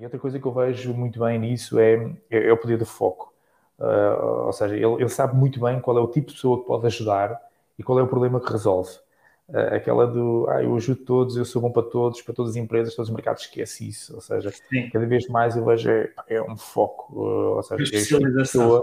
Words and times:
E 0.00 0.04
outra 0.04 0.18
coisa 0.18 0.38
que 0.38 0.46
eu 0.46 0.52
vejo 0.52 0.92
muito 0.92 1.20
bem 1.20 1.38
nisso 1.38 1.78
é, 1.78 1.94
é, 2.30 2.48
é 2.48 2.52
o 2.52 2.56
poder 2.56 2.78
do 2.78 2.86
foco. 2.86 3.32
Uh, 3.78 4.46
ou 4.46 4.52
seja, 4.52 4.74
ele, 4.74 4.84
ele, 4.84 5.08
sabe 5.08 5.36
muito 5.36 5.60
bem 5.60 5.80
qual 5.80 5.98
é 5.98 6.00
o 6.00 6.06
tipo 6.06 6.28
de 6.28 6.34
pessoa 6.34 6.60
que 6.60 6.66
pode 6.66 6.86
ajudar 6.86 7.40
e 7.78 7.82
qual 7.82 7.98
é 7.98 8.02
o 8.02 8.06
problema 8.06 8.40
que 8.40 8.50
resolve. 8.50 8.90
Uh, 9.48 9.74
aquela 9.74 10.06
do, 10.06 10.46
ah, 10.48 10.62
eu 10.62 10.74
ajudo 10.76 11.04
todos, 11.04 11.36
eu 11.36 11.44
sou 11.44 11.60
bom 11.60 11.70
para 11.70 11.82
todos, 11.82 12.22
para 12.22 12.32
todas 12.32 12.52
as 12.52 12.56
empresas, 12.56 12.94
todos 12.94 13.08
os 13.08 13.14
mercados, 13.14 13.42
esquece 13.42 13.88
isso. 13.88 14.14
Ou 14.14 14.20
seja, 14.20 14.50
Sim. 14.50 14.88
cada 14.90 15.04
vez 15.06 15.26
mais 15.28 15.56
eu 15.56 15.64
vejo 15.64 15.90
é, 15.90 16.10
é 16.28 16.42
um 16.42 16.56
foco, 16.56 17.14
uh, 17.14 17.56
ou 17.56 17.62
seja, 17.62 17.96
é 17.96 18.02
tipo 18.02 18.32
pessoa 18.32 18.82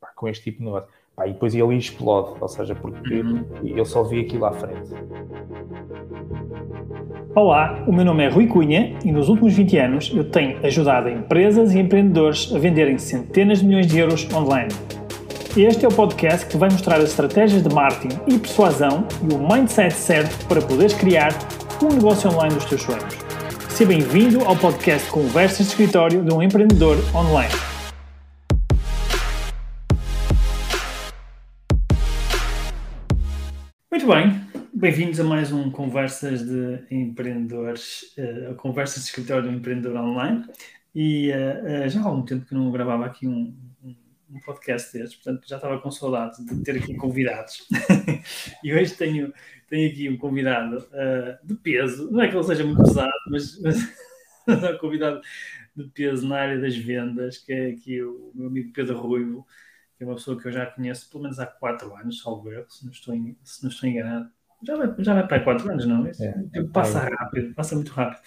pá, 0.00 0.12
com 0.14 0.28
este 0.28 0.44
tipo 0.44 0.58
de 0.58 0.64
negócio. 0.64 0.88
Pá, 1.18 1.26
e 1.26 1.32
depois 1.32 1.52
ele 1.52 1.74
explode, 1.74 2.36
ou 2.40 2.46
seja, 2.46 2.76
porque 2.76 3.16
uhum. 3.16 3.44
ele 3.64 3.84
só 3.84 4.04
vê 4.04 4.20
aquilo 4.20 4.44
à 4.44 4.52
frente. 4.52 4.94
Olá, 7.34 7.82
o 7.88 7.92
meu 7.92 8.04
nome 8.04 8.24
é 8.24 8.28
Rui 8.28 8.46
Cunha 8.46 8.96
e 9.04 9.10
nos 9.10 9.28
últimos 9.28 9.52
20 9.52 9.78
anos 9.78 10.12
eu 10.14 10.30
tenho 10.30 10.64
ajudado 10.64 11.08
empresas 11.08 11.74
e 11.74 11.80
empreendedores 11.80 12.54
a 12.54 12.58
venderem 12.60 12.98
centenas 12.98 13.58
de 13.58 13.66
milhões 13.66 13.88
de 13.88 13.98
euros 13.98 14.32
online. 14.32 14.72
Este 15.56 15.84
é 15.84 15.88
o 15.88 15.92
podcast 15.92 16.46
que 16.46 16.56
vai 16.56 16.70
mostrar 16.70 16.98
as 16.98 17.10
estratégias 17.10 17.64
de 17.64 17.74
marketing 17.74 18.16
e 18.28 18.38
persuasão 18.38 19.04
e 19.28 19.34
o 19.34 19.38
mindset 19.38 19.94
certo 19.94 20.46
para 20.46 20.62
poderes 20.62 20.94
criar 20.94 21.32
um 21.82 21.94
negócio 21.94 22.30
online 22.30 22.54
dos 22.54 22.66
teus 22.66 22.82
sonhos. 22.82 23.18
Seja 23.70 23.88
bem-vindo 23.88 24.44
ao 24.44 24.54
podcast 24.54 25.10
Conversas 25.10 25.66
de 25.66 25.72
Escritório 25.72 26.22
de 26.22 26.32
um 26.32 26.40
Empreendedor 26.40 26.96
Online. 27.12 27.77
Bem, 34.08 34.40
bem-vindos 34.72 35.20
a 35.20 35.24
mais 35.24 35.52
um 35.52 35.70
Conversas 35.70 36.42
de 36.42 36.82
Empreendedores, 36.90 38.14
uh, 38.16 38.54
Conversas 38.54 39.02
de 39.02 39.10
Escritório 39.10 39.50
um 39.50 39.56
Empreendedor 39.56 39.96
Online. 39.96 40.46
E 40.94 41.30
uh, 41.30 41.84
uh, 41.84 41.88
já 41.90 42.00
há 42.00 42.04
algum 42.04 42.24
tempo 42.24 42.46
que 42.46 42.54
não 42.54 42.72
gravava 42.72 43.04
aqui 43.04 43.28
um, 43.28 43.54
um, 43.84 44.40
podcast 44.46 44.96
destes, 44.96 45.14
portanto 45.16 45.46
já 45.46 45.56
estava 45.56 45.78
com 45.78 45.90
saudades 45.90 46.42
de 46.42 46.64
ter 46.64 46.78
aqui 46.78 46.94
convidados. 46.94 47.68
e 48.64 48.72
hoje 48.72 48.94
tenho, 48.94 49.30
tenho 49.68 49.92
aqui 49.92 50.08
um 50.08 50.16
convidado 50.16 50.88
de 51.44 51.54
peso, 51.56 52.10
não 52.10 52.22
é 52.22 52.28
que 52.28 52.34
ele 52.34 52.44
seja 52.44 52.64
muito 52.64 52.82
pesado, 52.84 53.12
mas, 53.30 53.60
mas 53.60 53.76
é 54.64 54.70
um 54.74 54.78
convidado 54.78 55.20
de 55.76 55.84
peso 55.90 56.26
na 56.26 56.38
área 56.38 56.58
das 56.58 56.74
vendas, 56.74 57.36
que 57.36 57.52
é 57.52 57.66
aqui 57.72 58.02
o 58.02 58.32
meu 58.34 58.46
amigo 58.46 58.72
Pedro 58.72 58.98
Ruivo 58.98 59.46
que 59.98 60.04
é 60.04 60.06
uma 60.06 60.14
pessoa 60.14 60.40
que 60.40 60.46
eu 60.46 60.52
já 60.52 60.64
conheço 60.64 61.10
pelo 61.10 61.24
menos 61.24 61.40
há 61.40 61.46
4 61.46 61.94
anos, 61.96 62.22
salvo 62.22 62.52
erro, 62.52 62.66
se 62.68 62.84
não 62.84 62.92
estou, 62.92 63.14
se 63.42 63.62
não 63.64 63.70
estou 63.70 63.88
enganado. 63.88 64.30
Já 64.62 64.76
vai, 64.76 64.94
já 64.98 65.14
vai 65.14 65.26
para 65.26 65.44
4 65.44 65.70
anos, 65.70 65.86
não? 65.86 66.08
Isso, 66.08 66.22
é, 66.22 66.62
passa 66.72 67.00
é. 67.00 67.14
rápido, 67.14 67.54
passa 67.54 67.74
muito 67.74 67.90
rápido. 67.90 68.22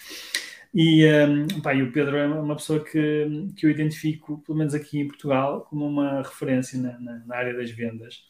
E, 0.74 1.06
um, 1.06 1.60
pá, 1.60 1.74
e 1.74 1.82
o 1.82 1.92
Pedro 1.92 2.16
é 2.16 2.26
uma 2.26 2.56
pessoa 2.56 2.82
que, 2.82 3.50
que 3.56 3.66
eu 3.66 3.70
identifico, 3.70 4.42
pelo 4.42 4.56
menos 4.56 4.74
aqui 4.74 5.00
em 5.00 5.08
Portugal, 5.08 5.62
como 5.62 5.86
uma 5.86 6.22
referência 6.22 6.78
na, 6.78 6.98
na, 6.98 7.24
na 7.26 7.36
área 7.36 7.54
das 7.54 7.70
vendas. 7.70 8.24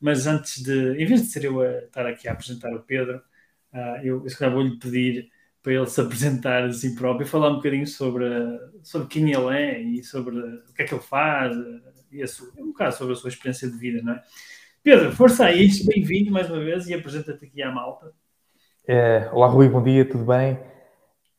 Mas 0.00 0.26
antes 0.26 0.62
de, 0.62 0.92
em 0.94 1.06
vez 1.06 1.22
de 1.22 1.28
ser 1.28 1.44
eu 1.44 1.60
a 1.60 1.78
estar 1.80 2.06
aqui 2.06 2.28
a 2.28 2.32
apresentar 2.32 2.72
o 2.74 2.82
Pedro, 2.82 3.18
uh, 3.72 4.04
eu, 4.04 4.24
eu 4.24 4.50
vou-lhe 4.50 4.78
pedir 4.78 5.28
para 5.62 5.74
ele 5.74 5.86
se 5.86 6.00
apresentar 6.00 6.64
a 6.64 6.72
si 6.72 6.94
próprio 6.94 7.26
e 7.26 7.28
falar 7.28 7.50
um 7.50 7.56
bocadinho 7.56 7.86
sobre, 7.86 8.24
sobre 8.82 9.08
quem 9.08 9.32
ele 9.32 9.56
é 9.56 9.80
e 9.80 10.02
sobre 10.02 10.38
o 10.38 10.72
que 10.74 10.82
é 10.82 10.84
que 10.86 10.94
ele 10.94 11.02
faz, 11.02 11.56
e 12.12 12.26
sua, 12.26 12.48
um 12.58 12.68
bocado 12.68 12.94
sobre 12.94 13.12
a 13.12 13.16
sua 13.16 13.28
experiência 13.28 13.70
de 13.70 13.76
vida, 13.76 14.02
não 14.02 14.14
é? 14.14 14.22
Pedro, 14.82 15.12
força 15.12 15.44
aí, 15.44 15.68
bem-vindo 15.84 16.30
mais 16.30 16.50
uma 16.50 16.58
vez 16.58 16.88
e 16.88 16.94
apresenta-te 16.94 17.44
aqui 17.44 17.62
à 17.62 17.70
malta. 17.70 18.12
É, 18.86 19.28
olá, 19.32 19.46
Rui, 19.46 19.68
bom 19.68 19.82
dia, 19.82 20.08
tudo 20.08 20.24
bem? 20.24 20.54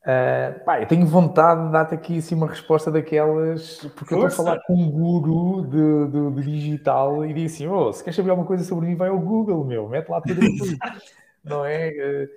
Uh, 0.02 0.64
pá, 0.64 0.80
eu 0.80 0.86
tenho 0.86 1.06
vontade 1.06 1.66
de 1.66 1.72
dar-te 1.72 1.94
aqui 1.94 2.18
assim, 2.18 2.34
uma 2.34 2.48
resposta 2.48 2.90
daquelas, 2.90 3.78
porque 3.96 4.14
Força. 4.14 4.14
eu 4.14 4.28
estou 4.28 4.44
a 4.44 4.46
falar 4.46 4.60
com 4.62 4.74
um 4.74 4.90
guru 4.90 5.66
de, 5.68 6.10
de, 6.10 6.42
de 6.42 6.50
digital 6.50 7.24
e 7.24 7.32
diz 7.32 7.54
assim: 7.54 7.68
oh, 7.68 7.92
se 7.92 8.02
queres 8.02 8.16
saber 8.16 8.30
alguma 8.30 8.46
coisa 8.46 8.64
sobre 8.64 8.86
mim, 8.86 8.96
vai 8.96 9.10
ao 9.10 9.18
Google, 9.18 9.64
meu, 9.64 9.88
mete 9.88 10.08
lá 10.08 10.20
tudo 10.20 10.40
aquilo. 10.40 10.78
não 11.44 11.64
é? 11.64 11.90
Uh, 11.90 12.28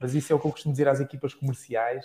mas 0.00 0.14
isso 0.14 0.32
é 0.32 0.36
o 0.36 0.38
que 0.38 0.46
eu 0.46 0.50
costumo 0.50 0.72
dizer 0.72 0.88
às 0.88 1.00
equipas 1.00 1.32
comerciais 1.34 2.04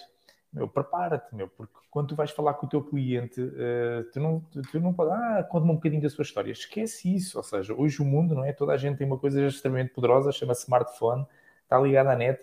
meu, 0.53 0.67
prepara-te, 0.67 1.35
meu, 1.35 1.47
porque 1.47 1.73
quando 1.91 2.09
tu 2.09 2.15
vais 2.15 2.31
falar 2.31 2.53
com 2.55 2.65
o 2.65 2.69
teu 2.69 2.81
cliente, 2.81 3.41
uh, 3.41 4.03
tu 4.11 4.19
não, 4.19 4.39
tu, 4.51 4.61
tu 4.61 4.79
não 4.79 4.93
podes, 4.93 5.13
ah, 5.13 5.43
conta-me 5.49 5.71
um 5.71 5.75
bocadinho 5.75 6.01
da 6.01 6.09
sua 6.09 6.21
história. 6.21 6.51
Esquece 6.51 7.13
isso, 7.13 7.37
ou 7.37 7.43
seja, 7.43 7.73
hoje 7.73 8.01
o 8.01 8.05
mundo, 8.05 8.33
não 8.33 8.43
é? 8.43 8.53
Toda 8.53 8.73
a 8.73 8.77
gente 8.77 8.97
tem 8.97 9.05
uma 9.05 9.17
coisa 9.17 9.45
extremamente 9.45 9.93
poderosa, 9.93 10.31
chama-se 10.31 10.63
smartphone, 10.63 11.25
está 11.63 11.79
ligada 11.79 12.11
à 12.11 12.15
net. 12.15 12.41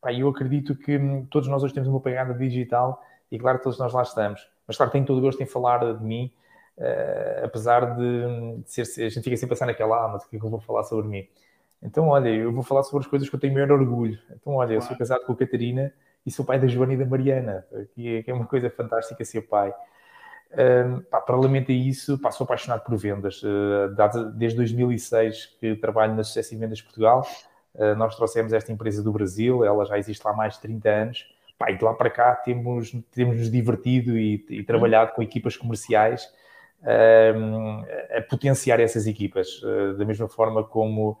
Pá, 0.00 0.12
eu 0.12 0.28
acredito 0.28 0.74
que 0.74 0.96
hum, 0.96 1.26
todos 1.30 1.48
nós 1.48 1.62
hoje 1.62 1.74
temos 1.74 1.88
uma 1.88 2.00
pegada 2.00 2.34
digital 2.34 3.02
e 3.30 3.38
claro 3.38 3.60
todos 3.60 3.78
nós 3.78 3.92
lá 3.92 4.02
estamos. 4.02 4.48
Mas 4.66 4.76
claro, 4.76 4.90
tenho 4.90 5.04
todo 5.04 5.18
o 5.18 5.20
gosto 5.20 5.42
em 5.42 5.46
falar 5.46 5.94
de 5.94 6.04
mim, 6.04 6.32
uh, 6.78 7.44
apesar 7.44 7.96
de, 7.96 8.62
de, 8.62 8.70
ser, 8.70 9.04
a 9.04 9.08
gente 9.08 9.22
fica 9.22 9.36
sempre 9.36 9.54
a 9.54 9.56
pensar 9.56 9.66
naquela, 9.66 10.04
ah, 10.04 10.08
mas 10.08 10.24
o 10.24 10.28
que 10.28 10.36
é 10.36 10.40
que 10.40 10.44
eu 10.44 10.50
vou 10.50 10.60
falar 10.60 10.84
sobre 10.84 11.06
mim? 11.08 11.28
Então, 11.82 12.08
olha, 12.08 12.28
eu 12.28 12.52
vou 12.52 12.62
falar 12.62 12.84
sobre 12.84 13.04
as 13.04 13.10
coisas 13.10 13.28
que 13.28 13.34
eu 13.34 13.40
tenho 13.40 13.52
maior 13.52 13.72
orgulho. 13.72 14.18
Então, 14.30 14.54
olha, 14.54 14.74
eu 14.74 14.80
sou 14.80 14.96
casado 14.96 15.24
com 15.26 15.32
a 15.32 15.36
Catarina, 15.36 15.92
e 16.24 16.30
sou 16.30 16.44
pai 16.44 16.58
da 16.58 16.66
Joana 16.66 16.94
e 16.94 16.96
da 16.96 17.06
Mariana, 17.06 17.66
que 17.94 18.16
é, 18.16 18.22
que 18.22 18.30
é 18.30 18.34
uma 18.34 18.46
coisa 18.46 18.70
fantástica 18.70 19.24
ser 19.24 19.42
pai. 19.42 19.72
Um, 20.52 21.00
pá, 21.00 21.20
paralelamente 21.20 21.72
a 21.72 21.74
isso, 21.74 22.18
pá, 22.18 22.30
sou 22.30 22.44
apaixonado 22.44 22.84
por 22.84 22.96
vendas. 22.96 23.42
Uh, 23.42 24.32
desde 24.34 24.56
2006 24.58 25.56
que 25.58 25.76
trabalho 25.76 26.14
na 26.14 26.22
Sucesso 26.22 26.54
em 26.54 26.58
Vendas 26.58 26.80
Portugal. 26.80 27.26
Uh, 27.74 27.94
nós 27.96 28.14
trouxemos 28.16 28.52
esta 28.52 28.70
empresa 28.70 29.02
do 29.02 29.10
Brasil, 29.10 29.64
ela 29.64 29.84
já 29.86 29.98
existe 29.98 30.22
lá 30.24 30.32
há 30.32 30.36
mais 30.36 30.54
de 30.54 30.60
30 30.60 30.88
anos. 30.88 31.26
Pá, 31.58 31.70
e 31.70 31.76
de 31.76 31.84
lá 31.84 31.94
para 31.94 32.10
cá 32.10 32.34
temos, 32.34 32.92
temos 33.12 33.36
nos 33.36 33.50
divertido 33.50 34.18
e, 34.18 34.44
e 34.50 34.62
trabalhado 34.62 35.12
com 35.12 35.22
equipas 35.22 35.56
comerciais 35.56 36.28
um, 36.82 37.84
a 38.16 38.20
potenciar 38.28 38.80
essas 38.80 39.06
equipas, 39.06 39.62
uh, 39.62 39.94
da 39.96 40.04
mesma 40.04 40.28
forma 40.28 40.62
como 40.64 41.18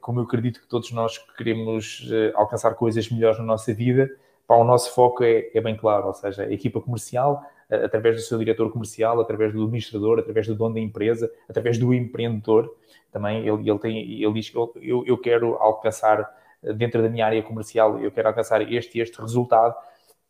como 0.00 0.20
eu 0.20 0.24
acredito 0.24 0.60
que 0.60 0.66
todos 0.66 0.90
nós 0.92 1.18
queremos 1.36 2.08
eh, 2.10 2.32
alcançar 2.34 2.74
coisas 2.74 3.08
melhores 3.10 3.38
na 3.38 3.44
nossa 3.44 3.72
vida, 3.72 4.10
o 4.48 4.64
nosso 4.64 4.94
foco 4.94 5.24
é, 5.24 5.50
é, 5.54 5.60
bem 5.60 5.76
claro, 5.76 6.08
ou 6.08 6.14
seja, 6.14 6.42
a 6.42 6.52
equipa 6.52 6.80
comercial, 6.80 7.42
eh, 7.70 7.84
através 7.84 8.16
do 8.16 8.22
seu 8.22 8.38
diretor 8.38 8.70
comercial, 8.70 9.20
através 9.20 9.52
do 9.52 9.62
administrador, 9.62 10.18
através 10.18 10.46
do 10.46 10.54
dono 10.54 10.74
da 10.74 10.80
empresa, 10.80 11.30
através 11.48 11.78
do 11.78 11.94
empreendedor, 11.94 12.74
também 13.10 13.46
ele, 13.46 13.70
ele, 13.70 13.78
tem, 13.78 14.22
ele 14.22 14.32
diz 14.32 14.52
eu, 14.54 15.04
eu 15.06 15.18
quero 15.18 15.54
alcançar, 15.54 16.28
dentro 16.76 17.02
da 17.02 17.08
minha 17.08 17.24
área 17.24 17.42
comercial, 17.42 17.98
eu 17.98 18.10
quero 18.10 18.28
alcançar 18.28 18.60
este 18.70 18.98
e 18.98 19.00
este 19.00 19.20
resultado, 19.20 19.74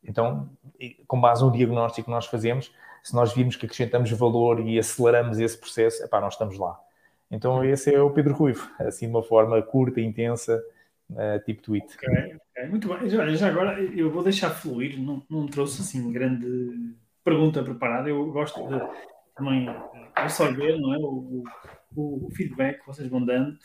então, 0.04 0.50
com 1.06 1.20
base 1.20 1.44
no 1.44 1.52
diagnóstico 1.52 2.06
que 2.06 2.10
nós 2.10 2.26
fazemos, 2.26 2.72
se 3.02 3.14
nós 3.14 3.32
vimos 3.32 3.56
que 3.56 3.66
acrescentamos 3.66 4.10
valor 4.12 4.60
e 4.60 4.78
aceleramos 4.78 5.38
esse 5.38 5.58
processo, 5.58 6.02
epá, 6.04 6.20
nós 6.20 6.34
estamos 6.34 6.58
lá. 6.58 6.78
Então 7.32 7.64
esse 7.64 7.92
é 7.92 7.98
o 7.98 8.10
Pedro 8.10 8.34
Ruivo, 8.34 8.70
assim 8.78 9.06
de 9.06 9.12
uma 9.12 9.22
forma 9.22 9.60
curta, 9.62 10.02
intensa, 10.02 10.62
uh, 11.10 11.42
tipo 11.46 11.62
tweet. 11.62 11.86
Okay, 11.96 12.36
okay. 12.36 12.68
Muito 12.68 12.86
bem. 12.86 13.08
Já, 13.08 13.26
já, 13.34 13.48
agora 13.48 13.80
eu 13.82 14.10
vou 14.10 14.22
deixar 14.22 14.50
fluir, 14.50 15.00
não, 15.00 15.22
não 15.30 15.46
trouxe 15.46 15.80
assim 15.80 16.12
grande 16.12 16.94
pergunta 17.24 17.64
preparada. 17.64 18.10
Eu 18.10 18.30
gosto 18.30 18.60
de 18.68 18.78
também 19.34 19.66
absorver 20.14 20.78
não 20.78 20.92
é, 20.94 20.98
o, 20.98 21.42
o, 21.96 22.26
o, 22.26 22.30
feedback 22.32 22.80
que 22.80 22.86
vocês 22.86 23.08
vão 23.08 23.24
dando. 23.24 23.56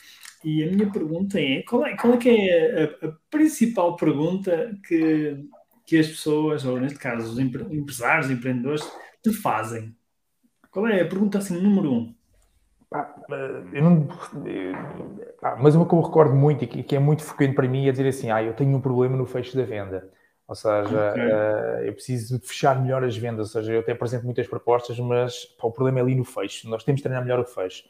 E 0.46 0.64
a 0.64 0.72
minha 0.72 0.90
pergunta 0.90 1.38
é: 1.38 1.62
qual 1.64 1.86
é, 1.86 1.98
qual 1.98 2.14
é 2.14 2.18
que 2.18 2.30
é 2.30 2.84
a, 2.84 3.08
a 3.08 3.12
principal 3.30 3.98
pergunta 3.98 4.74
que, 4.88 5.46
que 5.86 5.98
as 5.98 6.08
pessoas, 6.08 6.64
ou 6.64 6.80
neste 6.80 7.00
caso 7.00 7.34
os 7.34 7.38
empresários, 7.38 8.32
empreendedores, 8.32 8.90
te 9.22 9.34
fazem? 9.34 9.94
Qual 10.72 10.88
é 10.88 11.02
a 11.02 11.08
pergunta 11.08 11.40
assim 11.40 11.60
número 11.60 11.92
um? 11.92 12.17
Eu 13.74 13.84
não, 13.84 14.08
mas 15.60 15.76
uma 15.76 15.86
que 15.86 15.94
eu 15.94 16.00
recordo 16.00 16.34
muito 16.34 16.64
e 16.64 16.68
que, 16.68 16.84
que, 16.84 16.96
é 16.96 17.00
muito 17.00 17.24
frequente 17.24 17.54
para 17.54 17.68
mim 17.68 17.88
é 17.88 17.92
dizer 17.92 18.08
assim: 18.08 18.32
ah, 18.32 18.42
eu 18.42 18.54
tenho 18.54 18.76
um 18.76 18.82
problema 18.82 19.18
no 19.18 19.26
fecho 19.26 19.58
da 19.58 19.64
venda. 19.64 20.10
Ou 20.48 20.56
seja, 20.56 21.12
okay. 21.12 21.26
uh, 21.26 21.86
eu 21.86 21.94
preciso 21.94 22.40
fechar 22.40 22.82
melhor 22.82 23.04
as 23.04 23.18
vendas. 23.18 23.54
Ou 23.54 23.62
seja, 23.62 23.74
eu 23.74 23.82
até 23.82 23.92
apresento 23.92 24.24
muitas 24.24 24.48
propostas, 24.48 24.98
mas 25.00 25.44
pá, 25.44 25.68
o 25.68 25.72
problema 25.72 26.00
é 26.00 26.02
ali 26.02 26.16
no 26.16 26.24
fecho. 26.24 26.70
Nós 26.70 26.86
temos 26.86 27.00
de 27.00 27.04
treinar 27.04 27.22
melhor 27.22 27.40
o 27.40 27.46
fecho. 27.46 27.84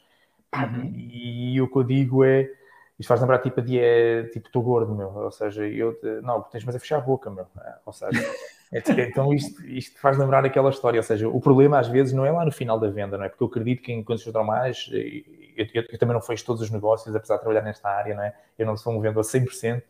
Uhum. 0.52 0.92
E 0.92 1.60
o 1.60 1.68
que 1.70 1.76
eu 1.76 1.84
digo 1.84 2.24
é: 2.24 2.50
isto 2.98 3.08
faz 3.08 3.20
lembrar 3.20 3.38
tipo 3.38 3.60
a 3.60 3.62
dia, 3.62 4.28
tipo, 4.32 4.48
estou 4.48 4.62
gordo, 4.62 4.92
meu. 4.92 5.08
Ou 5.14 5.30
seja, 5.30 5.64
eu, 5.68 5.96
não, 6.22 6.42
tens 6.42 6.64
mais 6.64 6.74
a 6.74 6.80
fechar 6.80 6.96
a 6.96 7.00
boca, 7.00 7.30
meu. 7.30 7.46
Ou 7.86 7.92
seja, 7.92 8.10
então 8.72 9.32
isto, 9.32 9.64
isto, 9.66 9.98
faz 9.98 10.18
lembrar 10.18 10.44
aquela 10.44 10.70
história. 10.70 10.98
Ou 10.98 11.02
seja, 11.02 11.28
o 11.28 11.40
problema 11.40 11.78
às 11.78 11.88
vezes 11.88 12.12
não 12.12 12.24
é 12.24 12.30
lá 12.30 12.44
no 12.44 12.52
final 12.52 12.78
da 12.78 12.88
venda, 12.88 13.16
não 13.16 13.24
é? 13.24 13.28
Porque 13.28 13.42
eu 13.42 13.48
acredito 13.48 13.82
que 13.82 13.92
em 13.92 14.02
condições 14.02 14.32
normais, 14.32 14.90
eu, 14.92 15.66
eu, 15.74 15.84
eu 15.90 15.98
também 15.98 16.14
não 16.14 16.20
fecho 16.20 16.44
todos 16.44 16.62
os 16.62 16.70
negócios, 16.70 17.14
apesar 17.14 17.36
de 17.36 17.40
trabalhar 17.42 17.62
nesta 17.62 17.88
área, 17.88 18.14
não 18.14 18.22
é? 18.22 18.34
Eu 18.58 18.66
não 18.66 18.76
sou 18.76 18.92
um 18.92 19.00
vendedor 19.00 19.22
100%, 19.22 19.82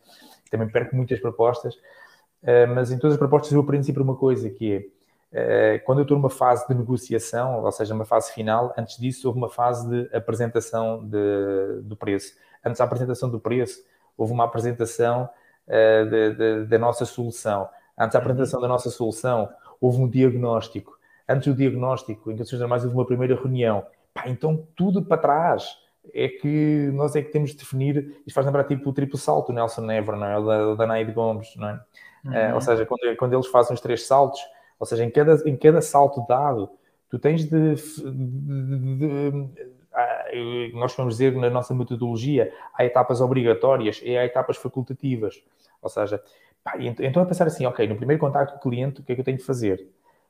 também 0.49 0.69
perco 0.69 0.95
muitas 0.95 1.19
propostas, 1.19 1.75
uh, 1.75 2.67
mas 2.73 2.91
em 2.91 2.97
todas 2.97 3.13
as 3.13 3.19
propostas 3.19 3.51
eu 3.51 3.59
aprendo 3.61 3.83
sempre 3.83 4.01
uma 4.01 4.15
coisa, 4.15 4.49
que 4.49 4.89
é, 5.31 5.75
uh, 5.75 5.85
quando 5.85 5.99
eu 5.99 6.03
estou 6.03 6.17
numa 6.17 6.29
fase 6.29 6.67
de 6.67 6.73
negociação, 6.73 7.63
ou 7.63 7.71
seja, 7.71 7.93
uma 7.93 8.05
fase 8.05 8.31
final, 8.33 8.73
antes 8.77 8.97
disso 8.97 9.27
houve 9.27 9.37
uma 9.37 9.49
fase 9.49 9.87
de 9.87 10.15
apresentação 10.15 11.05
de, 11.05 11.81
do 11.83 11.95
preço 11.95 12.33
antes 12.63 12.79
da 12.79 12.85
apresentação 12.85 13.29
do 13.29 13.39
preço, 13.39 13.83
houve 14.17 14.33
uma 14.33 14.45
apresentação 14.45 15.29
uh, 15.67 16.65
da 16.67 16.77
nossa 16.77 17.05
solução. 17.05 17.69
Antes 17.99 18.13
da 18.13 18.19
apresentação 18.19 18.61
da 18.61 18.67
nossa 18.67 18.89
solução, 18.89 19.49
houve 19.81 20.01
um 20.01 20.09
diagnóstico. 20.09 20.97
Antes 21.27 21.47
do 21.47 21.55
diagnóstico, 21.55 22.31
em 22.31 22.35
condições 22.35 22.59
normais, 22.59 22.83
houve 22.83 22.95
uma 22.95 23.05
primeira 23.05 23.35
reunião. 23.35 23.85
Pá, 24.13 24.23
então 24.27 24.65
tudo 24.75 25.03
para 25.03 25.17
trás 25.17 25.77
é 26.13 26.27
que 26.27 26.89
nós 26.93 27.15
é 27.15 27.21
que 27.21 27.31
temos 27.31 27.51
de 27.51 27.57
definir, 27.57 28.21
isto 28.25 28.33
faz 28.33 28.45
lembrar 28.45 28.63
tipo 28.63 28.89
o 28.89 28.93
triplo 28.93 29.17
salto, 29.17 29.49
o 29.49 29.53
Nelson 29.53 29.81
Never, 29.81 30.15
não 30.15 30.25
é? 30.25 30.37
o 30.39 30.45
da, 30.45 30.75
da 30.75 30.87
Naide 30.87 31.11
Gomes, 31.11 31.55
não 31.55 31.69
é? 31.69 31.81
Uhum. 32.25 32.31
Uh, 32.31 32.55
ou 32.55 32.61
seja, 32.61 32.85
quando, 32.85 33.15
quando 33.17 33.33
eles 33.33 33.47
fazem 33.47 33.73
os 33.73 33.81
três 33.81 34.07
saltos, 34.07 34.41
ou 34.79 34.85
seja, 34.85 35.03
em 35.03 35.09
cada, 35.09 35.35
em 35.47 35.55
cada 35.55 35.81
salto 35.81 36.25
dado, 36.27 36.69
tu 37.09 37.19
tens 37.19 37.45
de, 37.45 37.75
de, 37.75 38.11
de, 38.15 39.31
de 39.31 39.69
ah, 39.93 40.25
nós 40.73 40.95
vamos 40.95 41.15
dizer 41.15 41.35
na 41.35 41.49
nossa 41.49 41.73
metodologia, 41.73 42.53
há 42.73 42.85
etapas 42.85 43.21
obrigatórias 43.21 44.01
e 44.03 44.17
há 44.17 44.25
etapas 44.25 44.57
facultativas. 44.57 45.43
Ou 45.81 45.89
seja, 45.89 46.21
pá, 46.63 46.73
então 46.79 47.23
é 47.23 47.25
pensar 47.25 47.47
assim, 47.47 47.65
ok, 47.65 47.87
no 47.87 47.95
primeiro 47.95 48.19
contacto 48.19 48.53
com 48.53 48.59
o 48.59 48.61
cliente, 48.61 49.01
o 49.01 49.03
que 49.03 49.11
é 49.11 49.15
que 49.15 49.21
eu 49.21 49.25
tenho 49.25 49.37
de 49.37 49.43
fazer? 49.43 49.87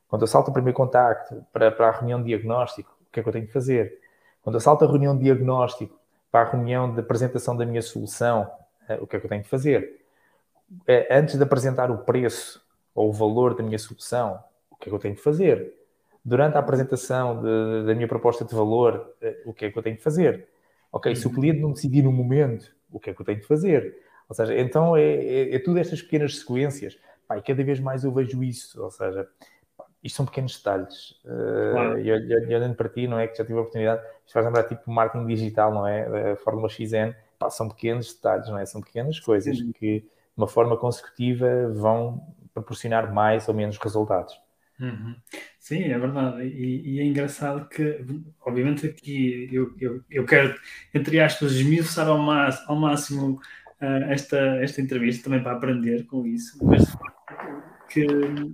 Quando 0.08 0.24
eu 0.24 0.28
salto 0.28 0.50
o 0.50 0.54
primeiro 0.54 0.76
contacto 0.76 1.46
para, 1.54 1.72
para 1.72 1.90
a 1.90 1.92
reunião 1.92 2.20
de 2.20 2.28
diagnóstico, 2.28 2.98
o 3.02 3.12
que 3.12 3.20
é 3.20 3.24
que 3.24 3.30
eu 3.30 3.34
tenho 3.34 3.46
de 3.46 3.52
fazer? 3.52 4.00
Quando 4.42 4.56
eu 4.56 4.60
salto 4.60 4.84
a 4.84 4.88
reunião 4.88 5.16
de 5.16 5.24
diagnóstico 5.24 6.00
para 6.32 6.48
a 6.48 6.52
reunião 6.52 6.94
de 6.94 7.00
apresentação 7.00 7.56
da 7.56 7.66
minha 7.66 7.82
solução, 7.82 8.50
eh, 8.88 8.98
o 9.02 9.08
que 9.08 9.16
é 9.16 9.20
que 9.20 9.26
eu 9.26 9.30
tenho 9.30 9.44
de 9.44 9.50
fazer? 9.50 10.02
Eh, 10.88 11.08
antes 11.12 11.36
de 11.36 11.44
apresentar 11.44 11.92
o 11.92 12.00
preço 12.00 12.64
ou 12.94 13.10
o 13.10 13.14
valor 13.14 13.56
da 13.56 13.64
minha 13.64 13.78
solução, 13.80 14.40
o 14.70 14.76
que 14.76 14.88
é 14.88 14.90
que 14.90 14.96
eu 14.96 15.00
tenho 15.00 15.16
de 15.16 15.22
fazer? 15.22 15.74
Durante 16.24 16.58
a 16.58 16.60
apresentação 16.60 17.42
de, 17.42 17.86
da 17.86 17.96
minha 17.96 18.08
proposta 18.08 18.46
de 18.46 18.54
valor, 18.54 19.16
eh, 19.22 19.42
o 19.46 19.54
que 19.54 19.66
é 19.66 19.72
que 19.72 19.78
eu 19.78 19.84
tenho 19.84 19.98
de 19.98 20.04
fazer? 20.04 20.48
Ok, 20.92 21.16
se 21.16 21.28
o 21.28 21.32
cliente 21.32 21.60
não 21.60 21.72
decidir 21.72 22.04
no 22.04 22.12
momento, 22.12 22.74
o 22.92 23.00
que 23.00 23.10
é 23.10 23.14
que 23.14 23.22
eu 23.22 23.26
tenho 23.26 23.40
de 23.40 23.48
fazer? 23.48 23.96
Ou 24.30 24.36
seja, 24.36 24.58
então 24.58 24.96
é, 24.96 25.02
é, 25.02 25.56
é 25.56 25.60
tudo 25.60 25.80
estas 25.80 26.02
pequenas 26.02 26.38
sequências. 26.38 26.98
Pá, 27.28 27.38
e 27.38 27.42
cada 27.42 27.64
vez 27.64 27.80
mais 27.80 28.04
eu 28.04 28.12
vejo 28.12 28.44
isso. 28.44 28.82
Ou 28.82 28.92
seja, 28.92 29.28
isto 30.04 30.16
são 30.16 30.26
pequenos 30.26 30.56
detalhes. 30.56 31.20
Uh, 31.26 31.98
e, 32.00 32.56
olhando 32.56 32.76
para 32.76 32.90
ti, 32.90 33.08
não 33.08 33.20
é? 33.20 33.28
Que 33.28 33.38
já 33.38 33.44
tive 33.44 33.58
a 33.58 33.62
oportunidade, 33.62 34.02
isto 34.26 34.34
faz 34.34 34.46
lembrar 34.46 34.64
tipo 34.64 34.90
marketing 34.92 35.26
digital, 35.26 35.74
não 35.74 35.86
é? 35.86 36.32
A 36.32 36.36
Fórmula 36.38 36.70
XN, 36.70 37.14
pá, 37.38 37.50
são 37.50 37.68
pequenos 37.68 38.14
detalhes, 38.14 38.48
não 38.48 38.58
é? 38.58 38.66
São 38.66 38.82
pequenas 38.82 39.20
coisas 39.20 39.58
Sim. 39.58 39.72
que, 39.72 40.02
de 40.02 40.08
uma 40.38 40.48
forma 40.48 40.78
consecutiva, 40.78 41.68
vão 41.74 42.22
proporcionar 42.54 43.14
mais 43.14 43.48
ou 43.48 43.54
menos 43.54 43.78
resultados. 43.78 44.40
Uhum. 44.80 45.16
Sim, 45.60 45.84
é 45.84 46.00
verdade. 46.00 46.44
E, 46.44 46.96
e, 46.96 47.00
é 47.02 47.04
engraçado 47.04 47.68
que, 47.68 48.00
obviamente, 48.40 48.88
aqui 48.88 49.50
eu, 49.52 49.76
eu, 49.80 50.02
eu 50.10 50.26
quero, 50.26 50.58
entre 50.94 51.20
aspas, 51.20 51.52
esmiuçar 51.52 52.08
ao, 52.08 52.18
ao 52.18 52.76
máximo 52.76 53.42
esta, 53.82 54.38
esta 54.62 54.82
entrevista 54.82 55.24
também 55.24 55.42
para 55.42 55.54
aprender 55.54 56.06
com 56.06 56.26
isso, 56.26 56.58
mas 56.62 56.86
que 57.90 58.06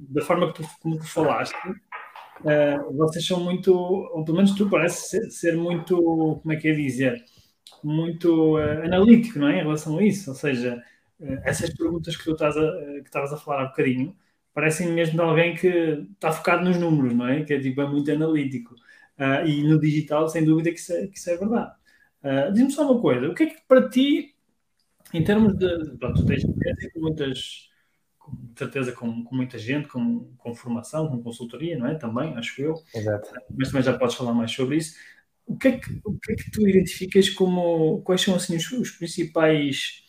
da 0.10 0.22
forma 0.22 0.52
que 0.52 0.62
tu, 0.62 0.70
como 0.82 0.98
tu 0.98 1.06
falaste, 1.06 1.56
uh, 1.68 2.98
vocês 2.98 3.26
são 3.26 3.40
muito, 3.40 3.74
ou 3.74 4.24
pelo 4.24 4.38
menos 4.38 4.56
tu 4.56 4.70
parece 4.70 5.10
ser, 5.10 5.30
ser 5.30 5.58
muito, 5.58 5.98
como 6.42 6.54
é 6.54 6.56
que 6.56 6.68
é 6.68 6.74
dizer, 6.74 7.24
muito 7.84 8.58
uh, 8.58 8.84
analítico, 8.84 9.40
não 9.40 9.50
é? 9.50 9.60
Em 9.60 9.64
relação 9.64 9.98
a 9.98 10.04
isso, 10.04 10.30
ou 10.32 10.36
seja, 10.36 10.82
uh, 11.20 11.40
essas 11.44 11.70
perguntas 11.76 12.16
que 12.16 12.24
tu 12.24 12.32
estás 12.32 12.58
a, 12.58 12.72
que 13.02 13.08
estavas 13.08 13.34
a 13.34 13.38
falar 13.38 13.64
há 13.64 13.66
bocadinho, 13.66 14.16
parecem 14.54 14.92
mesmo 14.92 15.16
de 15.16 15.22
alguém 15.22 15.54
que 15.56 15.68
está 16.14 16.32
focado 16.32 16.64
nos 16.64 16.78
números, 16.78 17.14
não 17.14 17.28
é? 17.28 17.44
Que 17.44 17.56
é 17.56 17.60
tipo, 17.60 17.82
é 17.82 17.88
muito 17.88 18.10
analítico. 18.12 18.74
e 19.46 19.64
no 19.64 19.80
digital, 19.80 20.30
sem 20.30 20.46
dúvida 20.46 20.72
que 20.72 20.80
isso 20.80 20.94
é, 20.94 21.08
que 21.08 21.18
isso 21.18 21.30
é 21.30 21.38
verdade. 21.38 21.74
Diz-me 22.54 22.72
só 22.72 22.90
uma 22.90 23.02
coisa, 23.02 23.28
o 23.28 23.36
que 23.36 23.44
é 23.44 23.46
que 23.48 23.58
para 23.68 23.90
ti, 23.90 24.35
em 25.18 25.24
termos 25.24 25.58
de, 25.58 25.98
pronto, 25.98 26.22
tu 26.22 26.26
tens 26.26 26.44
experiência 26.44 26.92
com 26.94 27.00
muitas 27.00 27.70
com 28.26 28.34
certeza 28.58 28.92
com, 28.92 29.24
com 29.24 29.36
muita 29.36 29.58
gente, 29.58 29.88
com, 29.88 30.28
com, 30.38 30.56
formação, 30.56 31.08
com 31.08 31.22
consultoria, 31.22 31.78
não 31.78 31.88
é? 31.88 31.94
Também, 31.94 32.36
acho 32.36 32.60
eu. 32.60 32.74
Exato. 32.94 33.30
Mas 33.56 33.70
também 33.70 33.84
já 33.84 33.98
podes 33.98 34.16
falar 34.16 34.34
mais 34.34 34.52
sobre 34.52 34.78
isso. 34.78 34.96
O 35.46 35.56
que 35.56 35.68
é 35.68 35.72
que, 35.74 36.02
o 36.04 36.14
que, 36.14 36.32
é 36.32 36.36
que 36.36 36.50
tu 36.50 36.68
identificas 36.68 37.30
como, 37.30 38.02
quais 38.02 38.22
são 38.22 38.34
assim 38.34 38.56
os, 38.56 38.72
os 38.72 38.90
principais, 38.92 40.04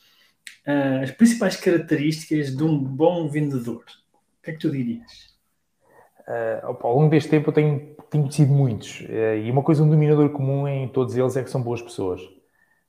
uh, 0.67 1.03
as 1.03 1.11
principais 1.11 1.57
características 1.57 2.57
de 2.57 2.65
um 2.65 2.79
bom 2.79 3.29
vendedor? 3.29 3.85
O 4.15 4.43
que 4.43 4.51
é 4.51 4.53
que 4.55 4.61
tu 4.61 4.71
dirias? 4.71 5.37
Uh, 6.21 6.77
ao 6.81 6.97
longo 6.97 7.11
deste 7.11 7.29
tempo 7.29 7.51
eu 7.51 7.55
tenho, 7.55 7.97
tenho 8.11 8.25
conhecido 8.25 8.53
muitos 8.53 9.01
uh, 9.03 9.37
e 9.45 9.51
uma 9.51 9.63
coisa, 9.63 9.83
um 9.83 9.91
dominador 9.91 10.31
comum 10.31 10.67
em 10.67 10.89
todos 10.89 11.15
eles 11.17 11.37
é 11.37 11.45
que 11.45 11.51
são 11.51 11.63
boas 11.63 11.83
pessoas. 11.83 12.23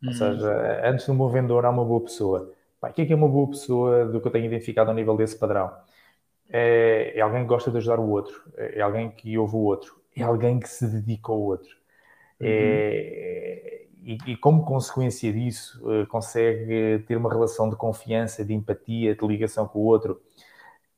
Ou 0.04 0.10
hum. 0.10 0.14
seja, 0.14 0.82
antes 0.84 1.06
de 1.06 1.12
um 1.12 1.18
bom 1.18 1.30
vendedor 1.30 1.66
há 1.66 1.70
uma 1.70 1.84
boa 1.84 2.02
pessoa. 2.02 2.54
Pá, 2.80 2.90
o 2.90 2.94
que 2.94 3.02
é 3.02 3.06
que 3.06 3.14
é 3.14 3.16
uma 3.16 3.28
boa 3.28 3.50
pessoa 3.50 4.06
do 4.06 4.22
que 4.22 4.28
eu 4.28 4.32
tenho 4.32 4.46
identificado 4.46 4.90
ao 4.90 4.96
nível 4.96 5.18
desse 5.18 5.38
padrão? 5.38 5.72
É, 6.50 7.14
é, 7.16 7.22
alguém 7.22 7.42
que 7.42 7.48
gosta 7.48 7.72
de 7.72 7.78
ajudar 7.78 8.00
o 8.00 8.10
outro, 8.10 8.42
é 8.56 8.82
alguém 8.82 9.10
que 9.10 9.38
ouve 9.38 9.56
o 9.56 9.60
outro, 9.60 10.00
é 10.16 10.24
alguém 10.24 10.60
que 10.60 10.70
se 10.70 10.88
dedica 10.88 11.32
ao 11.32 11.40
outro. 11.40 11.76
É, 12.40 13.88
e, 14.04 14.18
e, 14.26 14.38
como 14.38 14.64
consequência 14.64 15.34
disso, 15.34 15.82
uh, 15.84 16.08
consegue 16.08 17.04
ter 17.08 17.18
uma 17.18 17.30
relação 17.30 17.70
de 17.70 17.76
confiança, 17.76 18.46
de 18.46 18.54
empatia, 18.54 19.16
de 19.16 19.28
ligação 19.28 19.68
com 19.68 19.80
o 19.80 19.84
outro, 19.84 20.22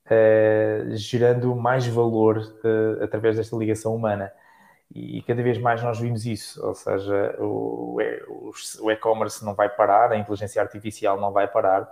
uh, 0.05 0.95
gerando 0.95 1.55
mais 1.55 1.87
valor 1.87 2.37
uh, 2.37 3.03
através 3.03 3.37
desta 3.37 3.55
ligação 3.55 3.95
humana 3.95 4.31
e 4.93 5.21
cada 5.21 5.43
vez 5.43 5.57
mais 5.57 5.83
nós 5.83 5.99
vimos 5.99 6.25
isso, 6.25 6.65
ou 6.65 6.73
seja, 6.73 7.35
o, 7.39 7.97
o 8.81 8.91
e-commerce 8.91 9.45
não 9.45 9.53
vai 9.53 9.69
parar, 9.69 10.11
a 10.11 10.17
inteligência 10.17 10.61
artificial 10.61 11.19
não 11.19 11.31
vai 11.31 11.47
parar. 11.47 11.91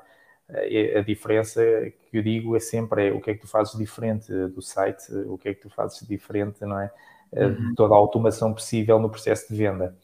A 0.96 1.02
diferença 1.02 1.62
que 2.10 2.18
eu 2.18 2.24
digo 2.24 2.56
é 2.56 2.60
sempre 2.60 3.10
é 3.10 3.12
o 3.12 3.20
que 3.20 3.32
é 3.32 3.34
que 3.34 3.42
tu 3.42 3.48
fazes 3.48 3.78
diferente 3.78 4.32
do 4.32 4.62
site, 4.62 5.14
o 5.28 5.38
que 5.38 5.50
é 5.50 5.54
que 5.54 5.62
tu 5.62 5.70
fazes 5.70 6.08
diferente, 6.08 6.62
não 6.62 6.80
é? 6.80 6.92
Uhum. 7.34 7.74
Toda 7.76 7.94
a 7.94 7.98
automação 7.98 8.54
possível 8.54 8.98
no 8.98 9.10
processo 9.10 9.48
de 9.50 9.58
venda. 9.58 9.96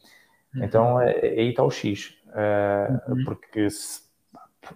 Uhum. 0.54 0.63
Então 0.63 1.01
é, 1.01 1.18
aí 1.19 1.50
está 1.50 1.63
o 1.63 1.72
X, 1.72 2.16
uhum. 3.07 3.24
porque 3.24 3.69
se, 3.69 4.01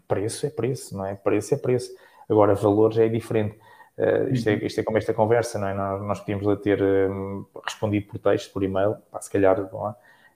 preço 0.08 0.46
é 0.46 0.50
preço, 0.50 0.98
não 0.98 1.06
é? 1.06 1.16
Preço 1.16 1.54
é 1.54 1.58
preço. 1.58 1.92
Agora, 2.30 2.56
valor 2.56 2.94
já 2.94 3.06
é 3.06 3.10
diferente. 3.10 3.58
Uh, 3.98 4.32
isto, 4.32 4.48
é, 4.48 4.54
uhum. 4.54 4.60
isto, 4.62 4.80
é, 4.80 4.84
como 4.84 4.98
esta 4.98 5.14
conversa, 5.14 5.58
não 5.58 5.68
é? 5.68 5.74
Nós, 5.74 6.02
nós 6.04 6.20
podíamos 6.20 6.62
ter 6.62 6.82
um, 6.82 7.46
respondido 7.66 8.08
por 8.08 8.20
texto, 8.20 8.54
por 8.54 8.64
e-mail, 8.64 8.98
pá, 9.12 9.20
se 9.20 9.32
calhar, 9.32 9.60
bom, 9.70 9.94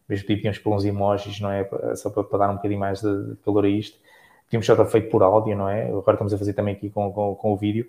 mesmo 0.09 0.27
podíamos 0.27 0.57
pôr 0.57 0.75
uns 0.75 0.83
emojis, 0.83 1.39
não 1.39 1.51
é? 1.51 1.69
Só 1.95 2.09
para, 2.09 2.23
para 2.23 2.39
dar 2.39 2.49
um 2.49 2.55
bocadinho 2.55 2.79
mais 2.79 3.01
de, 3.01 3.29
de 3.29 3.35
calor 3.37 3.65
a 3.65 3.69
isto. 3.69 3.97
Podíamos 4.45 4.65
já 4.65 4.75
ter 4.75 4.85
feito 4.87 5.09
por 5.09 5.23
áudio, 5.23 5.55
não 5.55 5.69
é? 5.69 5.85
Agora 5.87 6.13
estamos 6.13 6.33
a 6.33 6.37
fazer 6.37 6.53
também 6.53 6.73
aqui 6.73 6.89
com, 6.89 7.13
com, 7.13 7.35
com 7.35 7.53
o 7.53 7.55
vídeo. 7.55 7.87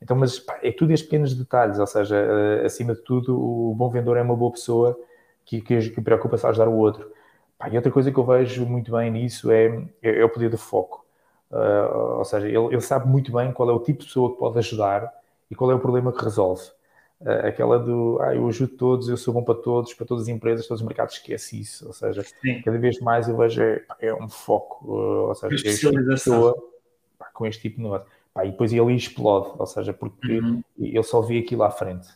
Então, 0.00 0.16
mas 0.16 0.38
pá, 0.38 0.58
é 0.62 0.70
tudo 0.70 0.92
estes 0.92 1.08
pequenos 1.08 1.34
detalhes, 1.34 1.78
ou 1.78 1.86
seja, 1.86 2.16
uh, 2.16 2.66
acima 2.66 2.94
de 2.94 3.00
tudo, 3.00 3.34
o 3.34 3.74
bom 3.74 3.88
vendedor 3.88 4.18
é 4.18 4.22
uma 4.22 4.36
boa 4.36 4.52
pessoa 4.52 4.98
que, 5.44 5.60
que, 5.60 5.90
que 5.90 6.00
preocupa-se 6.00 6.46
a 6.46 6.50
ajudar 6.50 6.68
o 6.68 6.76
outro. 6.76 7.10
Pá, 7.58 7.68
e 7.70 7.76
outra 7.76 7.90
coisa 7.90 8.12
que 8.12 8.18
eu 8.18 8.24
vejo 8.24 8.66
muito 8.66 8.92
bem 8.92 9.10
nisso 9.10 9.50
é, 9.50 9.66
é, 10.02 10.20
é 10.20 10.24
o 10.24 10.28
poder 10.28 10.50
do 10.50 10.58
foco. 10.58 11.04
Uh, 11.50 12.18
ou 12.18 12.24
seja, 12.24 12.46
ele, 12.46 12.66
ele, 12.66 12.80
sabe 12.80 13.08
muito 13.08 13.32
bem 13.32 13.52
qual 13.52 13.70
é 13.70 13.72
o 13.72 13.78
tipo 13.78 14.00
de 14.00 14.06
pessoa 14.06 14.32
que 14.32 14.38
pode 14.38 14.58
ajudar 14.58 15.10
e 15.54 15.56
qual 15.56 15.70
é 15.70 15.74
o 15.74 15.78
problema 15.78 16.12
que 16.12 16.22
resolve. 16.22 16.62
Uh, 17.20 17.46
aquela 17.46 17.78
do, 17.78 18.18
ah, 18.20 18.34
eu 18.34 18.46
ajudo 18.48 18.76
todos, 18.76 19.08
eu 19.08 19.16
sou 19.16 19.32
bom 19.32 19.42
para 19.42 19.54
todos, 19.54 19.94
para 19.94 20.04
todas 20.04 20.24
as 20.24 20.28
empresas, 20.28 20.66
todos 20.66 20.82
os 20.82 20.86
mercados, 20.86 21.14
esquece 21.14 21.60
isso. 21.60 21.86
Ou 21.86 21.92
seja, 21.92 22.22
Sim. 22.22 22.60
cada 22.62 22.76
vez 22.76 22.98
mais 22.98 23.28
eu 23.28 23.36
vejo 23.36 23.62
é, 23.62 23.82
é 24.00 24.12
um 24.12 24.28
foco, 24.28 24.84
uh, 24.92 25.28
ou 25.28 25.34
seja, 25.34 25.68
é 25.68 25.72
tipo 25.72 26.04
pessoa 26.06 26.54
pá, 27.16 27.30
com 27.32 27.46
este 27.46 27.62
tipo 27.62 27.76
de 27.76 27.84
negócio. 27.84 28.06
Pá, 28.34 28.44
e 28.44 28.50
depois 28.50 28.72
ele 28.72 28.92
explode, 28.94 29.54
ou 29.56 29.66
seja, 29.66 29.92
porque 29.92 30.40
uhum. 30.40 30.62
ele 30.76 31.02
só 31.04 31.20
vê 31.20 31.38
aquilo 31.38 31.62
à 31.62 31.70
frente. 31.70 32.08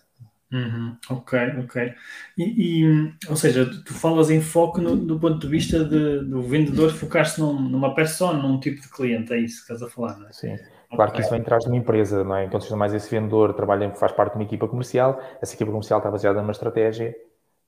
Uhum, 0.51 0.97
ok, 1.11 1.39
ok. 1.63 1.95
E, 2.37 2.83
e, 2.83 3.15
ou 3.29 3.37
seja, 3.37 3.67
tu 3.67 3.93
falas 3.93 4.31
em 4.31 4.41
foco 4.41 4.81
no, 4.81 4.97
do 4.97 5.21
ponto 5.21 5.39
de 5.39 5.47
vista 5.47 5.85
de, 5.85 6.25
do 6.25 6.41
vendedor 6.43 6.91
focar-se 6.91 7.39
num, 7.39 7.61
numa 7.61 7.95
persona, 7.95 8.43
num 8.43 8.59
tipo 8.59 8.81
de 8.81 8.89
cliente, 8.89 9.33
é 9.33 9.39
isso 9.39 9.57
que 9.57 9.73
estás 9.73 9.83
a 9.83 9.93
falar, 9.93 10.19
não 10.19 10.29
é? 10.29 10.33
Sim. 10.33 10.57
Claro 10.91 11.13
que 11.13 11.21
isso 11.21 11.31
vem 11.31 11.41
atrás 11.41 11.65
de 11.65 11.71
uma 11.71 11.77
empresa, 11.77 12.25
não 12.25 12.35
é? 12.35 12.47
Enquanto 12.47 12.63
seja 12.63 12.77
mais 12.77 12.95
esse 12.95 13.11
vendedor, 13.11 13.53
trabalha, 13.53 13.91
faz 13.95 14.11
parte 14.13 14.33
de 14.33 14.39
uma 14.39 14.45
equipa 14.45 14.67
comercial, 14.67 15.21
essa 15.43 15.55
equipa 15.55 15.71
comercial 15.71 15.99
está 15.99 16.11
baseada 16.11 16.41
numa 16.41 16.53
estratégia 16.53 17.15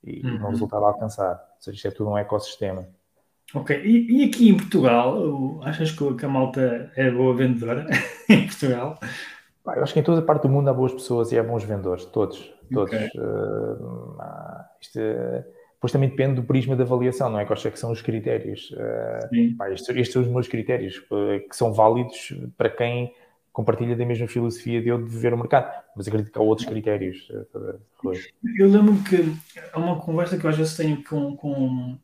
e 0.02 0.24
uhum. 0.24 0.38
num 0.38 0.48
resultado 0.48 0.84
a 0.84 0.88
alcançar. 0.88 1.32
Ou 1.32 1.62
seja, 1.62 1.76
isto 1.76 1.88
é 1.88 1.90
tudo 1.90 2.10
um 2.10 2.18
ecossistema. 2.18 2.88
Ok, 3.54 3.78
e, 3.84 4.22
e 4.22 4.24
aqui 4.24 4.48
em 4.48 4.56
Portugal, 4.56 5.60
achas 5.64 5.90
que 5.90 6.24
a 6.24 6.28
malta 6.28 6.90
é 6.96 7.10
boa 7.10 7.34
vendedora 7.34 7.86
em 8.28 8.46
Portugal? 8.46 8.98
Eu 9.76 9.82
acho 9.82 9.92
que 9.92 10.00
em 10.00 10.02
toda 10.02 10.20
a 10.20 10.24
parte 10.24 10.42
do 10.42 10.48
mundo 10.48 10.68
há 10.68 10.72
boas 10.72 10.92
pessoas 10.92 11.32
e 11.32 11.38
há 11.38 11.42
bons 11.42 11.64
vendedores, 11.64 12.04
todos, 12.06 12.52
todos. 12.72 12.92
Okay. 12.92 13.08
Uh, 13.20 14.16
isto, 14.80 14.98
depois 15.74 15.92
também 15.92 16.10
depende 16.10 16.34
do 16.34 16.42
prisma 16.42 16.76
de 16.76 16.82
avaliação, 16.82 17.30
não 17.30 17.38
é? 17.38 17.44
Quais 17.46 17.64
é 17.64 17.70
que 17.70 17.78
são 17.78 17.90
os 17.90 18.02
critérios? 18.02 18.70
Uh, 18.72 19.56
pá, 19.56 19.70
estes, 19.70 19.88
estes, 19.88 20.12
são 20.12 20.22
os 20.22 20.28
meus 20.28 20.46
critérios, 20.46 20.98
uh, 21.10 21.48
que 21.48 21.56
são 21.56 21.72
válidos 21.72 22.34
para 22.56 22.68
quem 22.68 23.14
compartilha 23.52 23.96
da 23.96 24.04
mesma 24.04 24.28
filosofia 24.28 24.80
de 24.80 24.88
eu 24.88 25.02
de 25.02 25.16
ver 25.16 25.34
o 25.34 25.38
mercado, 25.38 25.72
mas 25.96 26.06
acredito 26.06 26.32
que 26.32 26.38
há 26.38 26.42
outros 26.42 26.68
critérios. 26.68 27.28
Eu 28.58 28.68
lembro-me 28.68 29.02
que 29.02 29.34
há 29.72 29.78
uma 29.78 30.00
conversa 30.00 30.38
que 30.38 30.44
eu 30.44 30.50
às 30.50 30.56
vezes 30.56 30.76
tenho 30.76 31.02
com, 31.02 31.36
com, 31.36 31.98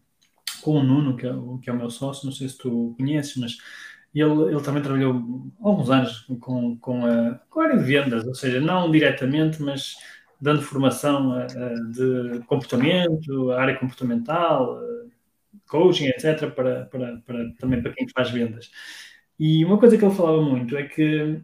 com 0.63 0.71
o 0.73 0.83
Nuno, 0.83 1.17
que 1.17 1.27
é, 1.27 1.33
que 1.63 1.71
é 1.71 1.73
o 1.73 1.77
meu 1.77 1.91
sócio, 1.91 2.27
não 2.27 2.33
sei 2.33 2.49
se 2.49 2.59
tu 2.59 2.95
conheces, 2.99 3.37
mas 3.37 3.59
ele, 4.15 4.53
ele 4.53 4.61
também 4.63 4.83
trabalhou 4.83 5.53
alguns 5.61 5.91
anos 5.91 6.27
com, 6.41 6.77
com, 6.79 7.05
a, 7.05 7.41
com 7.51 7.61
a 7.61 7.65
área 7.65 7.79
de 7.79 7.85
vendas, 7.85 8.27
ou 8.27 8.35
seja, 8.35 8.61
não 8.61 8.91
diretamente, 8.91 9.63
mas 9.63 9.97
dando 10.41 10.63
formação 10.63 11.47
de 11.91 12.41
comportamento, 12.47 13.53
área 13.53 13.77
comportamental, 13.79 14.81
coaching, 15.69 16.07
etc., 16.07 16.51
para, 16.51 16.87
para, 16.87 17.17
para, 17.19 17.53
também 17.59 17.83
para 17.83 17.93
quem 17.93 18.09
faz 18.09 18.31
vendas. 18.31 18.71
E 19.39 19.65
uma 19.65 19.79
coisa 19.79 19.99
que 19.99 20.05
ele 20.05 20.15
falava 20.15 20.43
muito 20.43 20.77
é 20.77 20.85
que, 20.85 21.41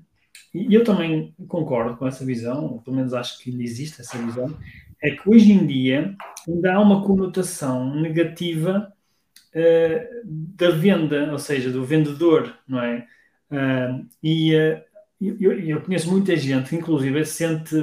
e 0.55 0.75
eu 0.75 0.85
também 0.85 1.35
concordo 1.49 1.97
com 1.97 2.07
essa 2.07 2.25
visão, 2.25 2.65
ou 2.65 2.81
pelo 2.81 2.97
menos 2.97 3.13
acho 3.13 3.39
que 3.39 3.51
existe 3.63 4.01
essa 4.01 4.19
visão, 4.19 4.57
é 5.03 5.11
que 5.11 5.29
hoje 5.29 5.53
em 5.53 5.67
dia 5.67 6.17
ainda 6.49 6.75
há 6.75 6.81
uma 6.81 7.05
conotação 7.05 7.95
negativa 8.01 8.93
uh, 9.55 10.23
da 10.25 10.71
venda, 10.71 11.31
ou 11.33 11.39
seja, 11.39 11.71
do 11.71 11.85
vendedor, 11.85 12.57
não 12.67 12.83
é? 12.83 13.07
Uh, 13.51 14.09
e 14.23 14.55
uh, 14.55 14.81
eu, 15.21 15.53
eu, 15.59 15.81
conheço 15.81 16.11
muita 16.11 16.37
gente 16.37 16.71
que, 16.71 16.77
inclusive, 16.77 17.25
sente, 17.25 17.77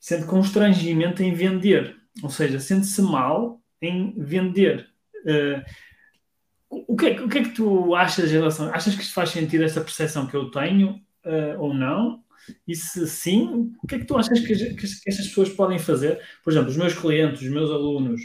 sente 0.00 0.26
constrangimento 0.26 1.22
em 1.22 1.32
vender, 1.32 1.96
ou 2.22 2.30
seja, 2.30 2.58
sente-se 2.58 3.00
mal 3.02 3.60
em 3.80 4.14
vender. 4.18 4.88
o, 6.68 6.96
que 6.96 7.06
é, 7.06 7.20
o 7.20 7.28
que 7.28 7.38
é 7.38 7.42
que 7.44 7.54
tu 7.54 7.94
achas 7.94 8.30
em 8.30 8.34
relação? 8.34 8.72
Achas 8.74 8.96
que 8.96 9.04
faz 9.04 9.30
sentido 9.30 9.62
essa 9.62 9.80
percepção 9.80 10.26
que 10.26 10.34
eu 10.34 10.50
tenho 10.50 11.00
ou 11.58 11.72
não? 11.72 12.24
E 12.66 12.74
se 12.74 13.06
sim, 13.06 13.72
o 13.80 13.86
que 13.86 13.94
é 13.94 13.98
que 14.00 14.06
tu 14.06 14.16
achas 14.16 14.40
que, 14.40 14.54
que, 14.54 14.74
que 14.74 15.08
estas 15.08 15.28
pessoas 15.28 15.50
podem 15.50 15.78
fazer? 15.78 16.20
Por 16.42 16.52
exemplo, 16.52 16.70
os 16.70 16.76
meus 16.76 16.94
clientes, 16.94 17.42
os 17.42 17.48
meus 17.48 17.70
alunos, 17.70 18.20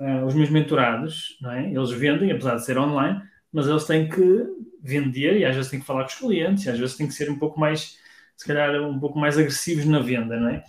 uh, 0.00 0.24
os 0.24 0.34
meus 0.34 0.50
mentorados, 0.50 1.38
não 1.40 1.50
é? 1.52 1.70
eles 1.70 1.90
vendem, 1.90 2.30
apesar 2.30 2.56
de 2.56 2.64
ser 2.64 2.78
online, 2.78 3.22
mas 3.52 3.66
eles 3.66 3.84
têm 3.84 4.08
que 4.08 4.46
vender 4.82 5.38
e 5.38 5.44
às 5.44 5.54
vezes 5.54 5.70
têm 5.70 5.80
que 5.80 5.86
falar 5.86 6.02
com 6.02 6.10
os 6.10 6.14
clientes, 6.16 6.64
e 6.64 6.70
às 6.70 6.78
vezes 6.78 6.96
têm 6.96 7.06
que 7.06 7.14
ser 7.14 7.30
um 7.30 7.38
pouco 7.38 7.58
mais, 7.58 7.98
se 8.36 8.46
calhar, 8.46 8.74
um 8.82 8.98
pouco 8.98 9.18
mais 9.18 9.38
agressivos 9.38 9.84
na 9.86 10.00
venda, 10.00 10.38
não 10.38 10.48
é? 10.48 10.64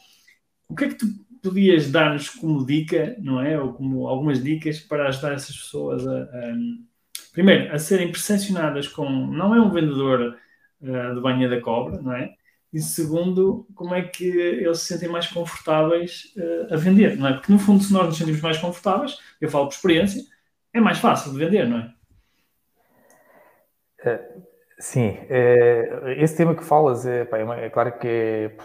O 0.69 0.75
que 0.75 0.85
é 0.85 0.87
que 0.89 0.95
tu 0.95 1.07
podias 1.41 1.91
dar-nos 1.91 2.29
como 2.29 2.65
dica, 2.65 3.15
não 3.19 3.41
é? 3.41 3.59
Ou 3.59 3.73
como 3.73 4.07
algumas 4.07 4.43
dicas 4.43 4.79
para 4.79 5.07
ajudar 5.07 5.33
essas 5.33 5.55
pessoas 5.55 6.07
a, 6.07 6.23
a 6.23 6.55
primeiro, 7.33 7.73
a 7.73 7.77
serem 7.77 8.11
percepcionadas 8.11 8.87
com, 8.87 9.09
não 9.09 9.53
é 9.53 9.61
um 9.61 9.69
vendedor 9.69 10.37
uh, 10.81 11.15
de 11.15 11.21
banha 11.21 11.49
da 11.49 11.59
cobra, 11.59 12.01
não 12.01 12.13
é? 12.13 12.33
E 12.75 12.81
segundo, 12.81 13.65
como 13.73 13.95
é 13.95 14.01
que 14.01 14.25
eles 14.25 14.79
se 14.79 14.87
sentem 14.87 15.07
mais 15.07 15.27
confortáveis 15.27 16.33
uh, 16.35 16.73
a 16.73 16.75
vender, 16.75 17.15
não 17.15 17.29
é? 17.29 17.33
Porque 17.35 17.49
no 17.49 17.57
fundo, 17.57 17.81
se 17.81 17.93
nós 17.93 18.05
nos 18.05 18.17
sentimos 18.17 18.41
mais 18.41 18.57
confortáveis, 18.57 19.17
eu 19.39 19.49
falo 19.49 19.67
por 19.67 19.75
experiência, 19.75 20.21
é 20.73 20.81
mais 20.81 20.97
fácil 20.97 21.31
de 21.31 21.37
vender, 21.37 21.69
não 21.69 21.77
é? 21.77 21.93
Uh, 24.05 24.41
sim, 24.77 25.17
é, 25.29 26.15
esse 26.17 26.35
tema 26.35 26.53
que 26.53 26.65
falas 26.65 27.05
é, 27.05 27.23
pá, 27.23 27.37
é, 27.37 27.45
uma, 27.45 27.55
é 27.55 27.69
claro 27.69 27.97
que 27.97 28.09
é, 28.09 28.57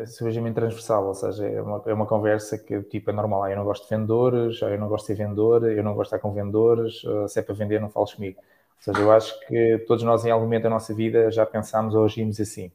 é 0.00 0.06
sujamente 0.06 0.54
transversal, 0.54 1.06
ou 1.08 1.14
seja, 1.14 1.46
é 1.46 1.60
uma, 1.60 1.82
é 1.84 1.92
uma 1.92 2.06
conversa 2.06 2.56
que 2.56 2.80
tipo 2.84 3.10
é 3.10 3.12
normal. 3.12 3.42
Ah, 3.42 3.50
eu 3.50 3.58
não 3.58 3.64
gosto 3.64 3.82
de 3.82 3.94
vendedores, 3.94 4.62
ah, 4.62 4.70
eu 4.70 4.78
não 4.80 4.88
gosto 4.88 5.04
de 5.04 5.14
ser 5.14 5.22
vendedor, 5.22 5.70
eu 5.70 5.84
não 5.84 5.92
gosto 5.92 6.12
de 6.12 6.16
estar 6.16 6.26
com 6.26 6.32
vendedores, 6.32 7.02
se 7.28 7.40
é 7.40 7.42
para 7.42 7.54
vender, 7.54 7.78
não 7.78 7.90
fales 7.90 8.14
comigo. 8.14 8.38
Ou 8.40 8.82
seja, 8.94 8.98
eu 8.98 9.12
acho 9.12 9.38
que 9.46 9.84
todos 9.86 10.02
nós 10.02 10.24
em 10.24 10.30
algum 10.30 10.46
momento 10.46 10.62
da 10.62 10.70
nossa 10.70 10.94
vida 10.94 11.30
já 11.30 11.44
pensámos 11.44 11.94
ou 11.94 12.06
agimos 12.06 12.40
assim 12.40 12.72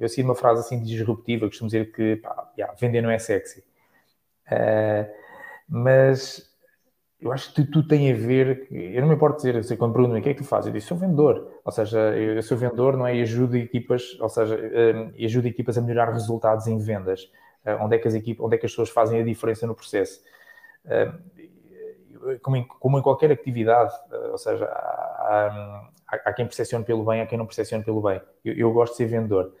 eu 0.00 0.08
sinto 0.08 0.24
uma 0.24 0.34
frase 0.34 0.60
assim 0.60 0.82
disruptiva, 0.82 1.46
costumo 1.46 1.68
dizer 1.68 1.92
que 1.92 2.16
pá, 2.16 2.50
yeah, 2.58 2.74
vender 2.80 3.02
não 3.02 3.10
é 3.10 3.18
sexy. 3.18 3.62
Uh, 4.50 5.06
mas 5.68 6.50
eu 7.20 7.30
acho 7.32 7.52
que 7.52 7.62
tudo 7.62 7.86
tem 7.86 8.10
a 8.10 8.16
ver. 8.16 8.66
Eu 8.70 9.02
não 9.02 9.08
me 9.08 9.14
importo 9.14 9.36
dizer, 9.36 9.56
assim, 9.58 9.76
quando 9.76 9.92
perguntam 9.92 10.18
o 10.18 10.22
que 10.22 10.30
é 10.30 10.34
que 10.34 10.42
tu 10.42 10.46
fazes, 10.46 10.68
eu 10.68 10.72
disse, 10.72 10.86
sou 10.86 10.96
vendedor. 10.96 11.60
Ou 11.64 11.70
seja, 11.70 11.98
eu 12.16 12.42
sou 12.42 12.56
vendedor, 12.56 12.96
não 12.96 13.06
é? 13.06 13.14
E 13.14 13.22
ajudo 13.22 13.56
equipas, 13.56 14.18
ou 14.20 14.28
seja, 14.28 14.56
uh, 14.56 15.24
ajudo 15.24 15.46
equipas 15.46 15.76
a 15.76 15.82
melhorar 15.82 16.10
resultados 16.12 16.66
em 16.66 16.78
vendas. 16.78 17.30
Uh, 17.64 17.76
onde, 17.84 17.96
é 17.96 17.98
que 17.98 18.08
as 18.08 18.14
equipas, 18.14 18.44
onde 18.44 18.56
é 18.56 18.58
que 18.58 18.64
as 18.64 18.72
pessoas 18.72 18.88
fazem 18.88 19.20
a 19.20 19.24
diferença 19.24 19.66
no 19.66 19.74
processo? 19.74 20.22
Uh, 20.86 22.38
como, 22.40 22.56
em, 22.56 22.66
como, 22.66 22.98
em, 22.98 23.02
qualquer 23.02 23.30
atividade, 23.32 23.94
ou 24.30 24.38
seja, 24.38 24.64
há, 24.64 25.86
há, 26.06 26.14
há, 26.16 26.32
quem 26.32 26.46
percepcione 26.46 26.84
pelo 26.84 27.04
bem, 27.04 27.20
há 27.20 27.26
quem 27.26 27.38
não 27.38 27.46
percepcione 27.46 27.84
pelo 27.84 28.00
bem. 28.00 28.20
Eu, 28.44 28.54
eu 28.54 28.72
gosto 28.72 28.92
de 28.92 28.96
ser 28.98 29.06
vendedor. 29.06 29.54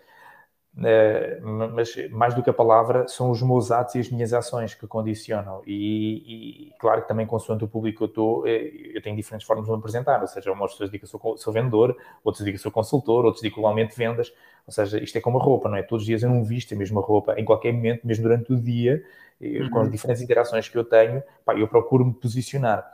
Uh, 0.80 1.68
mas 1.74 1.94
mais 2.10 2.34
do 2.34 2.42
que 2.42 2.48
a 2.48 2.54
palavra, 2.54 3.06
são 3.06 3.30
os 3.30 3.42
meus 3.42 3.70
atos 3.70 3.96
e 3.96 3.98
as 3.98 4.08
minhas 4.08 4.32
ações 4.32 4.72
que 4.72 4.86
condicionam. 4.86 5.60
E, 5.66 6.68
e 6.68 6.72
claro 6.78 7.02
que 7.02 7.08
também, 7.08 7.26
consoante 7.26 7.62
o 7.62 7.68
público 7.68 7.98
que 7.98 8.04
eu 8.04 8.06
estou, 8.06 8.46
eh, 8.48 8.92
eu 8.94 9.02
tenho 9.02 9.14
diferentes 9.14 9.46
formas 9.46 9.66
de 9.66 9.70
me 9.70 9.76
apresentar. 9.76 10.22
Ou 10.22 10.26
seja, 10.26 10.50
umas 10.50 10.72
pessoas 10.72 10.88
dizem 10.88 10.98
que 10.98 11.04
eu 11.04 11.20
sou, 11.20 11.36
sou 11.36 11.52
vendedor, 11.52 11.94
outros 12.24 12.38
dizem 12.38 12.54
que 12.54 12.58
sou 12.58 12.72
consultor, 12.72 13.26
outros 13.26 13.42
dizem 13.42 13.52
que 13.54 13.60
eu 13.60 13.66
aumento 13.66 13.94
vendas. 13.94 14.32
Ou 14.66 14.72
seja, 14.72 14.98
isto 15.02 15.18
é 15.18 15.20
como 15.20 15.38
a 15.38 15.42
roupa, 15.42 15.68
não 15.68 15.76
é? 15.76 15.82
Todos 15.82 16.02
os 16.02 16.06
dias 16.06 16.22
eu 16.22 16.30
não 16.30 16.42
visto 16.42 16.72
a 16.74 16.78
mesma 16.78 17.02
roupa. 17.02 17.38
Em 17.38 17.44
qualquer 17.44 17.72
momento, 17.74 18.06
mesmo 18.06 18.22
durante 18.22 18.50
o 18.50 18.58
dia, 18.58 19.04
uhum. 19.38 19.68
com 19.68 19.80
as 19.80 19.90
diferentes 19.90 20.22
interações 20.22 20.66
que 20.66 20.78
eu 20.78 20.84
tenho, 20.84 21.22
pá, 21.44 21.54
eu 21.54 21.68
procuro 21.68 22.06
me 22.06 22.14
posicionar. 22.14 22.90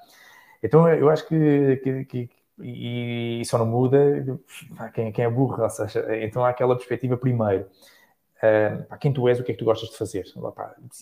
Então, 0.60 0.88
eu 0.88 1.08
acho 1.08 1.28
que, 1.28 1.76
que, 1.84 2.04
que 2.04 2.30
e, 2.60 3.42
só 3.44 3.58
não 3.58 3.66
muda 3.66 4.38
quem, 4.94 5.12
quem 5.12 5.24
é 5.24 5.30
burro, 5.30 5.62
ou 5.62 5.70
seja, 5.70 6.04
então 6.24 6.44
há 6.44 6.50
aquela 6.50 6.74
perspectiva 6.74 7.16
primeiro. 7.16 7.66
Uh, 8.36 8.96
quem 8.98 9.12
tu 9.12 9.28
és, 9.28 9.40
o 9.40 9.44
que 9.44 9.52
é 9.52 9.54
que 9.54 9.58
tu 9.58 9.64
gostas 9.64 9.90
de 9.90 9.96
fazer? 9.96 10.24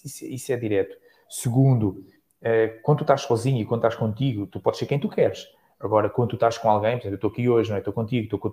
Isso, 0.04 0.24
isso, 0.24 0.52
é 0.52 0.56
direto. 0.56 0.96
Segundo, 1.28 2.04
uh, 2.42 2.80
quando 2.82 2.98
tu 2.98 3.04
estás 3.04 3.22
sozinho 3.22 3.60
e 3.60 3.64
quando 3.64 3.80
estás 3.80 3.96
contigo, 3.96 4.46
tu 4.46 4.60
podes 4.60 4.78
ser 4.78 4.86
quem 4.86 4.98
tu 4.98 5.08
queres. 5.08 5.48
Agora, 5.80 6.08
quando 6.08 6.30
tu 6.30 6.36
estás 6.36 6.56
com 6.58 6.70
alguém, 6.70 6.92
por 6.92 7.02
exemplo, 7.02 7.14
eu 7.14 7.16
estou 7.16 7.30
aqui 7.30 7.48
hoje, 7.48 7.70
não 7.70 7.76
é? 7.76 7.80
estou 7.80 7.92
contigo, 7.92 8.24
estou 8.24 8.38
com, 8.38 8.48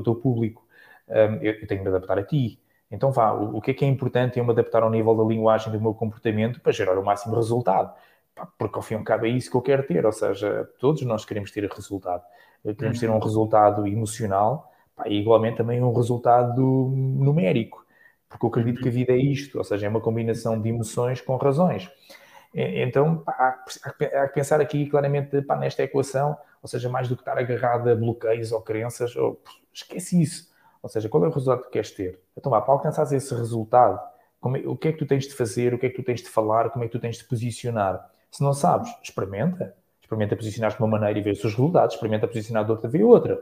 o 0.00 0.02
teu 0.02 0.14
público, 0.14 0.66
um, 1.08 1.14
eu, 1.36 1.54
eu, 1.54 1.66
tenho 1.66 1.80
que 1.80 1.88
me 1.88 1.88
adaptar 1.88 2.18
a 2.18 2.22
ti. 2.22 2.60
Então, 2.90 3.10
vá, 3.10 3.32
o, 3.32 3.56
o, 3.56 3.60
que 3.60 3.70
é 3.72 3.74
que 3.74 3.84
é 3.84 3.88
importante? 3.88 4.38
Eu 4.38 4.44
me 4.44 4.52
adaptar 4.52 4.82
ao 4.82 4.90
nível 4.90 5.16
da 5.16 5.24
linguagem 5.24 5.72
do 5.72 5.80
meu 5.80 5.94
comportamento 5.94 6.60
para 6.60 6.72
gerar 6.72 6.98
o 6.98 7.04
máximo 7.04 7.34
resultado. 7.34 7.92
Porque 8.58 8.76
ao 8.76 8.82
fim 8.82 8.94
e 8.94 8.96
ao 8.98 9.04
cabo 9.04 9.26
é 9.26 9.30
isso 9.30 9.50
que 9.50 9.56
eu 9.56 9.62
quero 9.62 9.86
ter, 9.86 10.04
ou 10.04 10.12
seja, 10.12 10.68
todos 10.78 11.02
nós 11.02 11.24
queremos 11.24 11.50
ter 11.50 11.64
resultado 11.70 12.22
queremos 12.74 12.98
ter 12.98 13.10
um 13.10 13.18
resultado 13.18 13.86
emocional 13.86 14.72
pá, 14.94 15.04
e 15.08 15.20
igualmente 15.20 15.58
também 15.58 15.82
um 15.82 15.92
resultado 15.92 16.60
numérico, 16.60 17.84
porque 18.28 18.44
eu 18.44 18.48
acredito 18.48 18.80
que 18.80 18.88
a 18.88 18.92
vida 18.92 19.12
é 19.12 19.18
isto, 19.18 19.58
ou 19.58 19.64
seja, 19.64 19.86
é 19.86 19.88
uma 19.88 20.00
combinação 20.00 20.60
de 20.60 20.68
emoções 20.68 21.20
com 21.20 21.36
razões. 21.36 21.90
Então, 22.54 23.18
pá, 23.18 23.62
há 23.98 24.28
que 24.28 24.34
pensar 24.34 24.60
aqui 24.60 24.86
claramente 24.86 25.42
pá, 25.42 25.56
nesta 25.56 25.82
equação, 25.82 26.36
ou 26.62 26.68
seja, 26.68 26.88
mais 26.88 27.06
do 27.06 27.14
que 27.14 27.20
estar 27.20 27.36
agarrado 27.36 27.88
a 27.88 27.94
bloqueios 27.94 28.50
ou 28.50 28.62
crenças, 28.62 29.14
ou, 29.14 29.40
esquece 29.72 30.20
isso. 30.20 30.50
Ou 30.82 30.88
seja, 30.88 31.08
qual 31.08 31.24
é 31.24 31.28
o 31.28 31.30
resultado 31.30 31.64
que 31.64 31.70
queres 31.70 31.90
ter? 31.90 32.18
Então, 32.36 32.50
vá, 32.50 32.60
para 32.62 32.72
alcançar 32.72 33.02
esse 33.12 33.34
resultado, 33.34 34.00
é, 34.42 34.68
o 34.68 34.76
que 34.76 34.88
é 34.88 34.92
que 34.92 34.98
tu 34.98 35.06
tens 35.06 35.26
de 35.26 35.34
fazer, 35.34 35.74
o 35.74 35.78
que 35.78 35.86
é 35.86 35.90
que 35.90 35.96
tu 35.96 36.02
tens 36.02 36.22
de 36.22 36.28
falar, 36.28 36.70
como 36.70 36.84
é 36.84 36.88
que 36.88 36.92
tu 36.92 37.00
tens 37.00 37.18
de 37.18 37.24
posicionar? 37.24 38.10
Se 38.36 38.42
não 38.42 38.52
sabes, 38.52 38.94
experimenta 39.02 39.74
experimenta 40.06 40.36
posicionar-te 40.36 40.76
de 40.76 40.82
uma 40.82 40.98
maneira 40.98 41.18
e 41.18 41.22
ver 41.22 41.32
os 41.32 41.40
seus 41.40 41.54
resultados, 41.54 41.94
experimenta 41.94 42.28
posicionar 42.28 42.64
de 42.64 42.70
outra 42.70 42.88
ver 42.88 43.02
outra. 43.02 43.40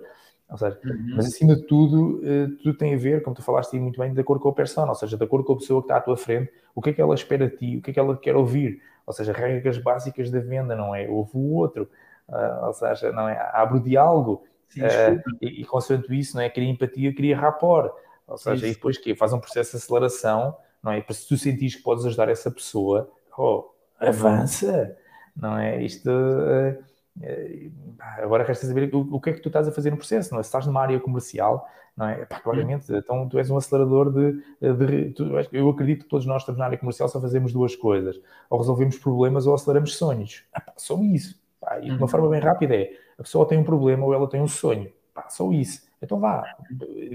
Ou 0.48 0.56
seja, 0.56 0.78
uhum. 0.84 1.14
mas 1.16 1.26
acima 1.26 1.56
de 1.56 1.62
tudo, 1.62 2.20
uh, 2.20 2.56
tudo 2.62 2.76
tem 2.76 2.94
a 2.94 2.96
ver, 2.96 3.22
como 3.22 3.36
tu 3.36 3.42
falaste 3.42 3.78
muito 3.78 4.00
bem, 4.00 4.12
de 4.12 4.20
acordo 4.20 4.42
com 4.42 4.48
a 4.48 4.52
persona, 4.52 4.88
ou 4.88 4.94
seja, 4.94 5.16
de 5.16 5.24
acordo 5.24 5.44
com 5.44 5.54
a 5.54 5.56
pessoa 5.56 5.80
que 5.82 5.86
está 5.86 5.96
à 5.96 6.00
tua 6.00 6.16
frente, 6.16 6.50
o 6.74 6.80
que 6.80 6.90
é 6.90 6.92
que 6.92 7.00
ela 7.00 7.14
espera 7.14 7.48
de 7.48 7.56
ti, 7.56 7.76
o 7.76 7.82
que 7.82 7.90
é 7.90 7.94
que 7.94 8.00
ela 8.00 8.16
quer 8.16 8.36
ouvir. 8.36 8.80
Ou 9.06 9.12
seja, 9.12 9.32
regras 9.32 9.78
básicas 9.78 10.30
da 10.30 10.40
venda, 10.40 10.74
não 10.74 10.94
é? 10.94 11.08
Ouve 11.08 11.32
o 11.34 11.54
outro, 11.54 11.88
uh, 12.28 12.66
ou 12.66 12.72
seja, 12.72 13.12
não 13.12 13.28
é? 13.28 13.38
Abre 13.52 13.78
o 13.78 13.82
diálogo. 13.82 14.44
Sim, 14.68 14.82
uh, 14.82 15.36
e, 15.42 15.62
e 15.62 15.64
consoante 15.64 16.18
isso, 16.18 16.36
não 16.36 16.42
é? 16.42 16.48
Cria 16.48 16.68
empatia, 16.68 17.14
cria 17.14 17.36
rapport. 17.36 17.92
Ou 18.26 18.38
seja, 18.38 18.64
Sim. 18.64 18.70
e 18.70 18.74
depois 18.74 18.96
que 18.96 19.14
faz 19.14 19.32
um 19.32 19.38
processo 19.38 19.72
de 19.72 19.76
aceleração, 19.78 20.56
não 20.82 20.92
é? 20.92 21.00
Para 21.02 21.14
se 21.14 21.28
tu 21.28 21.36
sentires 21.36 21.74
que 21.74 21.82
podes 21.82 22.06
ajudar 22.06 22.28
essa 22.28 22.50
pessoa, 22.50 23.10
oh, 23.36 23.73
avança 24.08 24.96
não 25.36 25.58
é? 25.58 25.82
Isto. 25.82 26.10
Eh, 26.10 26.78
eh, 27.22 27.70
agora 28.18 28.44
resta 28.44 28.66
saber 28.66 28.94
o, 28.94 29.00
o, 29.16 29.20
que 29.20 29.30
é 29.30 29.32
que 29.32 29.40
tu 29.40 29.48
estás 29.48 29.68
a 29.68 29.72
fazer 29.72 29.90
no 29.90 29.96
processo, 29.96 30.32
não 30.32 30.40
é? 30.40 30.42
Se 30.42 30.48
estás 30.48 30.66
numa 30.66 30.80
área 30.80 30.98
comercial, 31.00 31.66
não 31.96 32.08
é? 32.08 32.24
Pá, 32.24 32.40
claramente, 32.40 32.92
então 32.92 33.28
tu 33.28 33.38
és 33.38 33.50
um 33.50 33.56
acelerador 33.56 34.12
de. 34.12 34.42
de 34.60 35.10
tu, 35.10 35.24
eu 35.52 35.68
acredito 35.68 36.04
que 36.04 36.08
todos 36.08 36.26
nós 36.26 36.42
estamos 36.42 36.58
na 36.58 36.66
área 36.66 36.78
comercial, 36.78 37.08
só 37.08 37.20
fazemos 37.20 37.52
duas 37.52 37.74
coisas: 37.74 38.20
ou 38.48 38.58
resolvemos 38.58 38.98
problemas 38.98 39.46
ou 39.46 39.54
aceleramos 39.54 39.96
sonhos. 39.96 40.44
Ah, 40.52 40.60
pá, 40.60 40.72
só 40.76 40.96
isso. 41.02 41.40
Pá, 41.60 41.78
e 41.78 41.84
de 41.84 41.90
uma 41.90 42.02
uhum. 42.02 42.08
forma 42.08 42.28
bem 42.28 42.40
rápida 42.40 42.74
é: 42.74 42.92
a 43.18 43.22
pessoa 43.22 43.46
tem 43.46 43.58
um 43.58 43.64
problema 43.64 44.04
ou 44.04 44.14
ela 44.14 44.28
tem 44.28 44.40
um 44.40 44.48
sonho. 44.48 44.92
Pá, 45.12 45.28
só 45.28 45.50
isso. 45.52 45.82
Então 46.02 46.20
vá, 46.20 46.44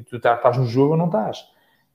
tu 0.10 0.20
tá, 0.20 0.36
estás 0.36 0.58
no 0.58 0.66
jogo 0.66 0.92
ou 0.92 0.98
não 0.98 1.06
estás. 1.06 1.46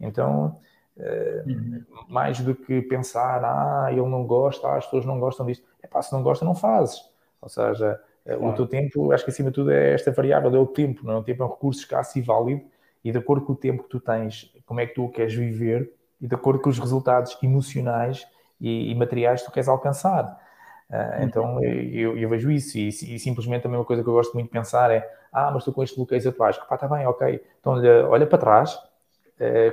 Então 0.00 0.56
Uhum. 0.96 1.84
Mais 2.08 2.40
do 2.40 2.54
que 2.54 2.80
pensar, 2.82 3.44
ah, 3.44 3.88
ele 3.90 4.08
não 4.08 4.24
gosta, 4.24 4.68
ah, 4.68 4.76
as 4.76 4.84
pessoas 4.84 5.04
não 5.04 5.18
gostam 5.18 5.44
disto. 5.46 5.66
É 5.82 5.86
pá, 5.86 6.00
se 6.00 6.12
não 6.12 6.22
gosta, 6.22 6.44
não 6.44 6.54
fazes. 6.54 7.00
Ou 7.40 7.48
seja, 7.48 8.00
eh, 8.24 8.36
claro. 8.36 8.52
o 8.52 8.56
teu 8.56 8.66
tempo, 8.66 9.12
acho 9.12 9.24
que 9.24 9.30
acima 9.30 9.50
de 9.50 9.54
tudo 9.54 9.70
é 9.70 9.92
esta 9.92 10.10
variável, 10.12 10.54
é 10.54 10.58
o 10.58 10.66
tempo, 10.66 11.04
não 11.04 11.14
é? 11.14 11.16
O 11.18 11.22
tempo 11.22 11.42
é 11.42 11.46
um 11.46 11.50
recurso 11.50 11.80
escasso 11.80 12.18
e 12.18 12.22
válido 12.22 12.62
e 13.04 13.12
de 13.12 13.18
acordo 13.18 13.44
com 13.44 13.52
o 13.52 13.56
tempo 13.56 13.82
que 13.82 13.88
tu 13.90 14.00
tens, 14.00 14.50
como 14.64 14.80
é 14.80 14.86
que 14.86 14.94
tu 14.94 15.04
o 15.04 15.10
queres 15.10 15.34
viver 15.34 15.92
e 16.20 16.26
de 16.26 16.34
acordo 16.34 16.60
com 16.60 16.70
os 16.70 16.78
resultados 16.78 17.36
emocionais 17.42 18.26
e, 18.58 18.90
e 18.90 18.94
materiais 18.94 19.42
que 19.42 19.48
tu 19.48 19.52
queres 19.52 19.68
alcançar. 19.68 20.42
Uh, 20.88 21.24
então 21.24 21.62
eu, 21.64 22.16
eu, 22.16 22.28
vejo 22.28 22.50
isso 22.50 22.78
e, 22.78 22.88
e, 22.88 23.18
simplesmente 23.18 23.62
também 23.62 23.78
uma 23.78 23.84
coisa 23.84 24.02
que 24.02 24.08
eu 24.08 24.12
gosto 24.12 24.34
muito 24.34 24.46
de 24.46 24.52
pensar 24.52 24.90
é 24.90 25.06
ah, 25.32 25.50
mas 25.50 25.62
estou 25.62 25.74
com 25.74 25.82
estes 25.82 25.96
bloqueios 25.96 26.26
atuais. 26.26 26.56
Pá, 26.56 26.74
está 26.76 26.86
bem, 26.86 27.06
ok. 27.06 27.42
Então 27.60 27.72
olha, 27.72 28.08
olha 28.08 28.26
para 28.26 28.38
trás, 28.38 28.78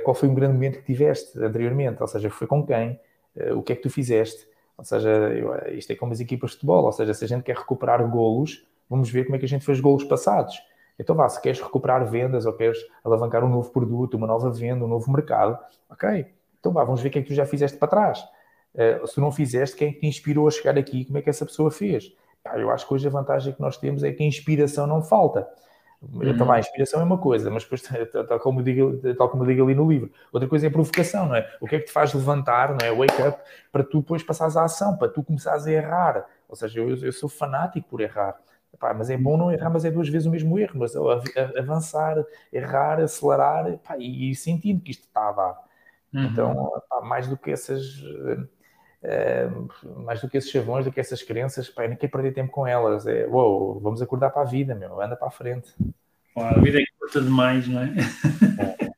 qual 0.04 0.14
foi 0.14 0.28
um 0.28 0.34
grande 0.34 0.54
momento 0.54 0.78
que 0.78 0.84
tiveste 0.84 1.38
anteriormente? 1.38 2.00
Ou 2.00 2.08
seja, 2.08 2.30
foi 2.30 2.46
com 2.46 2.66
quem? 2.66 2.98
Uh, 3.36 3.56
o 3.56 3.62
que 3.62 3.72
é 3.72 3.76
que 3.76 3.82
tu 3.82 3.90
fizeste? 3.90 4.46
Ou 4.76 4.84
seja, 4.84 5.08
eu, 5.08 5.54
isto 5.76 5.92
é 5.92 5.96
como 5.96 6.12
as 6.12 6.20
equipas 6.20 6.50
de 6.50 6.56
futebol, 6.56 6.84
ou 6.84 6.92
seja, 6.92 7.14
se 7.14 7.24
a 7.24 7.28
gente 7.28 7.42
quer 7.42 7.56
recuperar 7.56 8.06
golos, 8.10 8.66
vamos 8.88 9.10
ver 9.10 9.24
como 9.24 9.36
é 9.36 9.38
que 9.38 9.44
a 9.44 9.48
gente 9.48 9.64
fez 9.64 9.80
golos 9.80 10.04
passados. 10.04 10.60
Então 10.98 11.14
vá, 11.14 11.28
se 11.28 11.40
queres 11.40 11.60
recuperar 11.60 12.04
vendas 12.10 12.46
ou 12.46 12.52
queres 12.52 12.78
alavancar 13.04 13.44
um 13.44 13.48
novo 13.48 13.70
produto, 13.70 14.14
uma 14.14 14.26
nova 14.26 14.50
venda, 14.50 14.84
um 14.84 14.88
novo 14.88 15.10
mercado, 15.10 15.58
ok, 15.88 16.26
então 16.58 16.72
vá, 16.72 16.84
vamos 16.84 17.00
ver 17.00 17.08
o 17.08 17.12
que 17.12 17.18
é 17.18 17.22
que 17.22 17.28
tu 17.28 17.34
já 17.34 17.46
fizeste 17.46 17.78
para 17.78 17.88
trás. 17.88 18.24
Uh, 18.74 19.06
se 19.06 19.20
não 19.20 19.30
fizeste, 19.30 19.76
quem 19.76 19.90
é 19.90 19.92
te 19.92 20.06
inspirou 20.06 20.48
a 20.48 20.50
chegar 20.50 20.76
aqui? 20.78 21.04
Como 21.04 21.18
é 21.18 21.22
que 21.22 21.30
essa 21.30 21.44
pessoa 21.44 21.70
fez? 21.70 22.12
Eu 22.56 22.70
acho 22.70 22.86
que 22.86 22.94
hoje 22.94 23.06
a 23.06 23.10
vantagem 23.10 23.52
que 23.52 23.60
nós 23.60 23.76
temos 23.76 24.02
é 24.02 24.10
que 24.10 24.22
a 24.22 24.26
inspiração 24.26 24.86
não 24.86 25.02
falta. 25.02 25.48
Uhum. 26.02 26.28
Então, 26.28 26.50
a 26.50 26.58
inspiração 26.58 27.00
é 27.00 27.04
uma 27.04 27.18
coisa, 27.18 27.48
mas 27.50 27.62
depois, 27.62 27.82
tal 28.28 28.40
como, 28.40 28.60
eu 28.60 28.64
digo, 28.64 29.14
tal 29.14 29.28
como 29.28 29.44
eu 29.44 29.48
digo 29.48 29.62
ali 29.62 29.74
no 29.74 29.88
livro, 29.88 30.10
outra 30.32 30.48
coisa 30.48 30.66
é 30.66 30.68
a 30.68 30.72
provocação, 30.72 31.26
não 31.26 31.36
é? 31.36 31.48
O 31.60 31.66
que 31.66 31.76
é 31.76 31.78
que 31.78 31.86
te 31.86 31.92
faz 31.92 32.12
levantar, 32.12 32.70
não 32.70 32.84
é? 32.84 32.92
Wake 32.92 33.22
up, 33.22 33.38
para 33.70 33.84
tu 33.84 34.00
depois 34.00 34.22
passares 34.22 34.56
à 34.56 34.64
ação, 34.64 34.96
para 34.96 35.08
tu 35.08 35.22
começares 35.22 35.66
a 35.66 35.70
errar. 35.70 36.26
Ou 36.48 36.56
seja, 36.56 36.80
eu, 36.80 36.88
eu 36.96 37.12
sou 37.12 37.28
fanático 37.28 37.88
por 37.88 38.00
errar. 38.00 38.36
Pá, 38.80 38.92
mas 38.92 39.10
é 39.10 39.16
bom 39.16 39.36
não 39.36 39.52
errar, 39.52 39.70
mas 39.70 39.84
é 39.84 39.90
duas 39.90 40.08
vezes 40.08 40.26
o 40.26 40.30
mesmo 40.30 40.58
erro, 40.58 40.80
mas 40.80 40.94
avançar, 41.56 42.16
errar, 42.52 43.00
acelerar, 43.00 43.78
pá, 43.78 43.96
e, 43.98 44.30
e 44.30 44.34
sentindo 44.34 44.80
que 44.80 44.90
isto 44.90 45.04
está 45.04 45.28
a 45.28 45.32
dar. 45.32 45.58
Uhum. 46.12 46.24
Então, 46.24 46.82
pá, 46.88 47.00
mais 47.00 47.28
do 47.28 47.36
que 47.36 47.50
essas 47.50 48.02
mais 50.04 50.20
do 50.20 50.28
que 50.28 50.36
esses 50.36 50.50
chavões, 50.50 50.84
do 50.84 50.92
que 50.92 51.00
essas 51.00 51.22
crenças, 51.22 51.68
pá, 51.68 51.86
nem 51.86 51.96
quer 51.96 52.08
perder 52.08 52.32
tempo 52.32 52.52
com 52.52 52.66
elas. 52.66 53.06
É, 53.06 53.26
uou, 53.26 53.80
vamos 53.80 54.00
acordar 54.00 54.30
para 54.30 54.42
a 54.42 54.46
vida, 54.46 54.74
meu, 54.74 55.00
anda 55.00 55.16
para 55.16 55.28
a 55.28 55.30
frente. 55.30 55.70
a 56.36 56.60
vida 56.60 56.80
é 56.80 56.84
curta 56.98 57.20
demais, 57.20 57.66
não 57.66 57.82
é? 57.82 57.86
é. 57.88 58.92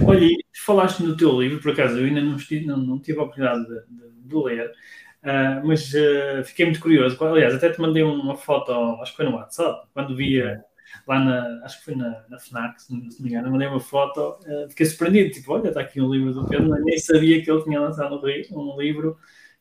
Olha, 0.06 0.24
e 0.24 0.36
falaste 0.64 1.02
no 1.02 1.16
teu 1.16 1.40
livro, 1.40 1.60
por 1.60 1.72
acaso 1.72 1.98
eu 1.98 2.06
ainda 2.06 2.20
não, 2.20 2.36
estive, 2.36 2.66
não, 2.66 2.76
não 2.76 2.98
tive 2.98 3.18
a 3.18 3.22
oportunidade 3.22 3.66
de, 3.66 3.74
de, 3.74 4.28
de 4.28 4.36
ler, 4.36 4.70
uh, 4.70 5.66
mas 5.66 5.92
uh, 5.92 6.44
fiquei 6.44 6.66
muito 6.66 6.80
curioso. 6.80 7.22
Aliás, 7.24 7.54
até 7.54 7.70
te 7.70 7.80
mandei 7.80 8.02
uma 8.02 8.36
foto, 8.36 8.72
acho 8.72 9.10
que 9.12 9.16
foi 9.16 9.26
no 9.26 9.36
WhatsApp, 9.36 9.88
quando 9.92 10.16
via 10.16 10.64
lá 11.06 11.20
na, 11.20 11.64
acho 11.64 11.78
que 11.78 11.84
foi 11.84 11.94
na, 11.94 12.24
na 12.28 12.38
FNAC, 12.38 12.82
se 12.82 12.92
não, 12.92 13.00
me 13.00 13.28
engano, 13.28 13.50
mandei 13.50 13.68
uma 13.68 13.80
foto, 13.80 14.38
uh, 14.46 14.68
fiquei 14.70 14.86
surpreendido, 14.86 15.30
tipo, 15.30 15.52
olha, 15.52 15.68
está 15.68 15.80
aqui 15.80 16.00
um 16.00 16.10
livro 16.10 16.32
do 16.32 16.46
Pedro, 16.46 16.68
nem 16.84 16.98
sabia 16.98 17.42
que 17.42 17.50
ele 17.50 17.62
tinha 17.62 17.80
lançado 17.80 18.20
um 18.52 18.80
livro 18.80 19.18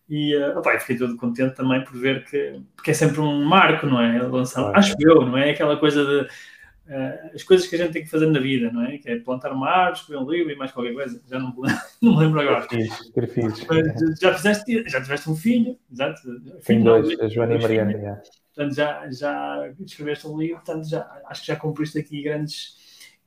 e 0.10 0.36
uh, 0.36 0.58
opa, 0.58 0.78
fiquei 0.80 0.98
todo 0.98 1.16
contente 1.16 1.56
também 1.56 1.84
por 1.84 1.96
ver 1.96 2.26
que, 2.26 2.60
porque 2.76 2.92
é 2.92 2.94
sempre 2.96 3.22
um 3.22 3.44
marco, 3.46 3.86
não 3.86 4.02
é? 4.02 4.20
Lançar, 4.24 4.62
claro. 4.62 4.78
Acho 4.78 4.96
eu, 5.00 5.22
não 5.22 5.38
é? 5.38 5.52
Aquela 5.52 5.78
coisa 5.78 6.04
de 6.04 6.22
uh, 6.22 7.36
as 7.36 7.44
coisas 7.44 7.68
que 7.68 7.76
a 7.76 7.78
gente 7.78 7.94
tem 7.94 8.04
que 8.04 8.10
fazer 8.10 8.26
na 8.26 8.40
vida, 8.40 8.72
não 8.72 8.84
é? 8.86 8.98
Que 8.98 9.12
é 9.12 9.20
plantar 9.20 9.52
uma 9.52 9.70
árvore, 9.70 10.00
escrever 10.00 10.24
um 10.24 10.30
livro 10.30 10.52
e 10.52 10.56
mais 10.56 10.72
qualquer 10.72 10.94
coisa. 10.94 11.22
Já 11.30 11.38
não, 11.38 11.56
não 12.02 12.14
me 12.14 12.20
lembro 12.24 12.42
agora. 12.42 12.68
Mas, 12.72 14.20
já 14.20 14.34
fizeste, 14.34 14.90
já 14.90 15.00
tiveste 15.00 15.30
um 15.30 15.36
filho, 15.36 15.78
exato? 15.92 16.22
Tem 16.66 16.82
dois, 16.82 17.20
a 17.20 17.28
Joana 17.28 17.56
e 17.56 17.62
Mariana. 17.62 17.92
Já. 17.92 18.22
Portanto, 18.56 18.76
já, 18.76 19.12
já 19.12 19.74
escreveste 19.86 20.28
um 20.28 20.38
livro, 20.38 20.56
portanto, 20.56 20.90
já, 20.90 21.08
acho 21.28 21.42
que 21.42 21.48
já 21.48 21.56
cumpriste 21.56 22.00
aqui 22.00 22.24
grandes, 22.24 22.76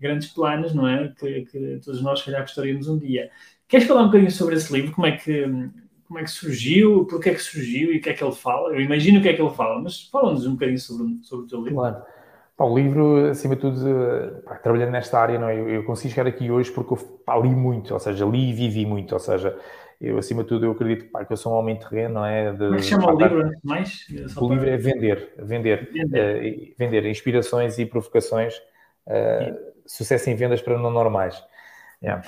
grandes 0.01 0.29
planos, 0.29 0.75
não 0.75 0.89
é? 0.89 1.15
Que, 1.17 1.43
que 1.43 1.81
todos 1.85 2.03
nós, 2.03 2.19
se 2.19 2.25
calhar, 2.25 2.43
gostaríamos 2.43 2.89
um 2.89 2.99
dia. 2.99 3.31
Queres 3.69 3.87
falar 3.87 4.03
um 4.03 4.07
bocadinho 4.07 4.33
sobre 4.33 4.57
esse 4.57 4.73
livro? 4.73 4.93
Como 4.93 5.07
é 5.07 5.13
que 5.13 5.47
como 6.13 6.19
é 6.19 6.25
que 6.25 6.31
surgiu, 6.31 7.07
porque 7.07 7.31
é 7.31 7.35
que 7.35 7.41
surgiu 7.41 7.91
e 7.91 7.97
o 7.97 8.01
que 8.03 8.11
é 8.11 8.13
que 8.13 8.23
ele 8.23 8.35
fala. 8.35 8.75
Eu 8.75 8.83
imagino 8.83 9.19
o 9.19 9.23
que 9.23 9.31
é 9.31 9.33
que 9.33 9.41
ele 9.41 9.55
fala, 9.55 9.81
mas 9.81 10.03
fala-nos 10.11 10.47
um 10.47 10.53
bocadinho 10.53 10.79
sobre, 10.79 11.19
sobre 11.23 11.47
o 11.47 11.49
teu 11.49 11.59
livro. 11.61 11.75
Claro. 11.77 12.03
Pá, 12.55 12.65
o 12.67 12.79
livro, 12.79 13.31
acima 13.31 13.57
de 13.57 13.63
tudo, 13.63 14.43
pá, 14.45 14.57
trabalhando 14.57 14.91
nesta 14.91 15.19
área, 15.19 15.39
não 15.39 15.49
é? 15.49 15.59
eu, 15.59 15.71
eu 15.71 15.85
consigo 15.85 16.13
chegar 16.13 16.29
aqui 16.29 16.51
hoje 16.51 16.71
porque 16.71 16.93
eu 16.93 16.99
pá, 17.25 17.39
li 17.39 17.49
muito, 17.49 17.95
ou 17.95 17.99
seja, 17.99 18.27
li 18.27 18.51
e 18.51 18.53
vivi 18.53 18.85
muito, 18.85 19.13
ou 19.13 19.19
seja, 19.19 19.59
eu, 19.99 20.19
acima 20.19 20.43
de 20.43 20.51
tudo, 20.51 20.67
eu 20.67 20.73
acredito 20.73 21.11
pá, 21.11 21.25
que 21.25 21.33
eu 21.33 21.37
sou 21.37 21.55
um 21.55 21.57
homem 21.57 21.79
terreno, 21.79 22.15
não 22.15 22.27
é? 22.27 22.53
De, 22.53 22.59
Como 22.59 22.75
é 22.75 22.77
que 22.77 22.83
chama 22.83 23.15
o 23.15 23.19
livro, 23.19 23.51
mais? 23.65 24.07
O 24.37 24.49
livro 24.53 24.69
é 24.69 24.77
Vender, 24.77 25.33
Vender, 25.39 25.91
vender, 25.91 26.71
uh, 26.71 26.75
vender 26.79 27.07
inspirações 27.07 27.79
e 27.79 27.87
provocações, 27.87 28.55
uh, 29.07 29.57
sucesso 29.87 30.29
em 30.29 30.35
vendas 30.35 30.61
para 30.61 30.79
não 30.79 30.91
normais. 30.91 31.43
Yeah. 32.03 32.23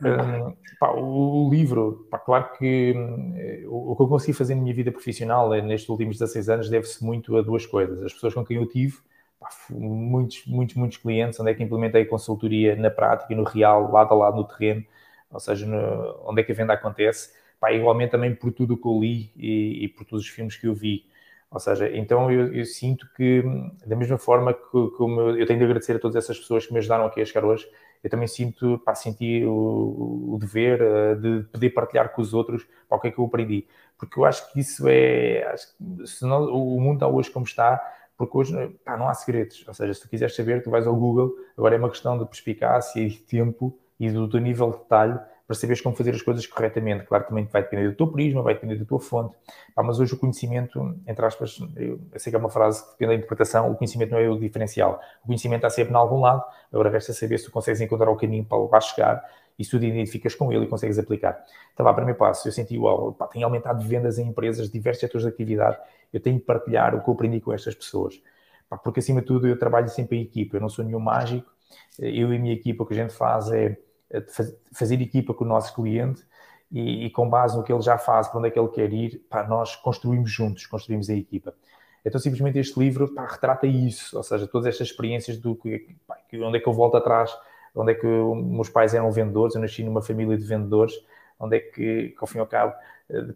Um, 0.00 0.56
pá, 0.78 0.92
o 0.92 1.48
livro, 1.50 2.06
pá, 2.10 2.18
claro 2.18 2.52
que 2.56 2.94
um, 2.96 3.68
o, 3.68 3.92
o, 3.92 3.96
que 3.96 4.02
eu 4.02 4.08
consegui 4.08 4.32
fazer 4.32 4.54
na 4.54 4.62
minha 4.62 4.74
vida 4.74 4.92
profissional 4.92 5.52
é, 5.52 5.60
nestes 5.60 5.88
últimos 5.88 6.18
16 6.18 6.48
anos 6.48 6.70
deve-se 6.70 7.04
muito 7.04 7.36
a 7.36 7.42
duas 7.42 7.66
coisas. 7.66 8.02
As 8.02 8.12
pessoas 8.12 8.34
com 8.34 8.44
quem 8.44 8.58
eu 8.58 8.66
tive, 8.66 8.96
pá, 9.40 9.48
muitos, 9.70 10.44
muitos, 10.46 10.76
muitos 10.76 10.98
clientes, 10.98 11.38
onde 11.40 11.50
é 11.50 11.54
que 11.54 11.62
implementei 11.62 12.04
consultoria 12.04 12.76
na 12.76 12.90
prática, 12.90 13.34
no 13.34 13.42
real, 13.42 13.90
lado 13.90 14.12
a 14.12 14.16
lado 14.16 14.36
no 14.36 14.44
terreno, 14.44 14.84
ou 15.30 15.40
seja, 15.40 15.66
no, 15.66 16.20
onde 16.24 16.42
é 16.42 16.44
que 16.44 16.52
a 16.52 16.54
venda 16.54 16.72
acontece, 16.72 17.32
igualmente 17.72 18.12
também 18.12 18.34
por 18.34 18.52
tudo 18.52 18.74
o 18.74 18.76
que 18.76 18.86
eu 18.86 19.00
li 19.00 19.32
e, 19.36 19.84
e 19.84 19.88
por 19.88 20.04
todos 20.04 20.24
os 20.24 20.30
filmes 20.30 20.56
que 20.56 20.66
eu 20.66 20.74
vi. 20.74 21.04
Ou 21.50 21.58
seja, 21.58 21.90
então 21.96 22.30
eu, 22.30 22.52
eu, 22.52 22.64
sinto 22.66 23.08
que, 23.16 23.42
da 23.86 23.96
mesma 23.96 24.18
forma 24.18 24.52
que, 24.52 24.90
como 24.96 25.20
eu 25.20 25.46
tenho 25.46 25.58
de 25.58 25.64
agradecer 25.64 25.96
a 25.96 25.98
todas 25.98 26.16
essas 26.16 26.38
pessoas 26.38 26.66
que 26.66 26.72
me 26.72 26.78
ajudaram 26.78 27.06
aqui 27.06 27.22
a 27.22 27.24
chegar 27.24 27.44
hoje, 27.44 27.66
eu 28.02 28.10
também 28.10 28.28
sinto, 28.28 28.78
pá, 28.84 28.94
senti 28.94 29.44
o, 29.44 30.34
o 30.34 30.38
dever 30.38 30.80
uh, 30.82 31.20
de 31.20 31.44
poder 31.48 31.70
partilhar 31.70 32.12
com 32.12 32.22
os 32.22 32.32
outros 32.32 32.66
pá, 32.88 32.96
o 32.96 33.00
que 33.00 33.08
é 33.08 33.10
que 33.10 33.18
eu 33.18 33.24
aprendi. 33.24 33.66
Porque 33.98 34.18
eu 34.18 34.24
acho 34.24 34.52
que 34.52 34.60
isso 34.60 34.86
é. 34.88 35.44
Acho 35.52 35.68
que, 35.68 36.24
o 36.24 36.80
mundo 36.80 36.94
está 36.94 37.08
hoje 37.08 37.30
como 37.30 37.44
está, 37.44 37.80
porque 38.16 38.36
hoje 38.36 38.68
pá, 38.84 38.96
não 38.96 39.08
há 39.08 39.14
segredos. 39.14 39.66
Ou 39.66 39.74
seja, 39.74 39.94
se 39.94 40.02
tu 40.02 40.08
quiseres 40.08 40.34
saber, 40.34 40.62
tu 40.62 40.70
vais 40.70 40.86
ao 40.86 40.94
Google, 40.94 41.34
agora 41.56 41.74
é 41.74 41.78
uma 41.78 41.90
questão 41.90 42.18
de 42.18 42.24
perspicácia 42.26 43.00
e 43.00 43.08
de 43.08 43.18
tempo 43.18 43.78
e 43.98 44.10
do 44.10 44.28
teu 44.28 44.40
nível 44.40 44.70
de 44.70 44.78
detalhe 44.78 45.18
para 45.48 45.82
como 45.82 45.96
fazer 45.96 46.14
as 46.14 46.20
coisas 46.20 46.46
corretamente. 46.46 47.06
Claro 47.06 47.24
que 47.24 47.30
também 47.30 47.46
vai 47.46 47.62
depender 47.62 47.88
do 47.88 47.96
teu 47.96 48.06
prisma, 48.06 48.42
vai 48.42 48.52
depender 48.52 48.76
da 48.76 48.84
tua 48.84 49.00
fonte. 49.00 49.34
Pá, 49.74 49.82
mas 49.82 49.98
hoje 49.98 50.12
o 50.12 50.18
conhecimento, 50.18 50.94
entre 51.06 51.24
aspas, 51.24 51.58
eu, 51.74 51.98
sei 52.16 52.30
que 52.30 52.36
é 52.36 52.38
uma 52.38 52.50
frase 52.50 52.84
que 52.84 52.90
depende 52.90 53.12
da 53.12 53.14
interpretação, 53.14 53.72
o 53.72 53.74
conhecimento 53.74 54.10
não 54.10 54.18
é 54.18 54.28
o 54.28 54.38
diferencial. 54.38 55.00
O 55.24 55.26
conhecimento 55.26 55.60
está 55.60 55.70
sempre 55.70 55.94
em 55.94 55.96
algum 55.96 56.20
lado, 56.20 56.44
agora 56.70 56.90
resta 56.90 57.14
saber 57.14 57.38
se 57.38 57.46
tu 57.46 57.50
consegues 57.50 57.80
encontrar 57.80 58.10
o 58.10 58.16
caminho 58.16 58.44
para 58.44 58.58
lá 58.58 58.78
chegar 58.78 59.24
e 59.58 59.64
se 59.64 59.70
tu 59.70 59.80
te 59.80 59.86
identificas 59.86 60.34
com 60.34 60.52
ele 60.52 60.66
e 60.66 60.68
consegues 60.68 60.98
aplicar. 60.98 61.42
Então, 61.72 61.84
lá, 61.86 61.94
primeiro 61.94 62.18
passo, 62.18 62.46
eu 62.46 62.52
senti, 62.52 62.76
uau, 62.76 63.14
pá, 63.14 63.26
tenho 63.26 63.46
aumentado 63.46 63.82
vendas 63.82 64.18
em 64.18 64.28
empresas 64.28 64.66
de 64.66 64.72
diversos 64.74 65.00
setores 65.00 65.26
de 65.26 65.32
atividade, 65.32 65.78
eu 66.12 66.20
tenho 66.20 66.36
de 66.36 66.44
partilhar 66.44 66.94
o 66.94 67.02
que 67.02 67.08
eu 67.08 67.14
aprendi 67.14 67.40
com 67.40 67.54
estas 67.54 67.74
pessoas. 67.74 68.20
Pá, 68.68 68.76
porque, 68.76 69.00
acima 69.00 69.22
de 69.22 69.26
tudo, 69.26 69.48
eu 69.48 69.58
trabalho 69.58 69.88
sempre 69.88 70.18
em 70.18 70.22
equipa, 70.22 70.58
eu 70.58 70.60
não 70.60 70.68
sou 70.68 70.84
nenhum 70.84 71.00
mágico, 71.00 71.50
eu 71.98 72.34
e 72.34 72.36
a 72.36 72.38
minha 72.38 72.52
equipa, 72.52 72.82
o 72.82 72.86
que 72.86 72.92
a 72.92 72.96
gente 72.98 73.14
faz 73.14 73.50
é 73.50 73.78
fazer 74.72 75.00
equipa 75.00 75.34
com 75.34 75.44
o 75.44 75.48
nosso 75.48 75.74
cliente 75.74 76.22
e, 76.70 77.06
e, 77.06 77.10
com 77.10 77.28
base 77.28 77.56
no 77.56 77.62
que 77.62 77.72
ele 77.72 77.82
já 77.82 77.98
faz, 77.98 78.28
para 78.28 78.38
onde 78.38 78.48
é 78.48 78.50
que 78.50 78.58
ele 78.58 78.68
quer 78.68 78.92
ir, 78.92 79.18
pá, 79.28 79.46
nós 79.46 79.76
construímos 79.76 80.30
juntos, 80.30 80.66
construímos 80.66 81.08
a 81.08 81.14
equipa. 81.14 81.54
Então, 82.04 82.20
simplesmente 82.20 82.58
este 82.58 82.78
livro 82.78 83.12
pá, 83.14 83.26
retrata 83.26 83.66
isso, 83.66 84.16
ou 84.16 84.22
seja, 84.22 84.46
todas 84.46 84.66
estas 84.66 84.88
experiências 84.88 85.38
do 85.38 85.58
pá, 86.06 86.16
onde 86.34 86.58
é 86.58 86.60
que 86.60 86.68
eu 86.68 86.72
volto 86.72 86.96
atrás, 86.96 87.34
onde 87.74 87.92
é 87.92 87.94
que 87.94 88.06
meus 88.06 88.68
pais 88.68 88.94
eram 88.94 89.10
vendedores, 89.10 89.54
eu 89.54 89.60
nasci 89.60 89.82
numa 89.82 90.02
família 90.02 90.36
de 90.36 90.44
vendedores, 90.44 90.94
onde 91.38 91.56
é 91.56 91.60
que, 91.60 92.08
que 92.08 92.16
ao 92.18 92.26
fim 92.26 92.38
e 92.38 92.40
ao 92.40 92.46
cabo, 92.46 92.72
eh, 92.72 92.78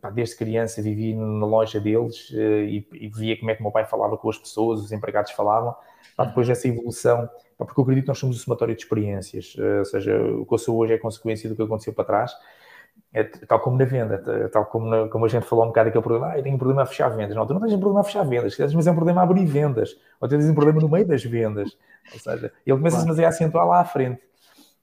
pá, 0.00 0.10
desde 0.10 0.36
criança 0.36 0.82
vivi 0.82 1.14
na 1.14 1.46
loja 1.46 1.80
deles 1.80 2.32
eh, 2.34 2.64
e, 2.64 2.88
e, 2.92 3.08
via 3.08 3.38
como 3.38 3.50
é 3.50 3.54
que 3.54 3.60
o 3.60 3.64
meu 3.64 3.72
pai 3.72 3.84
falava 3.84 4.16
com 4.16 4.28
as 4.28 4.38
pessoas, 4.38 4.80
os 4.80 4.92
empregados 4.92 5.32
falavam. 5.32 5.74
Pá, 6.16 6.24
depois 6.24 6.46
dessa 6.46 6.68
evolução 6.68 7.28
porque 7.64 7.80
eu 7.80 7.82
acredito 7.82 8.04
que 8.04 8.08
nós 8.08 8.18
somos 8.18 8.36
um 8.36 8.38
somatório 8.38 8.74
de 8.74 8.82
experiências, 8.82 9.54
eh, 9.58 9.78
ou 9.78 9.84
seja, 9.84 10.20
o 10.20 10.46
que 10.46 10.54
eu 10.54 10.58
sou 10.58 10.76
hoje 10.76 10.94
é 10.94 10.98
consequência 10.98 11.48
do 11.48 11.56
que 11.56 11.62
aconteceu 11.62 11.92
para 11.92 12.04
trás, 12.04 12.32
é, 13.12 13.24
tal 13.24 13.60
como 13.60 13.76
na 13.78 13.84
venda, 13.84 14.18
tal 14.50 14.66
como, 14.66 14.86
na, 14.86 15.08
como 15.08 15.24
a 15.24 15.28
gente 15.28 15.46
falou 15.46 15.64
um 15.64 15.68
bocado 15.68 15.88
daquele 15.88 16.02
problema, 16.02 16.32
ah, 16.32 16.38
eu 16.38 16.42
tenho 16.42 16.54
um 16.54 16.58
problema 16.58 16.82
a 16.82 16.86
fechar 16.86 17.08
vendas. 17.10 17.36
Não, 17.36 17.46
tu 17.46 17.54
não 17.54 17.60
tens 17.60 17.72
um 17.72 17.78
problema 17.78 18.00
a 18.00 18.04
fechar 18.04 18.22
vendas, 18.24 18.56
mas 18.74 18.86
é 18.86 18.90
um 18.90 18.94
problema 18.94 19.20
a 19.20 19.24
abrir 19.24 19.44
vendas, 19.44 19.96
ou 20.20 20.28
tens 20.28 20.48
um 20.48 20.54
problema 20.54 20.80
no 20.80 20.88
meio 20.88 21.06
das 21.06 21.24
vendas, 21.24 21.76
ou 22.12 22.18
seja, 22.18 22.52
ele 22.66 22.76
começa 22.76 23.04
claro. 23.04 23.24
a 23.24 23.28
acentuar 23.28 23.66
lá 23.66 23.80
à 23.80 23.84
frente. 23.84 24.20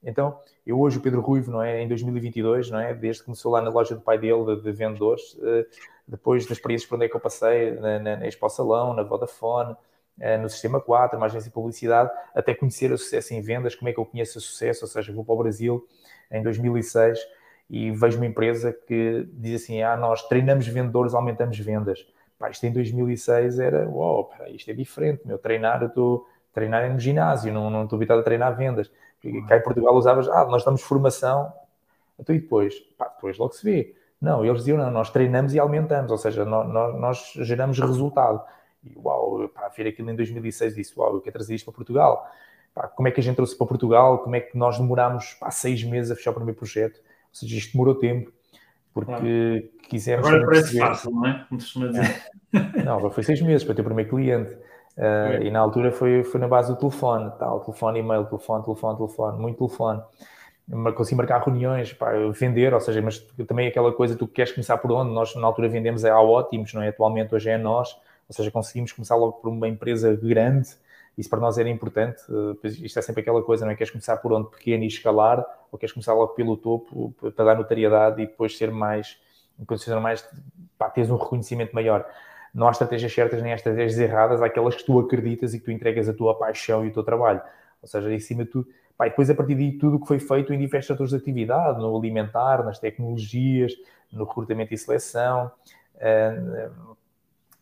Então, 0.02 0.38
eu 0.66 0.78
hoje, 0.78 0.98
o 0.98 1.00
Pedro 1.00 1.20
Ruivo, 1.20 1.50
não 1.50 1.62
é, 1.62 1.82
em 1.82 1.88
2022, 1.88 2.70
não 2.70 2.78
é, 2.78 2.94
desde 2.94 3.22
que 3.22 3.26
começou 3.26 3.52
lá 3.52 3.62
na 3.62 3.70
loja 3.70 3.94
do 3.94 4.00
pai 4.00 4.18
dele, 4.18 4.44
de, 4.44 4.62
de 4.62 4.72
vendedores, 4.72 5.36
eh, 5.42 5.66
depois 6.06 6.44
das 6.44 6.58
experiências 6.58 6.88
por 6.88 6.96
onde 6.96 7.06
é 7.06 7.08
que 7.08 7.16
eu 7.16 7.20
passei, 7.20 7.72
na, 7.72 7.98
na, 7.98 8.16
na 8.16 8.26
Expo 8.26 8.48
Salão, 8.48 8.92
na 8.92 9.02
Vodafone, 9.02 9.74
eh, 10.18 10.36
no 10.36 10.48
Sistema 10.48 10.80
4, 10.80 11.16
uma 11.16 11.26
agência 11.26 11.48
de 11.48 11.54
publicidade, 11.54 12.10
até 12.34 12.54
conhecer 12.54 12.92
o 12.92 12.98
sucesso 12.98 13.32
em 13.32 13.40
vendas, 13.40 13.74
como 13.74 13.88
é 13.88 13.92
que 13.92 13.98
eu 13.98 14.04
conheço 14.04 14.38
o 14.38 14.40
sucesso, 14.40 14.84
ou 14.84 14.88
seja, 14.88 15.12
vou 15.12 15.24
para 15.24 15.34
o 15.34 15.38
Brasil 15.38 15.88
em 16.30 16.42
2006 16.42 17.18
e 17.70 17.90
vejo 17.92 18.18
uma 18.18 18.26
empresa 18.26 18.72
que 18.72 19.26
diz 19.32 19.62
assim, 19.62 19.82
ah, 19.82 19.96
nós 19.96 20.26
treinamos 20.28 20.66
vendedores, 20.66 21.14
aumentamos 21.14 21.58
vendas. 21.58 22.06
Pá, 22.38 22.50
isto 22.50 22.64
em 22.66 22.72
2006 22.72 23.58
era, 23.58 23.88
uau, 23.88 24.30
wow, 24.38 24.48
isto 24.48 24.70
é 24.70 24.74
diferente, 24.74 25.22
meu, 25.26 25.38
treinar, 25.38 25.82
eu 25.82 25.88
estou 25.88 26.26
treinar 26.52 26.90
no 26.92 26.98
ginásio, 26.98 27.52
não, 27.52 27.70
não 27.70 27.84
estou 27.84 27.96
habituado 27.96 28.20
a 28.20 28.22
treinar 28.22 28.56
vendas. 28.56 28.90
E 29.22 29.42
cá 29.42 29.58
em 29.58 29.62
Portugal 29.62 29.94
usavas, 29.94 30.28
ah, 30.28 30.46
nós 30.46 30.64
damos 30.64 30.82
formação, 30.82 31.52
então 32.18 32.34
e 32.34 32.40
depois? 32.40 32.78
Pá, 32.98 33.08
depois 33.08 33.38
logo 33.38 33.52
se 33.52 33.64
vê. 33.64 33.94
Não, 34.20 34.44
eles 34.44 34.58
diziam, 34.58 34.76
não, 34.76 34.90
nós 34.90 35.10
treinamos 35.10 35.54
e 35.54 35.58
aumentamos, 35.58 36.10
ou 36.10 36.18
seja, 36.18 36.44
nós, 36.44 36.68
nós 36.98 37.32
geramos 37.36 37.78
resultado. 37.78 38.42
E 38.84 38.96
uau, 38.96 39.48
para 39.48 39.68
ver 39.68 39.88
aquilo 39.88 40.10
em 40.10 40.16
2006 40.16 40.74
disse, 40.74 40.98
uau, 40.98 41.14
eu 41.14 41.20
quero 41.20 41.34
trazer 41.34 41.54
isto 41.54 41.64
para 41.64 41.74
Portugal. 41.74 42.30
Pá, 42.74 42.88
como 42.88 43.08
é 43.08 43.10
que 43.10 43.20
a 43.20 43.22
gente 43.22 43.36
trouxe 43.36 43.56
para 43.56 43.66
Portugal? 43.66 44.18
Como 44.18 44.36
é 44.36 44.40
que 44.40 44.56
nós 44.56 44.78
demorámos 44.78 45.34
pá, 45.34 45.50
seis 45.50 45.82
meses 45.84 46.10
a 46.10 46.16
fechar 46.16 46.30
o 46.30 46.34
primeiro 46.34 46.58
projeto? 46.58 46.96
Ou 46.98 47.34
seja, 47.34 47.56
isto 47.56 47.72
demorou 47.72 47.94
tempo, 47.94 48.32
porque 48.92 49.10
claro. 49.10 49.88
quisemos... 49.88 50.26
Agora 50.26 50.44
parece 50.44 50.62
perceber... 50.62 50.86
fácil, 50.86 51.10
não 51.12 51.26
é? 51.26 51.46
Costuma 51.48 51.86
dizer. 51.88 52.22
Não, 52.84 53.10
foi 53.10 53.22
seis 53.22 53.40
meses 53.40 53.64
para 53.64 53.74
ter 53.74 53.82
o 53.82 53.84
primeiro 53.84 54.10
cliente. 54.10 54.56
Uh, 54.96 55.42
e 55.42 55.50
na 55.50 55.60
altura 55.60 55.92
foi, 55.92 56.22
foi 56.24 56.40
na 56.40 56.48
base 56.48 56.72
do 56.72 56.78
telefone, 56.78 57.30
tal, 57.38 57.60
telefone, 57.60 58.00
e-mail, 58.00 58.24
telefone, 58.26 58.64
telefone, 58.64 58.96
telefone, 58.96 59.38
muito 59.38 59.58
telefone. 59.58 60.02
Consegui 60.94 61.16
marcar 61.16 61.42
reuniões, 61.42 61.92
pá, 61.92 62.12
vender, 62.32 62.72
ou 62.74 62.80
seja, 62.80 63.00
mas 63.02 63.18
também 63.48 63.66
aquela 63.66 63.92
coisa, 63.92 64.14
tu 64.14 64.28
queres 64.28 64.52
começar 64.52 64.78
por 64.78 64.92
onde? 64.92 65.12
Nós 65.12 65.34
na 65.34 65.46
altura 65.46 65.68
vendemos 65.68 66.04
é 66.04 66.10
ao 66.10 66.28
ótimos, 66.28 66.72
não 66.74 66.82
é? 66.82 66.88
Atualmente 66.88 67.34
hoje 67.34 67.50
é 67.50 67.54
a 67.54 67.58
nós, 67.58 67.96
ou 68.28 68.34
seja, 68.34 68.50
conseguimos 68.50 68.92
começar 68.92 69.16
logo 69.16 69.32
por 69.32 69.48
uma 69.48 69.66
empresa 69.66 70.14
grande, 70.14 70.68
isso 71.18 71.28
para 71.28 71.40
nós 71.40 71.58
era 71.58 71.68
importante, 71.68 72.22
uh, 72.28 72.56
isto 72.64 72.98
é 72.98 73.02
sempre 73.02 73.22
aquela 73.22 73.42
coisa, 73.42 73.64
não 73.64 73.72
é? 73.72 73.74
Queres 73.74 73.90
começar 73.90 74.16
por 74.18 74.32
onde 74.32 74.48
pequeno 74.50 74.84
e 74.84 74.86
escalar, 74.86 75.44
ou 75.72 75.78
queres 75.78 75.92
começar 75.92 76.14
logo 76.14 76.34
pelo 76.34 76.56
topo 76.56 77.14
para 77.34 77.44
dar 77.44 77.56
notariedade 77.56 78.22
e 78.22 78.26
depois 78.26 78.56
ser 78.56 78.70
mais, 78.70 79.18
em 79.58 79.64
condições 79.64 80.00
mais, 80.00 80.24
pá, 80.78 80.88
teres 80.88 81.10
um 81.10 81.16
reconhecimento 81.16 81.74
maior 81.74 82.06
não 82.54 82.68
há 82.68 82.70
estratégias 82.70 83.12
certas 83.12 83.42
nem 83.42 83.52
há 83.52 83.56
estratégias 83.56 83.98
erradas, 83.98 84.42
há 84.42 84.46
aquelas 84.46 84.74
que 84.74 84.84
tu 84.84 84.98
acreditas 84.98 85.54
e 85.54 85.58
que 85.58 85.64
tu 85.64 85.70
entregas 85.70 86.08
a 86.08 86.12
tua 86.12 86.36
paixão 86.36 86.84
e 86.84 86.88
o 86.88 86.92
teu 86.92 87.02
trabalho. 87.02 87.40
Ou 87.82 87.88
seja, 87.88 88.12
em 88.12 88.18
cima 88.18 88.44
de 88.44 88.50
tudo. 88.50 88.68
Pá, 88.96 89.06
depois, 89.06 89.30
a 89.30 89.34
partir 89.34 89.54
daí, 89.54 89.72
tudo 89.78 89.96
o 89.96 90.00
que 90.00 90.06
foi 90.06 90.18
feito 90.18 90.52
em 90.52 90.58
diversos 90.58 90.88
setores 90.88 91.10
de 91.10 91.16
atividade, 91.16 91.78
no 91.78 91.96
alimentar, 91.96 92.62
nas 92.62 92.78
tecnologias, 92.78 93.72
no 94.12 94.24
recrutamento 94.24 94.74
e 94.74 94.78
seleção, 94.78 95.50
eh, 95.98 96.68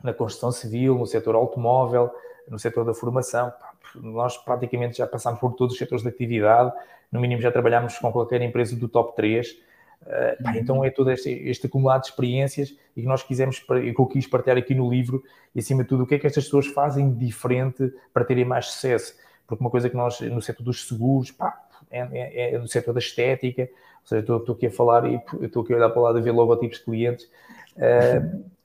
na 0.03 0.13
construção 0.13 0.51
civil, 0.51 0.97
no 0.97 1.07
setor 1.07 1.35
automóvel, 1.35 2.11
no 2.49 2.59
setor 2.59 2.85
da 2.85 2.95
formação. 2.95 3.53
Nós 3.95 4.37
praticamente 4.37 4.99
já 4.99 5.07
passámos 5.07 5.39
por 5.39 5.53
todos 5.55 5.75
os 5.75 5.79
setores 5.79 6.03
de 6.03 6.09
atividade, 6.09 6.73
no 7.13 7.21
mínimo 7.21 7.41
já 7.41 7.53
trabalhámos 7.53 7.99
com 7.99 8.11
qualquer 8.11 8.43
empresa 8.43 8.77
do 8.77 8.89
top 8.89 9.15
3 9.15 9.57
Uh, 10.03 10.43
pá, 10.43 10.57
então 10.57 10.85
é 10.85 10.91
todo 10.91 11.11
este, 11.11 11.31
este, 11.31 11.67
acumulado 11.67 12.03
de 12.03 12.09
experiências 12.09 12.75
e 12.97 13.03
que 13.03 13.07
nós 13.07 13.23
quisemos, 13.23 13.59
que 13.59 13.95
eu 13.97 14.07
quis 14.07 14.27
partilhar 14.27 14.57
aqui 14.57 14.75
no 14.75 14.89
livro 14.89 15.23
e 15.55 15.59
acima 15.59 15.83
de 15.83 15.89
tudo 15.89 16.05
o 16.05 16.07
que 16.07 16.15
é 16.15 16.19
que 16.19 16.27
estas 16.27 16.45
pessoas 16.45 16.67
fazem 16.69 17.13
de 17.13 17.27
diferente 17.27 17.93
para 18.13 18.25
terem 18.25 18.45
mais 18.45 18.67
sucesso. 18.67 19.15
Porque 19.47 19.63
uma 19.63 19.71
coisa 19.71 19.91
que 19.91 19.97
nós, 19.97 20.21
no 20.21 20.41
setor 20.41 20.63
dos 20.63 20.87
seguros, 20.87 21.31
pá, 21.31 21.61
é, 21.91 22.01
é, 22.13 22.55
é 22.55 22.59
no 22.59 22.69
setor 22.69 22.93
da 22.93 23.01
estética, 23.01 23.63
ou 23.63 24.07
seja, 24.07 24.21
estou, 24.21 24.39
estou 24.39 24.55
aqui 24.55 24.67
a 24.67 24.71
falar 24.71 25.05
e 25.11 25.21
estou 25.43 25.63
aqui 25.63 25.73
a 25.73 25.77
olhar 25.77 25.91
para 25.91 26.01
o 26.01 26.03
lado 26.05 26.19
a 26.19 26.21
ver 26.21 26.33
logotipos 26.33 26.79
de 26.79 26.85
clientes, 26.85 27.31
uh, 27.77 28.45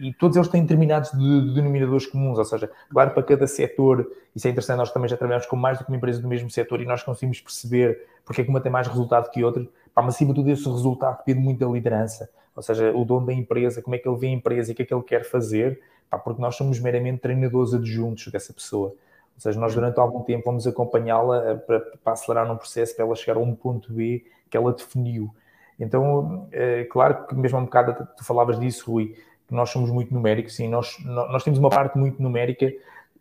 e 0.00 0.12
todos 0.14 0.36
eles 0.36 0.48
têm 0.48 0.62
determinados 0.62 1.10
de, 1.12 1.48
de 1.48 1.54
denominadores 1.54 2.06
comuns, 2.06 2.38
ou 2.38 2.44
seja, 2.44 2.70
claro, 2.90 3.10
para 3.10 3.22
cada 3.22 3.46
setor, 3.46 4.10
isso 4.34 4.46
é 4.46 4.50
interessante, 4.50 4.78
nós 4.78 4.90
também 4.90 5.08
já 5.08 5.16
trabalhamos 5.16 5.46
com 5.46 5.56
mais 5.56 5.78
do 5.78 5.84
que 5.84 5.90
uma 5.90 5.96
empresa 5.96 6.20
do 6.20 6.28
mesmo 6.28 6.50
setor 6.50 6.80
e 6.80 6.86
nós 6.86 7.02
conseguimos 7.02 7.40
perceber 7.40 8.06
porque 8.24 8.40
é 8.40 8.44
que 8.44 8.50
uma 8.50 8.60
tem 8.60 8.72
mais 8.72 8.86
resultado 8.86 9.30
que 9.30 9.44
outra, 9.44 9.66
Pá, 9.94 10.00
mas 10.00 10.14
acima 10.14 10.32
de 10.32 10.40
tudo 10.40 10.50
esse 10.50 10.68
resultado 10.68 11.18
depende 11.18 11.40
muito 11.40 11.58
da 11.60 11.70
liderança, 11.70 12.30
ou 12.56 12.62
seja, 12.62 12.92
o 12.92 13.04
dono 13.04 13.26
da 13.26 13.32
empresa, 13.32 13.82
como 13.82 13.94
é 13.94 13.98
que 13.98 14.08
ele 14.08 14.16
vê 14.16 14.28
a 14.28 14.30
empresa 14.30 14.70
e 14.70 14.72
o 14.72 14.76
que 14.76 14.82
é 14.82 14.86
que 14.86 14.94
ele 14.94 15.02
quer 15.02 15.24
fazer, 15.24 15.80
pá, 16.08 16.18
porque 16.18 16.40
nós 16.40 16.56
somos 16.56 16.80
meramente 16.80 17.20
treinadores 17.20 17.74
adjuntos 17.74 18.28
dessa 18.28 18.52
pessoa. 18.52 18.88
Ou 19.34 19.40
seja, 19.40 19.58
nós 19.58 19.74
durante 19.74 19.98
algum 19.98 20.22
tempo 20.22 20.44
vamos 20.44 20.66
acompanhá-la 20.66 21.50
eh, 21.50 21.54
para, 21.54 21.80
para, 21.80 22.12
acelerar 22.12 22.50
um 22.50 22.56
processo 22.56 22.94
para 22.94 23.04
ela 23.04 23.14
chegar 23.14 23.38
a 23.38 23.40
um 23.40 23.54
ponto 23.54 23.92
B 23.92 24.24
que 24.50 24.56
ela 24.56 24.72
definiu. 24.72 25.34
Então, 25.80 26.46
é 26.52 26.84
claro 26.84 27.26
que 27.26 27.34
mesmo 27.34 27.58
um 27.58 27.64
bocado 27.64 28.06
tu 28.16 28.24
falavas 28.24 28.60
disso, 28.60 28.90
Rui, 28.90 29.16
nós 29.54 29.70
somos 29.70 29.90
muito 29.90 30.12
numéricos, 30.12 30.54
sim, 30.54 30.68
nós, 30.68 30.96
nós 31.04 31.44
temos 31.44 31.58
uma 31.58 31.70
parte 31.70 31.98
muito 31.98 32.22
numérica, 32.22 32.72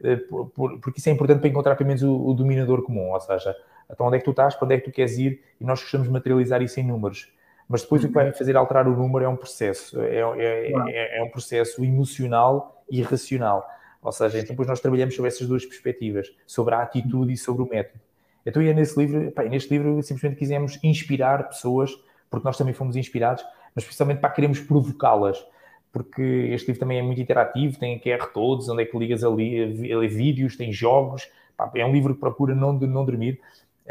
eh, 0.03 0.17
porque 0.55 0.99
isso 0.99 1.09
é 1.09 1.11
importante 1.11 1.39
para 1.39 1.49
encontrar 1.49 1.75
pelo 1.75 1.87
menos 1.87 2.03
o, 2.03 2.27
o 2.27 2.33
dominador 2.33 2.81
comum, 2.83 3.11
ou 3.11 3.19
seja, 3.19 3.55
então, 3.89 4.07
onde 4.07 4.17
é 4.17 4.19
que 4.19 4.25
tu 4.25 4.31
estás, 4.31 4.55
para 4.55 4.65
onde 4.65 4.75
é 4.75 4.79
que 4.79 4.85
tu 4.89 4.91
queres 4.91 5.17
ir, 5.17 5.41
e 5.59 5.65
nós 5.65 5.81
gostamos 5.81 6.07
de 6.07 6.13
materializar 6.13 6.61
isso 6.61 6.79
em 6.79 6.83
números. 6.83 7.31
Mas 7.67 7.81
depois 7.83 8.03
o 8.03 8.07
que 8.07 8.13
vai 8.13 8.31
fazer 8.33 8.55
alterar 8.57 8.87
o 8.87 8.95
número 8.95 9.25
é 9.25 9.27
um 9.27 9.35
processo, 9.35 10.01
é, 10.01 10.19
é, 10.19 10.71
é, 10.71 11.19
é 11.19 11.23
um 11.23 11.29
processo 11.29 11.83
emocional 11.83 12.83
e 12.89 13.01
racional. 13.01 13.67
Ou 14.01 14.11
seja, 14.11 14.39
então 14.39 14.49
depois 14.49 14.67
nós 14.67 14.79
trabalhamos 14.79 15.15
sobre 15.15 15.29
essas 15.29 15.47
duas 15.47 15.65
perspectivas, 15.65 16.27
sobre 16.47 16.73
a 16.73 16.81
atitude 16.81 17.33
e 17.33 17.37
sobre 17.37 17.61
o 17.61 17.69
método. 17.69 17.99
Então, 18.45 18.61
é 18.61 18.73
nesse 18.73 18.99
livro, 18.99 19.31
pá, 19.31 19.43
neste 19.43 19.69
livro 19.69 20.01
simplesmente 20.01 20.37
quisemos 20.37 20.79
inspirar 20.83 21.47
pessoas, 21.47 21.91
porque 22.29 22.45
nós 22.45 22.57
também 22.57 22.73
fomos 22.73 22.95
inspirados, 22.95 23.45
mas 23.75 23.85
principalmente 23.85 24.19
para 24.19 24.31
queremos 24.31 24.59
provocá-las, 24.59 25.45
porque 25.91 26.21
este 26.51 26.67
livro 26.67 26.79
também 26.79 26.99
é 26.99 27.01
muito 27.01 27.21
interativo, 27.21 27.77
tem 27.77 27.99
QR 27.99 28.27
todos, 28.33 28.69
onde 28.69 28.83
é 28.83 28.85
que 28.85 28.97
ligas 28.97 29.23
ali, 29.23 29.65
vídeos, 30.07 30.55
tem 30.55 30.71
jogos, 30.71 31.29
é 31.75 31.85
um 31.85 31.91
livro 31.91 32.13
que 32.13 32.19
procura 32.19 32.55
não, 32.55 32.73
não 32.73 33.05
dormir, 33.05 33.39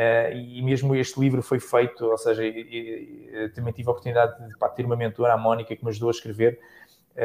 Uh, 0.00 0.32
e 0.32 0.62
mesmo 0.62 0.94
este 0.94 1.18
livro 1.20 1.42
foi 1.42 1.58
feito, 1.58 2.06
ou 2.06 2.16
seja, 2.16 2.42
também 3.54 3.72
tive 3.72 3.88
a 3.88 3.90
oportunidade 3.90 4.48
de 4.48 4.56
pá, 4.56 4.68
ter 4.68 4.86
uma 4.86 4.96
mentora, 4.96 5.34
a 5.34 5.36
Mónica, 5.36 5.74
que 5.74 5.84
me 5.84 5.90
ajudou 5.90 6.08
a 6.08 6.12
escrever, 6.12 6.58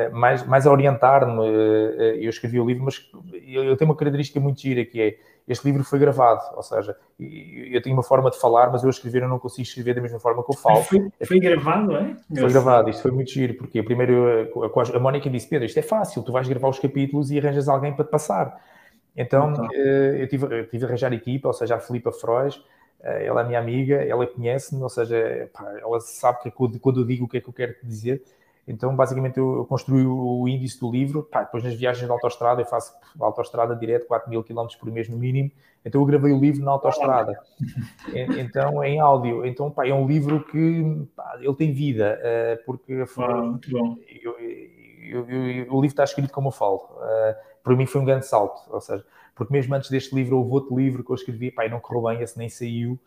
mais, 0.10 0.46
mais 0.46 0.66
a 0.68 0.72
orientar-me. 0.72 1.40
Uh, 1.40 2.16
eu 2.22 2.30
escrevi 2.30 2.60
o 2.60 2.66
livro, 2.66 2.86
mas 2.86 3.10
eu 3.48 3.76
tenho 3.78 3.90
uma 3.90 3.98
característica 3.98 4.40
muito 4.40 4.60
gira 4.62 4.84
que 4.86 5.02
é 5.02 5.18
este 5.48 5.64
livro 5.66 5.84
foi 5.84 6.00
gravado, 6.00 6.42
ou 6.56 6.64
seja, 6.64 6.98
eu 7.20 7.80
tenho 7.82 7.96
uma 7.96 8.02
forma 8.02 8.32
de 8.32 8.40
falar, 8.40 8.72
mas 8.72 8.82
eu 8.82 8.88
a 8.88 8.90
escrever 8.90 9.22
eu 9.22 9.30
não 9.30 9.38
consigo 9.38 9.62
escrever 9.62 9.94
da 9.94 10.02
mesma 10.02 10.20
forma 10.20 10.44
que 10.44 10.52
eu 10.52 10.58
falo. 10.58 10.82
Foi, 10.84 11.12
foi 11.24 11.40
gravado, 11.40 11.96
é? 11.96 12.16
Foi 12.36 12.50
gravado, 12.50 12.90
isto 12.90 13.04
foi 13.04 13.12
muito 13.12 13.30
giro, 13.30 13.54
porque 13.54 13.84
primeiro 13.84 14.50
a, 14.64 14.98
a 14.98 15.00
Mónica 15.00 15.30
disse: 15.30 15.48
Pedro, 15.48 15.66
isto 15.66 15.78
é 15.78 15.84
fácil, 15.84 16.24
tu 16.24 16.32
vais 16.32 16.48
gravar 16.48 16.70
os 16.70 16.80
capítulos 16.80 17.30
e 17.30 17.38
arranjas 17.38 17.70
alguém 17.70 17.94
para 17.94 18.06
te 18.06 18.10
passar. 18.10 18.60
Então, 19.16 19.52
então. 19.52 19.68
Eh, 19.72 20.24
eu, 20.24 20.28
tive, 20.28 20.46
eu 20.62 20.68
tive 20.68 20.84
a 20.84 20.88
arranjar 20.88 21.14
equipa, 21.14 21.48
ou 21.48 21.54
seja, 21.54 21.76
a 21.76 21.80
Filipa 21.80 22.12
Frois, 22.12 22.60
eh, 23.04 23.28
ela 23.28 23.42
é 23.42 23.44
minha 23.46 23.60
amiga, 23.60 23.98
ela 23.98 24.26
conhece-me, 24.26 24.82
ou 24.82 24.90
seja, 24.90 25.48
pá, 25.54 25.72
ela 25.80 26.00
sabe 26.00 26.40
que 26.42 26.52
quando 26.52 27.02
eu 27.02 27.06
digo 27.06 27.26
o 27.26 27.28
que 27.28 27.38
é 27.38 27.42
que 27.42 27.48
eu 27.48 27.54
quero 27.54 27.76
dizer. 27.84 28.24
Então, 28.68 28.96
basicamente, 28.96 29.38
eu, 29.38 29.58
eu 29.58 29.66
construí 29.66 30.06
o 30.06 30.48
índice 30.48 30.80
do 30.80 30.92
livro. 30.92 31.24
Pá, 31.24 31.44
depois, 31.44 31.64
nas 31.64 31.76
viagens 31.76 32.06
de 32.06 32.12
autostrada, 32.12 32.62
eu 32.62 32.66
faço 32.66 32.94
autostrada 33.20 33.76
direto, 33.76 34.08
4 34.08 34.30
mil 34.30 34.44
km 34.44 34.66
por 34.80 34.92
mês 34.92 35.08
no 35.08 35.18
mínimo. 35.18 35.52
Então, 35.86 36.02
eu 36.02 36.06
gravei 36.06 36.34
o 36.34 36.40
livro 36.40 36.64
na 36.64 36.72
autostrada. 36.72 37.40
então, 38.40 38.84
em 38.84 39.00
áudio. 39.00 39.46
Então, 39.46 39.70
pá, 39.70 39.88
é 39.88 39.94
um 39.94 40.08
livro 40.08 40.44
que 40.46 41.08
pá, 41.16 41.38
ele 41.40 41.56
tem 41.56 41.74
vida, 41.74 42.20
uh, 42.20 42.66
porque 42.66 43.06
ah, 43.18 43.42
muito 43.42 43.70
bom. 43.70 43.98
Eu, 44.24 44.40
eu, 44.40 45.72
o 45.72 45.82
livro 45.82 45.86
está 45.86 46.04
escrito 46.04 46.34
como 46.34 46.48
eu 46.48 46.52
falo. 46.52 46.78
Uh, 46.78 47.56
para 47.66 47.76
mim 47.76 47.88
foi 47.88 48.00
um 48.00 48.06
grande 48.06 48.28
salto, 48.28 48.62
ou 48.72 48.80
seja, 48.80 49.04
porque 49.34 49.52
mesmo 49.52 49.74
antes 49.74 49.90
deste 49.90 50.14
livro 50.14 50.38
houve 50.38 50.52
outro 50.52 50.78
livro 50.78 51.04
que 51.04 51.12
eu 51.12 51.16
escrevi, 51.16 51.50
pá, 51.50 51.66
e 51.66 51.70
não 51.70 51.80
correu 51.80 52.04
bem, 52.04 52.22
esse 52.22 52.38
nem 52.38 52.48
saiu, 52.48 53.00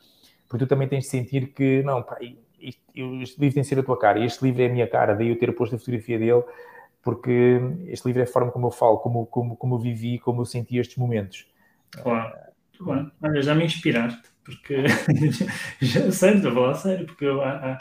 porque 0.48 0.64
tu 0.64 0.68
também 0.68 0.88
tens 0.88 1.04
de 1.04 1.10
sentir 1.10 1.52
que, 1.52 1.80
não, 1.84 2.02
pá, 2.02 2.18
este, 2.60 2.80
este 3.22 3.40
livro 3.40 3.54
tem 3.54 3.62
de 3.62 3.68
ser 3.68 3.78
a 3.78 3.82
tua 3.82 3.98
cara, 3.98 4.18
e 4.18 4.24
este 4.24 4.44
livro 4.44 4.62
é 4.62 4.66
a 4.66 4.68
minha 4.68 4.86
cara, 4.86 5.14
daí 5.14 5.28
eu 5.28 5.38
ter 5.38 5.52
posto 5.52 5.76
a 5.76 5.78
fotografia 5.78 6.18
dele, 6.18 6.42
porque 7.02 7.60
este 7.86 8.06
livro 8.06 8.20
é 8.20 8.24
a 8.24 8.28
forma 8.28 8.50
como 8.50 8.66
eu 8.66 8.70
falo, 8.70 8.98
como, 8.98 9.26
como, 9.26 9.56
como 9.56 9.74
eu 9.76 9.78
vivi, 9.78 10.18
como 10.18 10.42
eu 10.42 10.44
senti 10.44 10.78
estes 10.78 10.96
momentos. 10.96 11.46
Claro, 11.90 12.34
muito 12.70 12.84
bem. 12.84 13.12
Olha, 13.22 13.42
já 13.42 13.54
me 13.54 13.64
inspiraste, 13.64 14.28
porque, 14.44 14.84
já, 15.80 16.10
sério, 16.12 16.36
estou 16.36 16.52
a 16.52 16.54
falar 16.54 16.74
sério, 16.74 17.06
porque 17.06 17.24
eu, 17.24 17.42
há, 17.42 17.78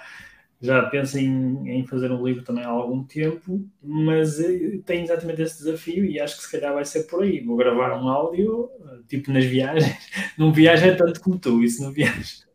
já 0.59 0.81
penso 0.83 1.19
em, 1.19 1.69
em, 1.69 1.85
fazer 1.85 2.11
um 2.11 2.25
livro 2.25 2.43
também 2.43 2.63
há 2.63 2.69
algum 2.69 3.03
tempo, 3.03 3.63
mas 3.81 4.39
eh, 4.39 4.79
tenho 4.85 5.03
exatamente 5.03 5.41
esse 5.41 5.59
desafio 5.59 6.03
e 6.03 6.19
acho 6.19 6.37
que 6.37 6.43
se 6.43 6.51
calhar 6.51 6.73
vai 6.73 6.83
ser 6.83 7.03
por 7.03 7.23
aí. 7.23 7.41
Vou 7.41 7.55
gravar 7.55 7.95
um 7.95 8.09
áudio, 8.09 8.69
eh, 8.85 8.99
tipo 9.07 9.31
nas 9.31 9.45
viagens. 9.45 9.95
Não 10.37 10.51
viaja 10.51 10.95
tanto 10.95 11.21
como 11.21 11.37
tu, 11.37 11.63
isso 11.63 11.81
não 11.81 11.91
viaja. 11.91 12.45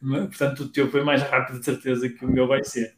Portanto, 0.00 0.64
o 0.64 0.68
teu 0.68 0.88
foi 0.90 1.02
mais 1.02 1.22
rápido, 1.22 1.58
de 1.58 1.64
certeza, 1.64 2.08
que 2.08 2.24
o 2.24 2.30
meu 2.30 2.46
vai 2.46 2.62
ser. 2.62 2.94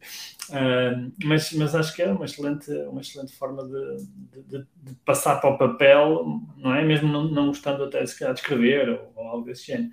Uh, 0.51 1.13
mas, 1.25 1.53
mas 1.53 1.75
acho 1.75 1.95
que 1.95 2.03
é 2.03 2.11
uma 2.11 2.25
excelente, 2.25 2.71
uma 2.89 3.01
excelente 3.01 3.33
forma 3.33 3.65
de, 3.65 4.43
de, 4.43 4.59
de, 4.59 4.95
passar 5.05 5.41
para 5.41 5.51
o 5.51 5.59
papel, 5.59 6.41
não 6.57 6.75
é? 6.75 6.85
Mesmo 6.85 7.09
não, 7.09 7.25
não 7.25 7.47
gostando 7.49 7.85
até 7.85 8.05
se 8.07 8.19
calhar 8.19 8.35
de 8.35 8.41
escrever 8.41 8.89
ou, 8.89 9.13
ou 9.17 9.29
algo 9.29 9.47
desse 9.47 9.67
género. 9.67 9.91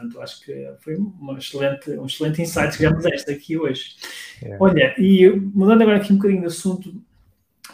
Portanto, 0.00 0.20
acho 0.22 0.40
que 0.40 0.72
foi 0.80 0.96
uma 0.96 1.38
excelente, 1.38 1.90
um 1.90 2.06
excelente 2.06 2.40
insight 2.40 2.76
que 2.76 2.88
nos 2.88 3.04
deste 3.04 3.30
aqui 3.30 3.58
hoje. 3.58 3.96
É. 4.42 4.56
Olha, 4.58 4.94
e 4.98 5.28
mudando 5.30 5.82
agora 5.82 5.98
aqui 5.98 6.12
um 6.12 6.16
bocadinho 6.16 6.40
de 6.40 6.46
assunto, 6.46 7.02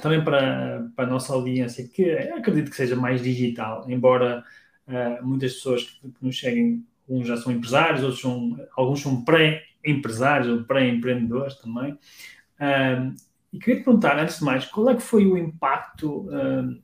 também 0.03 0.23
para, 0.23 0.89
para 0.97 1.07
a 1.07 1.11
nossa 1.11 1.33
audiência, 1.33 1.87
que 1.87 2.11
acredito 2.11 2.71
que 2.71 2.77
seja 2.77 2.97
mais 2.97 3.23
digital, 3.23 3.89
embora 3.89 4.45
uh, 4.89 5.25
muitas 5.27 5.55
pessoas 5.55 5.85
que, 5.85 6.09
que 6.09 6.25
nos 6.25 6.39
seguem, 6.39 6.85
uns 7.09 7.29
já 7.29 7.37
são 7.37 7.53
empresários, 7.53 8.03
outros 8.03 8.21
são, 8.21 8.59
alguns 8.77 9.01
são 9.01 9.25
pré-empresários 9.25 10.49
ou 10.49 10.65
pré-empreendedores 10.65 11.55
também. 11.57 11.93
Uh, 11.93 13.15
e 13.53 13.59
queria 13.59 13.81
te 13.81 13.85
perguntar, 13.85 14.19
antes 14.19 14.41
de 14.41 14.45
mais, 14.45 14.65
qual 14.67 14.91
é 14.91 14.97
que 14.97 15.03
foi 15.03 15.27
o 15.27 15.39
impacto 15.39 16.29
uh, 16.29 16.77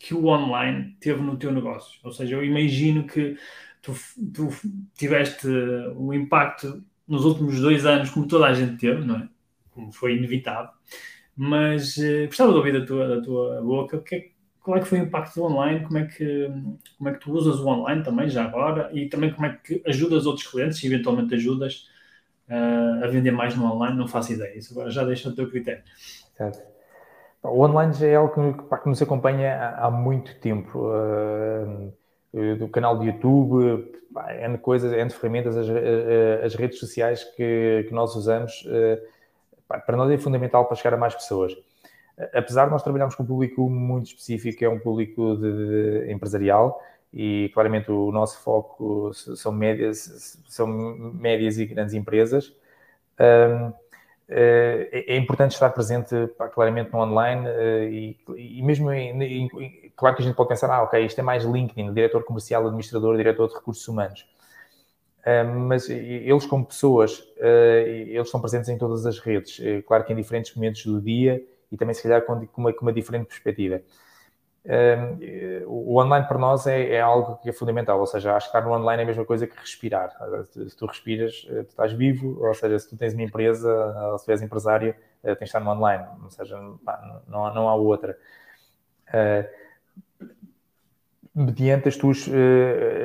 que 0.00 0.12
o 0.12 0.26
online 0.26 0.96
teve 1.00 1.22
no 1.22 1.36
teu 1.36 1.52
negócio? 1.52 2.00
Ou 2.02 2.12
seja, 2.12 2.34
eu 2.34 2.44
imagino 2.44 3.04
que 3.04 3.36
tu, 3.92 3.94
tu 4.32 4.48
tiveste 4.96 5.48
um 5.96 6.12
impacto 6.12 6.82
nos 7.06 7.24
últimos 7.24 7.60
dois 7.60 7.86
anos, 7.86 8.10
como 8.10 8.28
toda 8.28 8.46
a 8.46 8.54
gente 8.54 8.76
teve, 8.76 9.04
não 9.04 9.16
é? 9.16 9.28
como 9.78 9.92
foi 9.92 10.16
inevitável. 10.16 10.70
Mas 11.36 11.96
uh, 11.96 12.26
gostava 12.26 12.50
de 12.50 12.58
ouvir 12.58 12.80
da 12.80 12.84
tua, 12.84 13.08
da 13.08 13.22
tua 13.22 13.62
boca, 13.62 13.98
que 13.98 14.14
é, 14.14 14.28
qual 14.60 14.76
é 14.76 14.80
que 14.80 14.86
foi 14.86 15.00
o 15.00 15.04
impacto 15.04 15.36
do 15.36 15.44
online, 15.44 15.86
como 15.86 15.98
é, 15.98 16.06
que, 16.06 16.50
como 16.98 17.08
é 17.08 17.12
que 17.12 17.20
tu 17.20 17.32
usas 17.32 17.60
o 17.60 17.66
online 17.68 18.02
também, 18.02 18.28
já 18.28 18.44
agora, 18.44 18.90
e 18.92 19.08
também 19.08 19.32
como 19.32 19.46
é 19.46 19.56
que 19.62 19.82
ajudas 19.86 20.26
outros 20.26 20.46
clientes, 20.46 20.78
se 20.78 20.86
eventualmente 20.86 21.34
ajudas 21.34 21.86
uh, 22.48 23.04
a 23.04 23.06
vender 23.06 23.30
mais 23.30 23.56
no 23.56 23.64
online, 23.64 23.96
não 23.96 24.08
faço 24.08 24.32
ideia, 24.32 24.58
isso 24.58 24.72
agora 24.72 24.90
já 24.90 25.04
deixa 25.04 25.28
o 25.28 25.34
teu 25.34 25.48
critério. 25.48 25.82
Certo. 26.36 26.60
O 27.42 27.64
online 27.64 27.92
já 27.92 28.06
é 28.06 28.16
algo 28.16 28.34
que, 28.34 28.76
que 28.82 28.88
nos 28.88 29.00
acompanha 29.00 29.76
há, 29.76 29.90
muito 29.90 30.38
tempo. 30.40 30.90
Do 32.58 32.68
canal 32.68 32.98
de 32.98 33.06
YouTube, 33.06 33.92
N 34.40 34.58
coisas, 34.58 34.92
N 34.92 35.10
ferramentas, 35.10 35.56
as, 35.56 35.66
as 36.44 36.54
redes 36.54 36.78
sociais 36.78 37.24
que, 37.24 37.86
que 37.88 37.94
nós 37.94 38.14
usamos, 38.14 38.66
para 39.66 39.96
nós 39.96 40.10
é 40.10 40.18
fundamental 40.18 40.66
para 40.66 40.76
chegar 40.76 40.94
a 40.94 40.98
mais 40.98 41.14
pessoas. 41.14 41.56
Apesar 42.34 42.66
de 42.66 42.72
nós 42.72 42.82
trabalharmos 42.82 43.14
com 43.14 43.22
um 43.22 43.26
público 43.26 43.70
muito 43.70 44.06
específico, 44.06 44.64
é 44.64 44.68
um 44.68 44.78
público 44.78 45.36
de, 45.36 46.04
de 46.04 46.12
empresarial, 46.12 46.82
e 47.12 47.50
claramente 47.54 47.90
o 47.90 48.12
nosso 48.12 48.38
foco 48.42 49.12
são 49.14 49.52
médias, 49.52 50.38
são 50.46 50.66
médias 50.66 51.58
e 51.58 51.66
grandes 51.66 51.94
empresas. 51.94 52.54
Eh, 53.18 53.72
é, 54.30 55.14
é 55.14 55.16
importante 55.16 55.52
estar 55.52 55.70
presente 55.70 56.14
claramente 56.52 56.92
no 56.92 56.98
online 57.00 57.48
eh, 57.48 58.16
e, 58.36 58.62
mesmo 58.62 58.92
em, 58.92 59.48
claro 59.98 60.16
que 60.16 60.22
a 60.22 60.24
gente 60.24 60.34
pode 60.34 60.48
pensar, 60.48 60.70
ah, 60.70 60.82
ok, 60.82 61.04
isto 61.04 61.18
é 61.18 61.22
mais 61.22 61.44
LinkedIn, 61.44 61.92
diretor 61.92 62.24
comercial, 62.24 62.66
administrador, 62.66 63.16
diretor 63.16 63.48
de 63.48 63.54
recursos 63.54 63.86
humanos. 63.86 64.26
mas 65.66 65.90
eles 65.90 66.46
como 66.46 66.64
pessoas, 66.64 67.22
eh, 67.36 68.06
eles 68.08 68.28
estão 68.28 68.40
presentes 68.40 68.68
em 68.70 68.78
todas 68.78 69.04
as 69.04 69.18
redes, 69.18 69.60
claro 69.86 70.04
que 70.04 70.12
em 70.12 70.16
diferentes 70.16 70.54
momentos 70.54 70.86
do 70.86 71.00
dia 71.00 71.44
e 71.70 71.76
também 71.76 71.94
se 71.94 72.02
calhar 72.02 72.22
com 72.22 72.48
uma, 72.56 72.72
com 72.72 72.82
uma 72.82 72.92
diferente 72.92 73.26
perspectiva 73.26 73.82
o 75.66 75.98
online 76.00 76.26
para 76.26 76.38
nós 76.38 76.66
é, 76.66 76.94
é, 76.94 77.00
algo 77.00 77.36
que 77.36 77.48
é 77.48 77.52
fundamental, 77.52 77.98
ou 77.98 78.06
seja, 78.06 78.34
acho 78.34 78.50
que 78.50 78.56
estar 78.56 78.68
no 78.68 78.74
online 78.74 79.00
é 79.00 79.04
a 79.04 79.06
mesma 79.06 79.24
coisa 79.24 79.46
que 79.46 79.58
respirar. 79.58 80.10
Se 80.44 80.76
tu 80.76 80.86
respiras, 80.86 81.40
tu 81.42 81.68
estás 81.68 81.92
vivo, 81.92 82.44
ou 82.44 82.54
seja, 82.54 82.78
se 82.78 82.88
tu 82.88 82.96
tens 82.96 83.14
uma 83.14 83.22
empresa, 83.22 83.72
ou 84.12 84.18
se 84.18 84.26
tu 84.26 84.30
és 84.30 84.42
empresário, 84.42 84.94
tens 85.22 85.38
de 85.38 85.44
estar 85.44 85.60
no 85.60 85.70
online, 85.70 86.04
ou 86.22 86.30
seja, 86.30 86.56
não, 87.26 87.54
não 87.54 87.68
há 87.68 87.74
outra. 87.74 88.18
Uh, 89.08 89.67
mediante 91.34 91.88
as 91.88 91.96
tuas, 91.96 92.28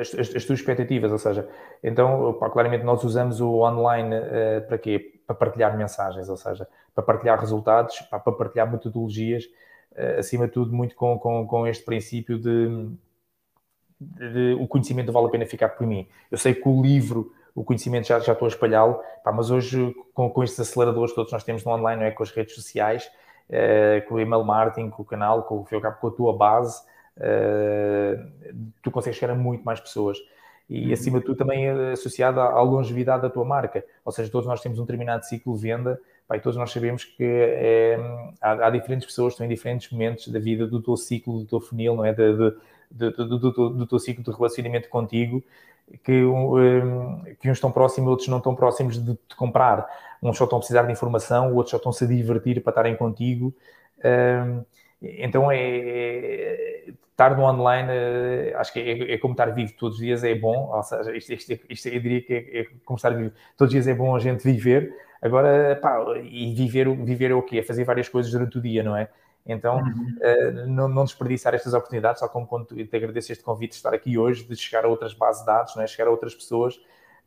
as, 0.00 0.34
as, 0.34 0.44
tuas 0.44 0.58
expectativas, 0.58 1.12
ou 1.12 1.18
seja, 1.18 1.48
então, 1.82 2.32
pá, 2.34 2.50
claramente 2.50 2.82
nós 2.84 3.04
usamos 3.04 3.40
o 3.40 3.60
online 3.60 4.16
uh, 4.16 4.66
para 4.66 4.76
quê? 4.76 5.20
Para 5.24 5.36
partilhar 5.36 5.76
mensagens, 5.76 6.28
ou 6.28 6.36
seja, 6.36 6.66
para 6.94 7.04
partilhar 7.04 7.38
resultados, 7.38 8.00
pá, 8.10 8.18
para 8.18 8.32
partilhar 8.32 8.70
metodologias, 8.70 9.44
eh, 9.94 10.16
acima 10.18 10.46
de 10.46 10.52
tudo, 10.52 10.74
muito 10.74 10.94
com, 10.96 11.18
com, 11.18 11.46
com 11.46 11.66
este 11.66 11.84
princípio 11.84 12.38
de, 12.38 12.88
de, 14.00 14.32
de, 14.32 14.54
o 14.60 14.66
conhecimento 14.66 15.12
vale 15.12 15.26
a 15.26 15.30
pena 15.30 15.46
ficar 15.46 15.70
por 15.70 15.86
mim. 15.86 16.06
Eu 16.30 16.36
sei 16.36 16.54
que 16.54 16.68
o 16.68 16.82
livro, 16.82 17.32
o 17.54 17.62
conhecimento 17.62 18.08
já, 18.08 18.18
já 18.18 18.32
estou 18.32 18.46
a 18.46 18.48
espalhá-lo, 18.48 19.00
mas 19.24 19.50
hoje 19.50 19.94
com, 20.12 20.28
com 20.28 20.42
estes 20.42 20.58
aceleradores 20.58 21.14
todos 21.14 21.32
nós 21.32 21.44
temos 21.44 21.64
no 21.64 21.72
online, 21.72 22.00
não 22.00 22.06
é? 22.08 22.10
com 22.10 22.22
as 22.22 22.30
redes 22.30 22.54
sociais, 22.54 23.08
com 24.08 24.14
o 24.14 24.20
email 24.20 24.44
marketing, 24.44 24.90
com 24.90 25.02
o 25.02 25.04
canal, 25.04 25.42
com, 25.42 25.64
com 25.64 26.06
a 26.06 26.10
tua 26.10 26.36
base, 26.36 26.82
uh, 27.18 28.62
tu 28.82 28.90
consegues 28.90 29.18
chegar 29.18 29.32
a 29.32 29.36
muito 29.36 29.64
mais 29.64 29.80
pessoas. 29.80 30.18
E, 30.68 30.86
uhum. 30.86 30.92
acima 30.92 31.18
de 31.18 31.26
tudo, 31.26 31.36
também 31.36 31.68
associado 31.92 32.40
à, 32.40 32.46
à 32.46 32.62
longevidade 32.62 33.22
da 33.22 33.30
tua 33.30 33.44
marca. 33.44 33.84
Ou 34.04 34.10
seja, 34.10 34.30
todos 34.30 34.46
nós 34.46 34.60
temos 34.60 34.78
um 34.78 34.82
determinado 34.82 35.24
ciclo 35.24 35.54
de 35.54 35.60
venda 35.60 36.00
Pai, 36.26 36.40
todos 36.40 36.56
nós 36.56 36.72
sabemos 36.72 37.04
que 37.04 37.22
é, 37.22 37.98
há, 38.40 38.66
há, 38.66 38.70
diferentes 38.70 39.06
pessoas 39.06 39.32
que 39.32 39.34
estão 39.34 39.46
em 39.46 39.50
diferentes 39.50 39.90
momentos 39.90 40.28
da 40.28 40.38
vida 40.38 40.66
do 40.66 40.80
teu 40.80 40.96
ciclo, 40.96 41.40
do 41.40 41.44
teu 41.44 41.60
funil, 41.60 41.94
não 41.94 42.04
é? 42.04 42.14
De, 42.14 42.32
do, 42.90 43.38
do, 43.38 43.68
do, 43.70 43.86
teu 43.86 43.98
ciclo 43.98 44.24
de 44.24 44.30
relacionamento 44.30 44.88
contigo, 44.88 45.42
que, 46.02 46.24
um, 46.24 47.22
que 47.40 47.50
uns 47.50 47.58
estão 47.58 47.70
próximos, 47.70 48.10
outros 48.10 48.28
não 48.28 48.38
estão 48.38 48.54
próximos 48.54 49.02
de 49.02 49.14
te 49.14 49.36
comprar. 49.36 49.86
Uns 50.22 50.36
só 50.36 50.44
estão 50.44 50.58
a 50.58 50.60
precisar 50.60 50.82
de 50.82 50.92
informação, 50.92 51.54
outros 51.54 51.70
só 51.70 51.76
estão-se 51.76 52.04
a 52.04 52.06
divertir 52.06 52.62
para 52.62 52.70
estarem 52.70 52.96
contigo. 52.96 53.54
Um, 54.04 54.64
então 55.02 55.50
é, 55.50 55.58
é, 55.58 56.84
estar 57.10 57.36
no 57.36 57.44
online, 57.44 57.88
eh, 57.90 58.54
acho 58.56 58.72
que 58.72 58.80
é, 58.80 59.14
é, 59.14 59.18
como 59.18 59.34
estar 59.34 59.46
vivo 59.46 59.72
todos 59.78 59.98
os 59.98 60.02
dias 60.02 60.24
é 60.24 60.34
bom, 60.34 60.74
ou 60.74 60.82
seja, 60.82 61.14
isto, 61.14 61.32
isto, 61.32 61.60
isto 61.68 61.88
eu 61.88 62.00
diria 62.00 62.22
que 62.22 62.32
é, 62.32 62.60
é, 62.60 62.66
como 62.84 62.96
estar 62.96 63.10
vivo 63.10 63.32
todos 63.56 63.68
os 63.68 63.70
dias 63.70 63.86
é 63.86 63.94
bom 63.94 64.16
a 64.16 64.18
gente 64.18 64.42
viver, 64.42 64.94
Agora, 65.24 65.74
pá, 65.80 66.04
e 66.22 66.54
viver, 66.54 66.86
viver 67.02 67.30
é 67.30 67.34
o 67.34 67.40
quê? 67.40 67.60
É 67.60 67.62
fazer 67.62 67.82
várias 67.84 68.10
coisas 68.10 68.30
durante 68.30 68.58
o 68.58 68.60
dia, 68.60 68.82
não 68.82 68.94
é? 68.94 69.08
Então, 69.46 69.76
uhum. 69.78 70.16
uh, 70.20 70.66
não, 70.66 70.88
não, 70.88 71.04
desperdiçar 71.04 71.54
estas 71.54 71.74
oportunidades, 71.74 72.20
só 72.20 72.28
como 72.28 72.46
quando 72.46 72.66
te 72.66 72.96
agradeço 72.96 73.30
este 73.30 73.44
convite 73.44 73.72
de 73.72 73.76
estar 73.76 73.92
aqui 73.92 74.16
hoje, 74.16 74.44
de 74.44 74.56
chegar 74.56 74.86
a 74.86 74.88
outras 74.88 75.12
bases 75.12 75.42
de 75.42 75.46
dados, 75.46 75.76
não 75.76 75.82
é? 75.82 75.86
chegar 75.86 76.08
a 76.08 76.10
outras 76.10 76.34
pessoas, 76.34 76.76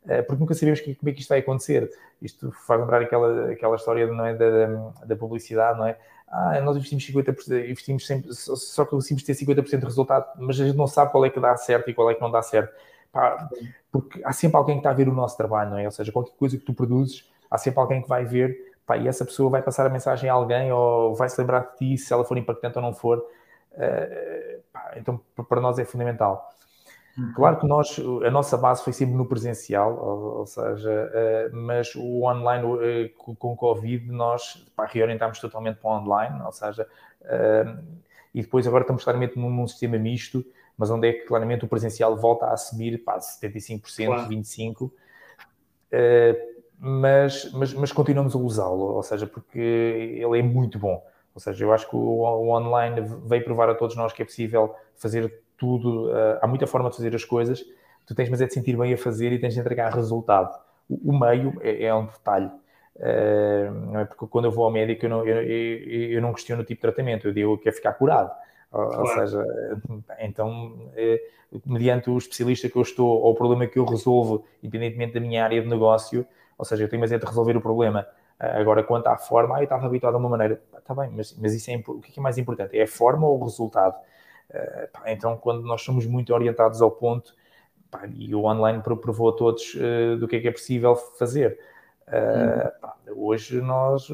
uh, 0.04 0.24
porque 0.26 0.40
nunca 0.40 0.54
sabemos 0.54 0.80
que, 0.80 0.94
como 0.96 1.10
é 1.10 1.12
que 1.12 1.20
isto 1.20 1.28
vai 1.28 1.38
acontecer. 1.38 1.90
Isto 2.20 2.50
faz 2.50 2.80
lembrar 2.80 3.02
aquela, 3.02 3.52
aquela 3.52 3.76
história 3.76 4.06
não 4.08 4.26
é, 4.26 4.34
da, 4.34 4.92
da 5.04 5.16
publicidade, 5.16 5.78
não 5.78 5.86
é? 5.86 5.96
Ah, 6.30 6.60
nós 6.60 6.76
investimos 6.76 7.06
50%, 7.06 7.70
investimos 7.70 8.06
sempre, 8.06 8.34
só, 8.34 8.54
só 8.54 8.84
conseguimos 8.84 9.22
ter 9.22 9.32
50% 9.32 9.78
de 9.78 9.84
resultado, 9.84 10.26
mas 10.36 10.60
a 10.60 10.64
gente 10.66 10.76
não 10.76 10.86
sabe 10.86 11.10
qual 11.10 11.24
é 11.24 11.30
que 11.30 11.40
dá 11.40 11.56
certo 11.56 11.88
e 11.88 11.94
qual 11.94 12.10
é 12.10 12.14
que 12.14 12.20
não 12.20 12.30
dá 12.30 12.42
certo. 12.42 12.74
Pá, 13.10 13.48
porque 13.90 14.20
há 14.22 14.32
sempre 14.32 14.58
alguém 14.58 14.76
que 14.76 14.80
está 14.80 14.90
a 14.90 14.94
ver 14.94 15.08
o 15.08 15.12
nosso 15.12 15.36
trabalho, 15.36 15.70
não 15.70 15.78
é? 15.78 15.86
Ou 15.86 15.90
seja, 15.90 16.12
qualquer 16.12 16.36
coisa 16.36 16.58
que 16.58 16.64
tu 16.64 16.74
produzes, 16.74 17.26
há 17.50 17.56
sempre 17.56 17.80
alguém 17.80 18.02
que 18.02 18.08
vai 18.08 18.26
ver, 18.26 18.67
pá, 18.88 18.96
e 18.96 19.06
essa 19.06 19.22
pessoa 19.22 19.50
vai 19.50 19.60
passar 19.60 19.86
a 19.86 19.90
mensagem 19.90 20.30
a 20.30 20.32
alguém 20.32 20.72
ou 20.72 21.14
vai 21.14 21.28
se 21.28 21.38
lembrar 21.38 21.60
de 21.60 21.76
ti 21.76 21.98
se 21.98 22.10
ela 22.10 22.24
for 22.24 22.38
impactante 22.38 22.78
ou 22.78 22.82
não 22.82 22.94
for. 22.94 23.18
Uh, 23.72 24.62
pá, 24.72 24.94
então, 24.96 25.20
para 25.46 25.60
nós 25.60 25.78
é 25.78 25.84
fundamental. 25.84 26.50
Uhum. 27.16 27.32
Claro 27.34 27.58
que 27.58 27.66
nós, 27.66 28.00
a 28.24 28.30
nossa 28.30 28.56
base 28.56 28.82
foi 28.82 28.94
sempre 28.94 29.14
no 29.14 29.26
presencial, 29.26 29.94
ou, 29.94 30.38
ou 30.38 30.46
seja, 30.46 30.90
uh, 30.90 31.54
mas 31.54 31.94
o 31.94 32.22
online 32.24 32.64
uh, 32.64 33.14
com, 33.18 33.36
com 33.36 33.52
o 33.52 33.56
Covid 33.56 34.10
nós 34.10 34.66
pá, 34.74 34.86
reorientámos 34.86 35.38
totalmente 35.38 35.76
para 35.76 35.90
o 35.90 35.98
online, 35.98 36.40
ou 36.42 36.52
seja, 36.52 36.88
e 38.34 38.40
depois 38.40 38.66
agora 38.66 38.84
estamos 38.84 39.04
claramente 39.04 39.38
num, 39.38 39.50
num, 39.50 39.66
sistema 39.66 39.98
misto, 39.98 40.42
mas 40.78 40.88
onde 40.90 41.08
é 41.08 41.12
que 41.12 41.26
claramente 41.26 41.64
o 41.64 41.68
presencial 41.68 42.16
volta 42.16 42.46
a 42.46 42.56
subir 42.56 43.04
para 43.04 43.18
75%, 43.18 44.06
claro. 44.06 44.28
25%. 44.30 44.90
Mas, 46.80 47.50
mas, 47.52 47.74
mas 47.74 47.92
continuamos 47.92 48.34
a 48.36 48.38
usá-lo, 48.38 48.94
ou 48.94 49.02
seja, 49.02 49.26
porque 49.26 49.58
ele 49.58 50.38
é 50.38 50.42
muito 50.42 50.78
bom. 50.78 51.04
Ou 51.34 51.40
seja, 51.40 51.64
eu 51.64 51.72
acho 51.72 51.88
que 51.88 51.96
o, 51.96 51.98
o, 51.98 52.50
online 52.50 53.00
veio 53.26 53.44
provar 53.44 53.68
a 53.68 53.74
todos 53.74 53.96
nós 53.96 54.12
que 54.12 54.22
é 54.22 54.24
possível 54.24 54.74
fazer 54.96 55.42
tudo, 55.56 56.08
uh, 56.08 56.38
há 56.40 56.46
muita 56.46 56.66
forma 56.66 56.88
de 56.90 56.96
fazer 56.96 57.14
as 57.14 57.24
coisas, 57.24 57.64
tu 58.06 58.14
tens 58.14 58.28
mas 58.28 58.40
é 58.40 58.46
de 58.46 58.54
sentir 58.54 58.76
bem 58.76 58.92
a 58.92 58.98
fazer 58.98 59.32
e 59.32 59.38
tens 59.38 59.54
de 59.54 59.60
entregar 59.60 59.92
resultado. 59.92 60.56
O, 60.88 61.10
o 61.10 61.18
meio 61.18 61.54
é, 61.60 61.84
é, 61.84 61.94
um 61.94 62.06
detalhe. 62.06 62.50
Uh, 62.96 63.70
não 63.92 64.00
é 64.00 64.04
porque 64.04 64.26
quando 64.26 64.46
eu 64.46 64.52
vou 64.52 64.64
ao 64.64 64.70
médico 64.70 65.04
eu 65.06 65.10
não, 65.10 65.26
eu, 65.26 65.42
eu, 65.42 66.10
eu 66.12 66.22
não 66.22 66.32
questiono 66.32 66.62
o 66.62 66.64
tipo 66.64 66.78
de 66.78 66.82
tratamento, 66.82 67.28
eu 67.28 67.32
digo 67.32 67.58
que 67.58 67.68
é 67.68 67.72
ficar 67.72 67.92
curado. 67.94 68.30
Claro. 68.70 69.00
Ou 69.00 69.06
seja, 69.06 69.44
então, 70.20 70.90
eh, 70.94 71.20
mediante 71.64 72.10
o 72.10 72.18
especialista 72.18 72.68
que 72.68 72.76
eu 72.76 72.82
estou 72.82 73.08
ou 73.08 73.32
o 73.32 73.34
problema 73.34 73.66
que 73.66 73.78
eu 73.78 73.84
resolvo, 73.84 74.44
independentemente 74.62 75.14
da 75.14 75.20
minha 75.20 75.42
área 75.42 75.62
de 75.62 75.68
negócio, 75.68 76.26
ou 76.58 76.64
seja, 76.64 76.84
eu 76.84 76.88
tenho 76.88 77.00
mais 77.00 77.12
é 77.12 77.18
de 77.18 77.24
resolver 77.24 77.56
o 77.56 77.60
problema. 77.60 78.06
Ah, 78.38 78.60
agora, 78.60 78.82
quanto 78.84 79.06
à 79.06 79.16
forma, 79.16 79.56
ah, 79.56 79.60
eu 79.60 79.64
estava 79.64 79.86
habituado 79.86 80.14
a 80.16 80.18
uma 80.18 80.28
maneira. 80.28 80.60
Está 80.76 80.94
bem, 80.94 81.10
mas, 81.10 81.36
mas 81.38 81.54
isso 81.54 81.70
é, 81.70 81.76
o 81.86 82.00
que 82.00 82.18
é 82.18 82.22
mais 82.22 82.38
importante? 82.38 82.76
É 82.78 82.82
a 82.82 82.88
forma 82.88 83.26
ou 83.26 83.40
o 83.40 83.44
resultado? 83.44 83.96
Pá, 84.92 85.02
então, 85.10 85.36
quando 85.36 85.62
nós 85.62 85.82
somos 85.82 86.06
muito 86.06 86.32
orientados 86.32 86.80
ao 86.80 86.90
ponto, 86.90 87.34
e 88.14 88.34
o 88.34 88.44
online 88.44 88.82
provou 88.82 89.30
a 89.30 89.32
todos 89.32 89.74
do 90.18 90.28
que 90.28 90.36
é 90.36 90.40
que 90.40 90.48
é 90.48 90.52
possível 90.52 90.96
fazer. 90.96 91.58
Uh, 92.08 92.80
pá, 92.80 92.94
hoje 93.14 93.60
nós 93.60 94.08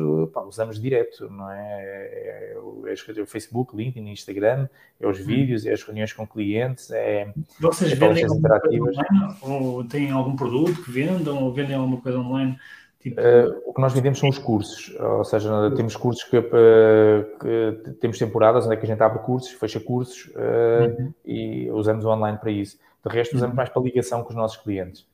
usamos 0.47 0.81
direto, 0.81 1.31
não 1.31 1.51
é? 1.51 1.85
É, 1.85 2.55
é, 2.55 2.55
é, 2.55 3.23
o 3.23 3.27
Facebook, 3.27 3.77
LinkedIn, 3.77 4.11
Instagram, 4.11 4.69
é 5.01 5.07
os 5.07 5.21
uhum. 5.21 5.27
vídeos, 5.27 5.65
é 5.65 5.73
as 5.73 5.83
reuniões 5.83 6.13
com 6.13 6.27
clientes, 6.27 6.91
é 6.91 7.33
Vocês 7.61 7.93
é 7.93 7.95
vendem. 7.95 8.27
Online, 8.29 9.37
ou 9.43 9.85
têm 9.85 10.11
algum 10.11 10.35
produto 10.35 10.83
que 10.83 10.91
vendam 10.91 11.45
ou 11.45 11.53
vendem 11.53 11.77
alguma 11.77 12.01
coisa 12.01 12.19
online? 12.19 12.59
Tipo... 13.01 13.21
Uh, 13.21 13.63
o 13.67 13.75
que 13.75 13.81
nós 13.81 13.93
vendemos 13.93 14.19
são 14.19 14.29
os 14.29 14.39
cursos, 14.39 14.99
ou 14.99 15.25
seja, 15.25 15.71
temos 15.77 15.95
cursos 15.95 16.25
que, 16.25 16.41
que, 16.41 17.93
temos 18.01 18.19
temporadas 18.19 18.65
onde 18.65 18.75
é 18.75 18.79
que 18.79 18.87
a 18.87 18.89
gente 18.89 19.03
abre 19.03 19.19
cursos, 19.21 19.53
fecha 19.53 19.79
cursos 19.79 20.33
uh, 20.35 20.99
uhum. 20.99 21.15
e 21.25 21.71
usamos 21.71 22.05
o 22.05 22.09
online 22.09 22.39
para 22.39 22.51
isso. 22.51 22.79
De 23.07 23.13
resto, 23.13 23.37
usamos 23.37 23.53
uhum. 23.53 23.57
mais 23.57 23.69
para 23.69 23.83
ligação 23.83 24.23
com 24.25 24.31
os 24.31 24.37
nossos 24.37 24.57
clientes. 24.57 25.07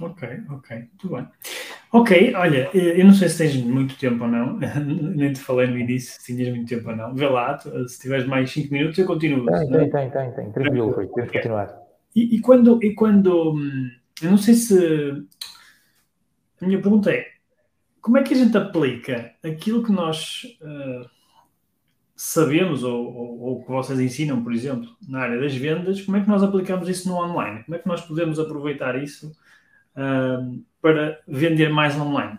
Ok, 0.00 0.28
ok, 0.50 0.76
muito 0.76 1.08
bem. 1.08 1.26
Ok, 1.92 2.34
olha, 2.34 2.70
eu 2.74 3.04
não 3.04 3.14
sei 3.14 3.28
se 3.28 3.38
tens 3.38 3.56
muito 3.56 3.98
tempo 3.98 4.24
ou 4.24 4.30
não, 4.30 4.58
nem 5.16 5.32
te 5.32 5.40
falei 5.40 5.66
no 5.66 5.78
início 5.78 6.20
se 6.20 6.36
tinhas 6.36 6.54
muito 6.54 6.68
tempo 6.68 6.90
ou 6.90 6.96
não. 6.96 7.14
Vê 7.14 7.26
lá, 7.26 7.58
se 7.58 7.98
tiveres 8.00 8.26
mais 8.26 8.50
5 8.50 8.72
minutos 8.72 8.98
eu 8.98 9.06
continuo. 9.06 9.46
Tem, 9.46 9.70
tem, 9.70 9.90
tem, 9.90 10.10
tem, 10.10 10.32
tem, 10.32 10.52
tranquilo, 10.52 10.92
foi, 10.92 11.06
temos 11.08 11.30
que 11.30 11.38
continuar. 11.38 11.74
E, 12.14 12.36
e, 12.36 12.40
quando, 12.40 12.82
e 12.82 12.94
quando, 12.94 13.54
hum, 13.54 13.90
eu 14.22 14.30
não 14.30 14.38
sei 14.38 14.54
se, 14.54 15.26
a 16.60 16.66
minha 16.66 16.80
pergunta 16.80 17.10
é, 17.10 17.26
como 18.00 18.18
é 18.18 18.22
que 18.22 18.34
a 18.34 18.36
gente 18.36 18.56
aplica 18.56 19.32
aquilo 19.44 19.82
que 19.82 19.92
nós 19.92 20.42
uh, 20.62 21.08
sabemos 22.16 22.82
ou, 22.82 23.62
que 23.64 23.70
vocês 23.70 23.98
ensinam, 24.00 24.42
por 24.42 24.52
exemplo, 24.52 24.88
na 25.08 25.20
área 25.20 25.40
das 25.40 25.54
vendas, 25.54 26.00
como 26.02 26.16
é 26.16 26.20
que 26.20 26.28
nós 26.28 26.42
aplicamos 26.42 26.88
isso 26.88 27.08
no 27.08 27.16
online? 27.16 27.64
Como 27.64 27.76
é 27.76 27.78
que 27.78 27.86
nós 27.88 28.00
podemos 28.02 28.38
aproveitar 28.38 29.00
isso 29.02 29.32
uh, 29.98 30.64
para 30.80 31.20
vender 31.26 31.68
mais 31.68 31.98
online? 31.98 32.38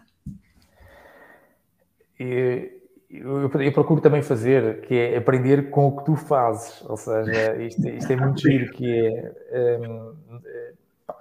Eu, 2.20 2.80
eu, 3.10 3.62
eu, 3.62 3.72
procuro 3.72 4.02
também 4.02 4.22
fazer, 4.22 4.82
que 4.82 4.96
é 4.96 5.18
aprender 5.18 5.70
com 5.70 5.88
o 5.88 5.98
que 5.98 6.06
tu 6.06 6.16
fazes, 6.16 6.84
ou 6.88 6.98
seja, 6.98 7.56
isto, 7.62 7.88
isto 7.88 8.12
é 8.12 8.16
muito 8.16 8.42
giro, 8.42 8.72
que 8.74 9.14
é, 9.52 9.80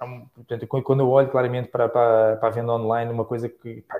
um, 0.05 0.25
portanto, 0.35 0.67
quando 0.67 1.01
eu 1.01 1.09
olho 1.09 1.29
claramente 1.29 1.69
para, 1.69 1.89
para, 1.89 2.37
para 2.37 2.47
a 2.47 2.51
venda 2.51 2.73
online, 2.73 3.11
uma 3.11 3.25
coisa 3.25 3.49
que, 3.49 3.81
pá, 3.81 3.99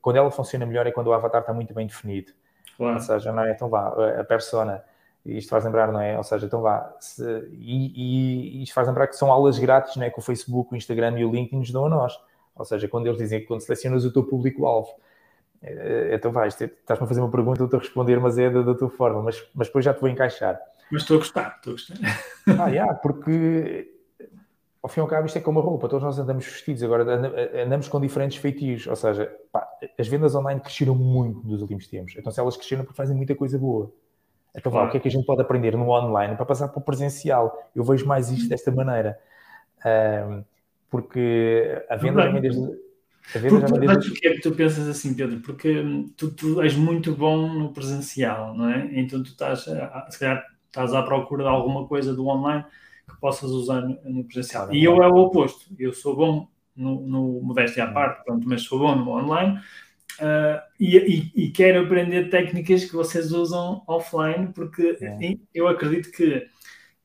quando 0.00 0.16
ela 0.16 0.30
funciona 0.30 0.66
melhor 0.66 0.86
é 0.86 0.92
quando 0.92 1.08
o 1.08 1.12
avatar 1.12 1.40
está 1.40 1.52
muito 1.52 1.74
bem 1.74 1.86
definido. 1.86 2.32
Claro. 2.76 2.94
Ou 2.94 3.00
seja, 3.00 3.32
não 3.32 3.44
é? 3.44 3.52
Então 3.52 3.68
vá, 3.68 3.88
a 4.20 4.24
persona, 4.24 4.82
isto 5.24 5.48
faz 5.48 5.64
lembrar, 5.64 5.90
não 5.90 6.00
é? 6.00 6.16
Ou 6.16 6.22
seja, 6.22 6.46
então 6.46 6.60
vá, 6.60 6.94
se, 7.00 7.24
e, 7.52 8.58
e, 8.58 8.62
isto 8.62 8.74
faz 8.74 8.86
lembrar 8.86 9.06
que 9.06 9.16
são 9.16 9.32
aulas 9.32 9.58
grátis, 9.58 9.96
não 9.96 10.04
é? 10.04 10.10
Que 10.10 10.18
o 10.18 10.22
Facebook, 10.22 10.72
o 10.72 10.76
Instagram 10.76 11.18
e 11.18 11.24
o 11.24 11.32
LinkedIn 11.32 11.58
nos 11.58 11.70
dão 11.70 11.86
a 11.86 11.88
nós. 11.88 12.18
Ou 12.54 12.64
seja, 12.64 12.86
quando 12.88 13.06
eles 13.06 13.18
dizem 13.18 13.40
que 13.40 13.46
quando 13.46 13.60
selecionas 13.60 14.04
o 14.04 14.12
teu 14.12 14.22
público-alvo, 14.22 14.90
eh, 15.62 16.10
então 16.12 16.30
vai, 16.30 16.48
estás-me 16.48 17.04
a 17.04 17.06
fazer 17.06 17.20
uma 17.20 17.30
pergunta, 17.30 17.60
eu 17.60 17.64
estou 17.64 17.78
a 17.78 17.82
responder, 17.82 18.20
mas 18.20 18.38
é 18.38 18.50
da, 18.50 18.62
da, 18.62 18.74
tua 18.74 18.90
forma, 18.90 19.22
mas, 19.22 19.42
mas 19.54 19.66
depois 19.68 19.84
já 19.84 19.94
te 19.94 20.00
vou 20.00 20.10
encaixar. 20.10 20.60
Mas 20.90 21.02
estou 21.02 21.16
a 21.16 21.18
gostar, 21.18 21.56
estou 21.56 21.72
a 21.72 21.74
gostar. 21.74 21.96
Ah, 22.60 22.68
yeah, 22.68 22.92
porque 22.92 23.90
ao 24.82 24.88
fim 24.90 25.00
e 25.00 25.02
ao 25.02 25.06
cabo, 25.08 25.24
isto 25.24 25.38
é 25.38 25.40
como 25.40 25.58
a 25.60 25.62
roupa, 25.62 25.88
todos 25.88 26.04
nós 26.04 26.18
andamos 26.18 26.44
vestidos, 26.44 26.82
agora 26.82 27.04
andamos 27.64 27.88
com 27.88 27.98
diferentes 27.98 28.36
feitios, 28.36 28.86
ou 28.86 28.94
seja, 28.94 29.34
pá, 29.50 29.66
as 29.98 30.06
vendas 30.06 30.34
online 30.34 30.60
cresceram 30.60 30.94
muito 30.94 31.42
nos 31.48 31.62
últimos 31.62 31.88
tempos, 31.88 32.14
então 32.18 32.30
se 32.30 32.38
elas 32.38 32.54
cresceram 32.54 32.84
porque 32.84 32.94
fazem 32.94 33.16
muita 33.16 33.34
coisa 33.34 33.58
boa. 33.58 33.90
Então, 34.54 34.70
claro. 34.70 34.88
o 34.88 34.90
que 34.90 34.96
é 34.98 35.00
que 35.00 35.08
a 35.08 35.10
gente 35.10 35.26
pode 35.26 35.42
aprender 35.42 35.76
no 35.76 35.88
online 35.90 36.36
para 36.36 36.46
passar 36.46 36.68
para 36.68 36.78
o 36.78 36.82
presencial? 36.82 37.70
Eu 37.74 37.82
vejo 37.82 38.06
mais 38.06 38.30
isto 38.30 38.48
desta 38.48 38.70
maneira, 38.70 39.18
um, 40.28 40.44
porque 40.88 41.84
a 41.90 41.96
venda 41.96 42.22
já 42.22 42.30
vem 42.30 42.40
desde. 42.40 42.84
A 43.34 43.38
venda 43.38 43.66
já 43.66 43.74
vem 43.74 43.88
desde... 43.88 44.10
Porquê 44.10 44.28
é 44.28 44.34
que 44.34 44.40
tu 44.40 44.52
pensas 44.52 44.86
assim, 44.86 45.12
Pedro? 45.14 45.40
Porque 45.40 45.80
hum, 45.80 46.08
tu, 46.16 46.30
tu, 46.30 46.62
és 46.62 46.76
muito 46.76 47.16
bom 47.16 47.52
no 47.52 47.72
presencial, 47.72 48.54
não 48.54 48.70
é? 48.70 48.88
Então 48.92 49.22
tu 49.22 49.30
estás, 49.30 49.66
a, 49.66 50.06
se 50.08 50.20
calhar, 50.20 50.44
estás 50.66 50.94
à 50.94 51.02
procura 51.02 51.42
de 51.42 51.48
alguma 51.48 51.88
coisa 51.88 52.14
do 52.14 52.26
online 52.28 52.64
que 53.08 53.18
possas 53.20 53.50
usar 53.50 53.80
no, 53.80 53.98
no 54.04 54.24
presencial. 54.24 54.72
E 54.72 54.84
eu 54.84 55.02
é 55.02 55.08
o 55.08 55.16
oposto. 55.16 55.66
Eu 55.76 55.92
sou 55.92 56.14
bom 56.14 56.48
no, 56.76 57.00
no 57.00 57.40
modéstia 57.42 57.84
à 57.84 57.90
parte, 57.90 58.24
pronto, 58.24 58.48
mas 58.48 58.62
sou 58.62 58.78
bom 58.78 58.94
no 58.94 59.10
online 59.10 59.60
uh, 60.20 60.60
e, 60.78 60.96
e, 60.96 61.32
e, 61.44 61.50
quero 61.50 61.84
aprender 61.84 62.30
técnicas 62.30 62.84
que 62.84 62.94
vocês 62.94 63.32
usam 63.32 63.82
offline, 63.86 64.52
porque 64.54 64.96
é. 65.00 65.36
eu 65.54 65.68
acredito 65.68 66.10
que 66.10 66.46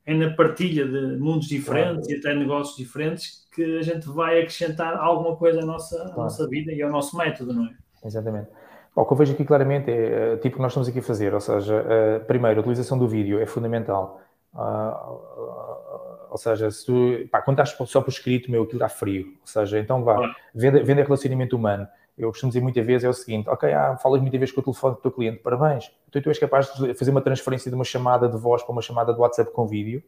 é 0.06 0.14
na 0.14 0.32
partilha 0.32 0.86
de 0.86 1.18
mundos 1.18 1.48
diferentes 1.48 2.08
claro. 2.08 2.12
e 2.12 2.20
até 2.20 2.34
negócios 2.34 2.78
diferentes 2.78 3.48
que 3.54 3.78
a 3.78 3.82
gente 3.82 4.08
vai 4.08 4.40
acrescentar 4.40 4.98
alguma 4.98 5.36
coisa 5.36 5.62
à 5.62 5.66
nossa, 5.66 5.98
claro. 5.98 6.22
à 6.22 6.24
nossa 6.24 6.48
vida 6.48 6.72
e 6.72 6.82
ao 6.82 6.90
nosso 6.90 7.18
método, 7.18 7.54
não 7.54 7.66
é? 7.66 7.74
Exatamente. 8.04 8.48
o 8.96 9.06
que 9.06 9.14
eu 9.14 9.18
vejo 9.18 9.34
aqui 9.34 9.46
claramente 9.46 9.92
é 9.92 10.38
tipo 10.38 10.56
o 10.56 10.58
que 10.58 10.62
nós 10.62 10.72
estamos 10.72 10.88
aqui 10.88 11.00
a 11.00 11.04
fazer, 11.04 11.34
ou 11.34 11.42
seja, 11.42 11.82
uh, 11.82 12.26
primeiro, 12.26 12.60
a 12.60 12.62
utilização 12.62 12.98
do 12.98 13.08
vídeo 13.08 13.40
é 13.40 13.46
fundamental. 13.46 14.22
Uh, 14.54 16.30
ou 16.30 16.38
seja, 16.38 16.70
se 16.70 16.86
tu, 16.86 17.28
pá, 17.32 17.42
quando 17.42 17.60
estás 17.60 17.90
só 17.90 18.02
por 18.02 18.10
escrito, 18.10 18.52
meu, 18.52 18.64
aquilo 18.64 18.80
dá 18.80 18.90
frio. 18.90 19.28
Ou 19.42 19.48
seja, 19.48 19.80
então 19.80 20.04
vá, 20.04 20.36
venda, 20.54 20.84
venda 20.84 21.04
relacionamento 21.04 21.56
humano. 21.56 21.88
Eu 22.20 22.30
costumo 22.30 22.50
dizer 22.52 22.62
muitas 22.62 22.86
vezes 22.86 23.04
é 23.06 23.10
o 23.10 23.14
seguinte: 23.14 23.50
ok, 23.50 23.72
ah, 23.72 23.98
falas 23.98 24.22
muitas 24.22 24.40
vezes 24.40 24.54
com 24.54 24.62
o 24.62 24.64
telefone 24.64 24.96
do 24.96 25.02
teu 25.02 25.12
cliente, 25.12 25.40
parabéns. 25.40 25.92
Então 26.08 26.22
tu 26.22 26.30
és 26.30 26.38
capaz 26.38 26.72
de 26.76 26.94
fazer 26.94 27.12
uma 27.12 27.22
transferência 27.22 27.72
de 27.72 27.76
uma 27.76 27.86
chamada 27.86 28.28
de 28.28 28.38
voz 28.38 28.62
para 28.62 28.72
uma 28.72 28.82
chamada 28.82 29.14
de 29.14 29.20
WhatsApp 29.20 29.52
com 29.52 29.66
vídeo. 29.66 30.04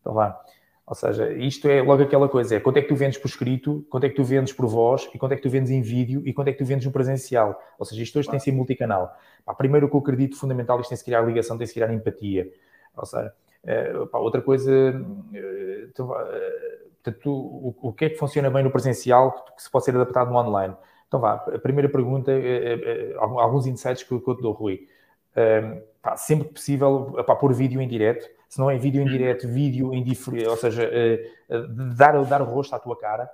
Então 0.00 0.12
vá. 0.12 0.40
Ou 0.86 0.94
seja, 0.94 1.32
isto 1.32 1.66
é 1.68 1.80
logo 1.80 2.02
aquela 2.02 2.28
coisa: 2.28 2.56
é 2.56 2.60
quanto 2.60 2.78
é 2.78 2.82
que 2.82 2.88
tu 2.88 2.96
vendes 2.96 3.16
por 3.16 3.28
escrito, 3.28 3.86
quanto 3.88 4.04
é 4.04 4.08
que 4.08 4.16
tu 4.16 4.24
vendes 4.24 4.52
por 4.52 4.66
voz 4.66 5.08
e 5.14 5.18
quanto 5.18 5.32
é 5.32 5.36
que 5.36 5.42
tu 5.42 5.48
vendes 5.48 5.70
em 5.70 5.80
vídeo 5.80 6.20
e 6.26 6.32
quanto 6.32 6.48
é 6.48 6.52
que 6.52 6.58
tu 6.58 6.64
vendes 6.64 6.84
no 6.84 6.92
presencial. 6.92 7.58
Ou 7.78 7.86
seja, 7.86 8.02
isto 8.02 8.18
hoje 8.18 8.28
tem 8.28 8.38
que 8.38 8.44
ser 8.44 8.52
multicanal. 8.52 9.16
Pá, 9.44 9.54
primeiro, 9.54 9.86
o 9.86 9.90
que 9.90 9.96
eu 9.96 10.00
acredito 10.00 10.36
fundamental, 10.36 10.80
isto 10.80 10.90
tem 10.90 10.98
que 10.98 11.04
criar 11.04 11.20
ligação, 11.22 11.56
tem 11.56 11.66
que 11.66 11.72
criar 11.72 11.92
empatia. 11.92 12.50
Ou 12.96 13.06
seja, 13.06 13.32
Uh, 13.64 14.06
pá, 14.08 14.18
outra 14.18 14.42
coisa, 14.42 14.70
tu, 15.94 16.04
uh, 16.04 17.12
tu, 17.22 17.32
o, 17.32 17.74
o, 17.80 17.92
que 17.94 18.04
é 18.04 18.10
que 18.10 18.16
funciona 18.16 18.50
bem 18.50 18.62
no 18.62 18.70
presencial 18.70 19.32
que, 19.32 19.56
que, 19.56 19.62
se 19.62 19.70
pode 19.70 19.86
ser 19.86 19.94
adaptado 19.94 20.30
no 20.30 20.36
online? 20.36 20.76
Então 21.14 21.20
vá, 21.20 21.34
a 21.34 21.58
primeira 21.60 21.88
pergunta, 21.88 22.32
alguns 23.38 23.68
insights 23.68 24.02
que, 24.02 24.12
eu 24.12 24.34
te 24.34 24.42
dou, 24.42 24.52
Rui. 24.52 24.88
Pá, 26.02 26.16
sempre 26.16 26.48
que 26.48 26.54
possível, 26.54 27.14
pá, 27.24 27.36
pôr 27.36 27.54
vídeo 27.54 27.80
em 27.80 27.86
direto, 27.86 28.28
se 28.48 28.58
não 28.58 28.68
é 28.68 28.76
vídeo 28.76 29.00
em 29.00 29.06
direto, 29.06 29.46
vídeo 29.46 29.94
em 29.94 30.02
diferente, 30.02 30.48
ou 30.48 30.56
seja, 30.56 30.90
dar, 31.96 32.20
dar 32.24 32.42
o 32.42 32.44
rosto 32.44 32.74
à 32.74 32.80
tua 32.80 32.98
cara, 32.98 33.30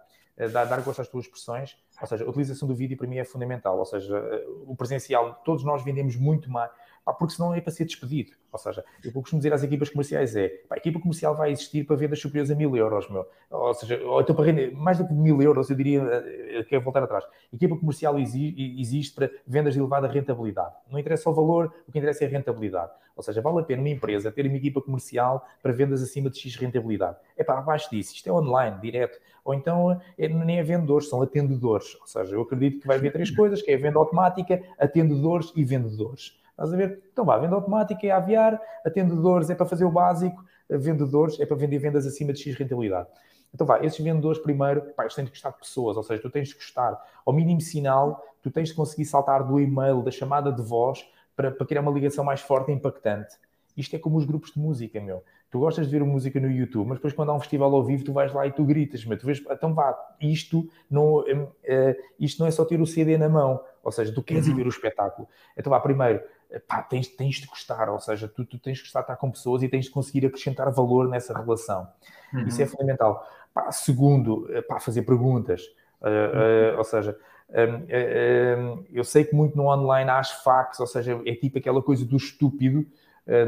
dar, 0.53 0.67
dar 0.67 0.83
gosto 0.83 1.01
às 1.01 1.09
tuas 1.09 1.25
expressões, 1.25 1.75
ou 1.99 2.07
seja, 2.07 2.23
a 2.23 2.29
utilização 2.29 2.69
do 2.69 2.75
vídeo 2.75 2.99
para 2.99 3.07
mim 3.07 3.17
é 3.17 3.25
fundamental, 3.25 3.79
ou 3.79 3.87
seja, 3.87 4.23
o 4.67 4.77
presencial, 4.77 5.41
todos 5.43 5.65
nós 5.65 5.83
vendemos 5.83 6.17
muito 6.17 6.51
mais, 6.51 6.71
pá, 7.11 7.19
porque 7.19 7.35
senão 7.35 7.55
é 7.55 7.61
para 7.61 7.73
ser 7.73 7.85
despedido. 7.85 8.33
Ou 8.53 8.59
seja, 8.59 8.85
eu 9.05 9.13
costumo 9.13 9.41
dizer 9.41 9.53
às 9.53 9.63
equipas 9.63 9.91
comerciais 9.91 10.37
é, 10.37 10.49
pá, 10.69 10.77
a 10.77 10.79
equipa 10.79 11.01
comercial 11.01 11.35
vai 11.35 11.51
existir 11.51 11.85
para 11.85 11.97
vendas 11.97 12.21
superiores 12.21 12.51
a 12.51 12.55
mil 12.55 12.77
euros, 12.77 13.09
meu. 13.11 13.27
Ou 13.51 13.75
seja, 13.75 14.01
ou 14.05 14.21
então 14.21 14.35
para 14.35 14.47
render 14.47 14.73
mais 14.73 14.99
do 14.99 15.07
que 15.07 15.13
mil 15.13 15.41
euros, 15.43 15.71
eu 15.71 15.77
diria, 15.77 16.03
eh, 16.03 16.65
quero 16.69 16.83
voltar 16.83 17.03
atrás. 17.03 17.25
A 17.25 17.57
equipa 17.57 17.77
comercial 17.77 18.19
existe 18.19 19.15
para 19.15 19.31
vendas 19.47 19.75
de 19.75 19.81
elevada 19.81 20.07
rentabilidade. 20.07 20.75
Não 20.91 20.99
interessa 20.99 21.29
o 21.29 21.35
valor, 21.35 21.73
o 21.87 21.93
que 21.93 21.99
interessa 21.99 22.25
é 22.25 22.27
a 22.27 22.31
rentabilidade. 22.31 22.93
Ou 23.17 23.23
seja, 23.23 23.43
vale 23.43 23.61
a 23.61 23.63
pena 23.63 23.83
uma 23.83 23.89
empresa 23.91 24.33
ter 24.33 24.47
uma 24.47 24.57
equipa 24.57 24.81
comercial 24.81 25.47
para 25.63 25.73
vendas 25.73 26.03
acima 26.03 26.31
de 26.31 26.39
X 26.39 26.57
rentabilidade. 26.57 27.19
É 27.37 27.45
para 27.45 27.59
abaixo 27.59 27.91
disso, 27.91 28.15
isto 28.15 28.29
é 28.29 28.33
online, 28.33 28.81
direto. 28.81 29.19
Ou 29.45 29.53
então 29.53 30.01
é, 30.17 30.29
nem 30.29 30.59
é 30.59 30.63
vendedores, 30.63 31.09
são 31.09 31.21
atendedores. 31.21 31.97
Ou 32.01 32.07
seja, 32.07 32.35
eu 32.35 32.43
acredito 32.43 32.81
que 32.81 32.87
vai 32.87 32.97
haver 32.97 33.13
três 33.13 33.31
coisas, 33.31 33.61
que 33.61 33.71
é 33.71 33.75
a 33.75 33.79
venda 33.79 33.99
automática, 33.99 34.63
atendedores 34.79 35.53
e 35.55 35.65
vendedores. 35.65 36.40
Estás 36.61 36.75
a 36.75 36.77
ver? 36.77 37.03
Então 37.11 37.25
vá, 37.25 37.39
venda 37.39 37.55
automática 37.55 38.07
é 38.07 38.11
aviar, 38.11 38.61
atendedores 38.85 39.49
é 39.49 39.55
para 39.55 39.65
fazer 39.65 39.87
o 39.87 39.91
básico, 39.91 40.45
vendedores 40.69 41.41
é 41.41 41.47
para 41.47 41.57
vender 41.57 41.79
vendas 41.79 42.07
acima 42.07 42.35
de 42.35 42.41
X 42.43 42.55
rentabilidade. 42.55 43.09
Então 43.53 43.67
vá, 43.67 43.83
esses 43.83 43.99
vendedores 43.99 44.39
primeiro, 44.39 44.83
pá, 44.95 45.05
eles 45.05 45.15
têm 45.15 45.25
de 45.25 45.31
gostar 45.31 45.51
de 45.51 45.59
pessoas, 45.59 45.97
ou 45.97 46.03
seja, 46.03 46.21
tu 46.21 46.29
tens 46.29 46.49
de 46.49 46.55
gostar, 46.55 47.03
ao 47.25 47.33
mínimo 47.33 47.63
sinal, 47.63 48.23
tu 48.43 48.51
tens 48.51 48.69
de 48.69 48.75
conseguir 48.75 49.07
saltar 49.07 49.43
do 49.43 49.59
e-mail, 49.59 50.03
da 50.03 50.11
chamada 50.11 50.53
de 50.53 50.61
voz, 50.61 51.03
para, 51.35 51.51
para 51.51 51.67
criar 51.67 51.81
uma 51.81 51.91
ligação 51.91 52.23
mais 52.23 52.43
forte 52.43 52.71
e 52.71 52.75
impactante. 52.75 53.39
Isto 53.75 53.97
é 53.97 53.99
como 53.99 54.19
os 54.19 54.27
grupos 54.27 54.53
de 54.53 54.59
música, 54.59 55.01
meu. 55.01 55.25
Tu 55.51 55.59
gostas 55.59 55.87
de 55.87 55.93
ver 55.93 56.05
música 56.05 56.39
no 56.39 56.51
YouTube, 56.51 56.89
mas 56.89 56.99
depois 56.99 57.15
quando 57.15 57.31
há 57.31 57.35
um 57.35 57.41
festival 57.41 57.75
ao 57.75 57.83
vivo, 57.83 58.05
tu 58.05 58.13
vais 58.13 58.33
lá 58.35 58.47
e 58.47 58.53
tu 58.53 58.65
gritas, 58.65 59.05
meu. 59.07 59.19
Tu 59.19 59.25
vês, 59.25 59.43
então 59.51 59.73
vá, 59.73 59.99
isto 60.21 60.69
não, 60.91 61.25
é, 61.65 61.97
isto 62.19 62.39
não 62.39 62.47
é 62.47 62.51
só 62.51 62.67
ter 62.67 62.81
o 62.81 62.87
CD 62.87 63.17
na 63.17 63.29
mão, 63.29 63.61
ou 63.83 63.91
seja, 63.91 64.13
tu 64.13 64.23
queres 64.23 64.47
ir 64.47 64.51
uhum. 64.51 64.57
ver 64.57 64.67
o 64.67 64.69
espetáculo. 64.69 65.27
Então 65.57 65.71
vá, 65.71 65.81
primeiro, 65.81 66.23
pá, 66.67 66.83
tens, 66.83 67.09
tens 67.09 67.37
de 67.37 67.47
gostar, 67.47 67.89
ou 67.89 68.01
seja, 68.01 68.27
tu, 68.27 68.45
tu 68.45 68.59
tens 68.59 68.79
de 68.79 68.85
gostar 68.85 69.01
de 69.01 69.05
estar 69.05 69.17
com 69.17 69.31
pessoas 69.31 69.63
e 69.63 69.69
tens 69.69 69.85
de 69.85 69.91
conseguir 69.91 70.27
acrescentar 70.27 70.71
valor 70.73 71.09
nessa 71.09 71.37
relação. 71.39 71.89
Uhum. 72.33 72.47
Isso 72.47 72.63
é 72.63 72.67
fundamental. 72.67 73.27
Pá, 73.53 73.71
segundo, 73.73 74.49
eh, 74.53 74.63
pá, 74.63 74.79
fazer 74.79 75.03
perguntas, 75.03 75.63
uh, 76.01 76.75
uh, 76.75 76.79
ou 76.79 76.85
seja, 76.85 77.19
um, 77.51 78.75
uh, 78.75 78.85
eu 78.93 79.03
sei 79.03 79.25
que 79.25 79.35
muito 79.35 79.57
no 79.57 79.67
online 79.67 80.09
há 80.09 80.19
as 80.19 80.31
facts, 80.31 80.79
ou 80.81 80.87
seja, 80.87 81.21
é 81.27 81.35
tipo 81.35 81.59
aquela 81.59 81.83
coisa 81.83 82.05
do 82.05 82.17
estúpido, 82.17 82.87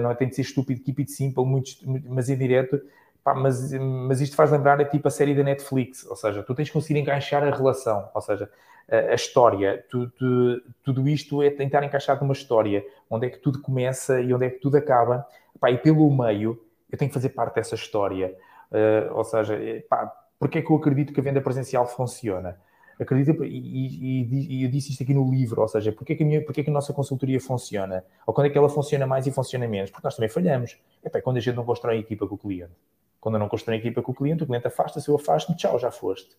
não 0.01 0.11
é? 0.11 0.15
tem 0.15 0.29
de 0.29 0.37
ser 0.37 0.43
estúpido, 0.43 0.81
keep 0.81 1.01
it 1.01 1.11
simple, 1.11 1.45
muito, 1.45 1.73
mas 2.07 2.29
em 2.29 2.37
direto, 2.37 2.81
pá, 3.25 3.35
mas, 3.35 3.73
mas 3.73 4.21
isto 4.21 4.37
faz 4.37 4.53
lembrar 4.53 4.81
é 4.81 4.85
tipo 4.85 5.09
a 5.09 5.11
série 5.11 5.35
da 5.35 5.43
Netflix, 5.43 6.07
ou 6.07 6.15
seja, 6.15 6.41
tu 6.43 6.55
tens 6.55 6.67
de 6.67 6.73
conseguir 6.73 7.01
encaixar 7.01 7.43
a 7.43 7.51
relação, 7.51 8.09
ou 8.15 8.21
seja, 8.21 8.49
a, 8.89 9.15
história. 9.15 9.85
Tu, 9.89 10.09
tu, 10.11 10.63
tudo 10.85 11.09
isto 11.09 11.43
é 11.43 11.51
tentar 11.51 11.85
encaixar 11.85 12.21
numa 12.21 12.33
história, 12.33 12.85
onde 13.09 13.27
é 13.27 13.31
que 13.31 13.39
tudo 13.39 13.61
começa 13.61 14.21
e 14.21 14.33
onde 14.33 14.47
é 14.47 14.51
que 14.51 14.59
tudo 14.59 14.77
acaba. 14.77 15.27
Pá, 15.61 15.71
e 15.71 15.79
pelo 15.79 16.11
meio, 16.11 16.63
eu 16.91 16.99
tenho 16.99 17.09
que 17.09 17.15
fazer 17.15 17.31
parte 17.31 17.55
dessa 17.55 17.75
história. 17.75 18.37
Uh, 18.71 19.15
ou 19.15 19.25
seja, 19.25 19.59
pá, 19.89 20.13
porque 20.39 20.59
é 20.59 20.63
que 20.63 20.71
eu 20.71 20.77
acredito 20.77 21.13
que 21.13 21.21
a 21.21 21.23
venda 21.23 21.41
presencial 21.41 21.87
funciona? 21.87 22.59
Acredito, 22.99 23.45
e, 23.45 23.59
e, 23.59 24.59
e, 24.59 24.65
eu 24.65 24.71
disse 24.71 24.93
isto 24.93 25.03
aqui 25.03 25.15
no 25.15 25.29
livro, 25.31 25.61
ou 25.61 25.69
seja, 25.69 25.91
porque 25.93 26.13
é, 26.13 26.17
que 26.17 26.23
a 26.23 26.27
minha, 26.27 26.45
porque 26.45 26.61
é 26.61 26.65
que 26.65 26.71
a 26.71 26.73
nossa 26.73 26.93
consultoria 26.93 27.41
funciona? 27.41 28.05
Ou 28.27 28.35
quando 28.35 28.47
é 28.47 28.51
que 28.51 28.57
ela 28.57 28.69
funciona 28.69 29.07
mais 29.07 29.27
e 29.27 29.33
funciona 29.33 29.67
menos? 29.67 29.91
Porque 29.91 30.07
nós 30.07 30.15
também 30.15 30.29
falhamos. 30.29 30.79
É 31.03 31.09
pá, 31.09 31.21
quando 31.21 31.39
a 31.39 31.41
gente 31.41 31.55
não 31.57 31.65
constrói 31.65 31.97
a 31.97 31.99
equipa 31.99 32.27
com 32.27 32.35
o 32.35 32.39
cliente. 32.39 32.73
Quando 33.21 33.37
eu 33.37 33.39
não 33.39 33.49
constrói 33.49 33.77
a 33.77 33.79
equipa 33.79 34.03
com 34.03 34.13
o 34.13 34.15
cliente, 34.15 34.43
o 34.43 34.47
cliente 34.47 34.67
afasta-se, 34.67 35.09
eu 35.09 35.17
afasto-me, 35.17 35.57
tchau, 35.57 35.79
já 35.79 35.91
foste. 35.91 36.37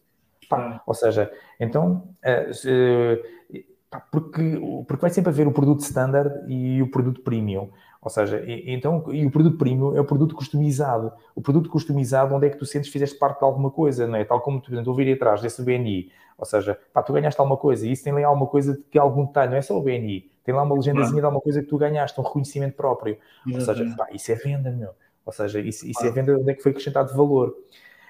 Pá, 0.48 0.82
ou 0.86 0.94
seja, 0.94 1.32
então, 1.60 2.08
uh, 2.24 3.64
porque, 4.12 4.60
porque 4.88 5.02
vai 5.02 5.10
sempre 5.10 5.30
haver 5.30 5.48
o 5.48 5.52
produto 5.52 5.82
standard 5.82 6.32
e 6.48 6.82
o 6.82 6.90
produto 6.90 7.22
premium. 7.22 7.70
Ou 8.02 8.10
seja, 8.10 8.44
e, 8.46 8.74
então, 8.74 9.06
e 9.14 9.26
o 9.26 9.32
produto 9.32 9.58
premium 9.58 9.96
é 9.96 10.02
o 10.02 10.06
produto 10.06 10.36
customizado. 10.36 11.12
O 11.36 11.42
produto 11.42 11.70
customizado, 11.70 12.36
onde 12.36 12.48
é 12.48 12.50
que 12.50 12.58
tu 12.58 12.66
sentes 12.66 12.90
que 12.90 12.94
fizeste 12.94 13.18
parte 13.18 13.40
de 13.40 13.46
alguma 13.46 13.72
coisa, 13.72 14.08
não 14.08 14.16
é? 14.16 14.26
Tal 14.26 14.42
como, 14.42 14.60
tu, 14.60 14.66
por 14.66 14.74
exemplo, 14.74 14.92
ouvir 14.92 15.14
atrás 15.14 15.42
desse 15.42 15.64
BNI. 15.64 16.12
Ou 16.38 16.46
seja, 16.46 16.78
pá, 16.94 17.02
tu 17.02 17.14
ganhaste 17.14 17.40
alguma 17.40 17.58
coisa 17.58 17.88
e 17.88 17.92
isso 17.92 18.04
tem 18.04 18.12
lá 18.12 18.26
alguma 18.28 18.48
coisa 18.48 18.78
que 18.92 19.00
algum 19.00 19.26
detalhe, 19.26 19.52
não 19.52 19.58
é 19.58 19.62
só 19.62 19.78
o 19.78 19.82
BNI. 19.82 20.30
Tem 20.44 20.54
lá 20.54 20.64
uma 20.64 20.76
legendazinha 20.76 21.22
de 21.22 21.26
alguma 21.26 21.42
coisa 21.42 21.62
que 21.62 21.68
tu 21.68 21.78
ganhaste, 21.78 22.20
um 22.20 22.24
reconhecimento 22.24 22.76
próprio. 22.76 23.18
Ou 23.52 23.62
seja, 23.62 23.96
pá, 23.96 24.08
isso 24.12 24.32
é 24.32 24.36
venda, 24.36 24.70
meu. 24.72 24.90
Ou 25.26 25.32
seja, 25.32 25.62
isso, 25.62 25.88
isso 25.88 26.06
é 26.06 26.12
venda 26.12 26.38
onde 26.38 26.52
é 26.52 26.54
que 26.54 26.62
foi 26.62 26.72
acrescentado 26.72 27.16
valor. 27.16 27.56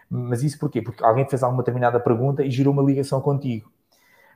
Mas 0.10 0.44
isso 0.44 0.60
porquê? 0.60 0.82
Porque 0.82 1.04
alguém 1.04 1.28
fez 1.28 1.44
alguma 1.44 1.64
determinada 1.64 2.00
pergunta 2.00 2.44
e 2.44 2.52
gerou 2.52 2.74
uma 2.74 2.84
ligação 2.84 3.20
contigo. 3.22 3.72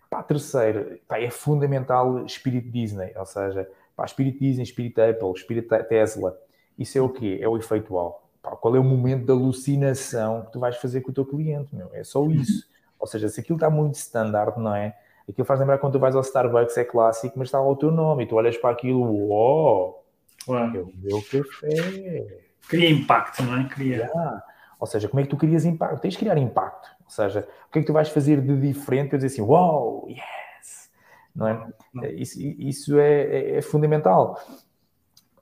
Pá, 0.09 0.23
terceiro, 0.23 0.99
pá, 1.07 1.19
é 1.19 1.29
fundamental 1.29 2.25
espírito 2.25 2.69
Disney, 2.71 3.13
ou 3.15 3.25
seja, 3.25 3.69
pá, 3.95 4.05
espírito 4.05 4.39
Disney, 4.39 4.63
espírito 4.63 5.01
Apple, 5.01 5.31
espírito 5.33 5.75
Tesla. 5.89 6.37
Isso 6.79 6.97
é 6.97 7.01
o 7.01 7.09
quê? 7.09 7.39
É 7.41 7.47
o 7.47 7.57
efeito 7.57 7.93
wow. 7.93 8.15
Pá, 8.41 8.51
qual 8.55 8.75
é 8.75 8.79
o 8.79 8.83
momento 8.83 9.25
de 9.25 9.31
alucinação 9.31 10.43
que 10.45 10.53
tu 10.53 10.59
vais 10.59 10.77
fazer 10.77 11.01
com 11.01 11.11
o 11.11 11.13
teu 11.13 11.25
cliente, 11.25 11.75
meu? 11.75 11.89
É 11.93 12.03
só 12.03 12.25
isso. 12.25 12.65
Ou 12.99 13.05
seja, 13.05 13.27
se 13.29 13.41
aquilo 13.41 13.57
está 13.57 13.69
muito 13.69 13.95
standard, 13.95 14.59
não 14.59 14.73
é? 14.73 14.95
Aquilo 15.27 15.45
faz 15.45 15.59
lembrar 15.59 15.77
quando 15.77 15.93
tu 15.93 15.99
vais 15.99 16.15
ao 16.15 16.21
Starbucks, 16.21 16.77
é 16.77 16.85
clássico, 16.85 17.37
mas 17.37 17.49
está 17.49 17.59
lá 17.59 17.67
o 17.67 17.75
teu 17.75 17.91
nome 17.91 18.23
e 18.23 18.27
tu 18.27 18.35
olhas 18.35 18.57
para 18.57 18.69
aquilo, 18.69 19.27
uau, 19.27 20.05
wow, 20.47 20.57
é 20.57 20.79
o 20.79 20.91
meu 20.95 21.21
café. 21.21 22.43
Cria 22.69 22.89
impacto, 22.89 23.43
não 23.43 23.59
é? 23.59 23.63
Cria. 23.65 23.97
Yeah. 23.97 24.43
Ou 24.79 24.85
seja, 24.85 25.07
como 25.07 25.19
é 25.19 25.23
que 25.23 25.29
tu 25.29 25.37
crias 25.37 25.65
impacto? 25.65 26.01
Tens 26.01 26.13
de 26.13 26.19
criar 26.19 26.37
impacto. 26.37 26.89
Ou 27.03 27.09
seja, 27.09 27.47
o 27.67 27.71
que 27.71 27.79
é 27.79 27.81
que 27.81 27.87
tu 27.87 27.93
vais 27.93 28.09
fazer 28.09 28.41
de 28.41 28.59
diferente 28.59 29.09
para 29.09 29.17
dizer 29.17 29.27
assim, 29.27 29.41
uau, 29.41 30.01
wow, 30.01 30.09
yes! 30.09 30.91
Não 31.35 31.47
é? 31.47 32.11
Isso, 32.13 32.39
isso 32.41 32.99
é, 32.99 33.21
é, 33.21 33.57
é, 33.57 33.61
fundamental. 33.61 34.39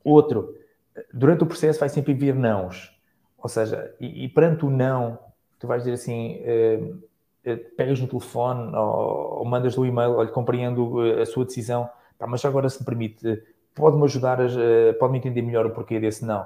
Outro, 0.04 0.56
durante 1.14 1.44
o 1.44 1.48
processo 1.48 1.80
vai 1.80 1.90
sempre 1.90 2.14
vir 2.14 2.36
nãos. 2.36 2.94
Ou 3.38 3.50
seja, 3.50 3.94
e, 4.00 4.26
e 4.26 4.30
perante 4.30 4.66
o 4.66 4.70
não, 4.70 5.20
tu 5.60 5.68
vais 5.68 5.84
dizer 5.84 5.94
assim, 5.94 6.42
uh, 6.42 7.00
pegas 7.78 8.00
no 8.00 8.08
telefone 8.08 8.76
ou, 8.76 9.40
ou 9.40 9.46
mandas 9.46 9.76
no 9.76 9.86
e-mail, 9.86 10.16
olha, 10.16 10.30
compreendo 10.30 11.06
eh, 11.06 11.22
a 11.22 11.26
sua 11.26 11.46
decisão, 11.46 11.88
pá, 12.18 12.26
mas 12.26 12.44
agora 12.44 12.68
se 12.70 12.80
me 12.80 12.86
permite, 12.86 13.44
pode-me 13.76 14.04
ajudar, 14.06 14.42
a, 14.42 14.48
pode-me 15.00 15.20
entender 15.20 15.44
melhor 15.44 15.66
o 15.68 15.70
porquê 15.70 16.00
desse 16.00 16.26
não. 16.26 16.46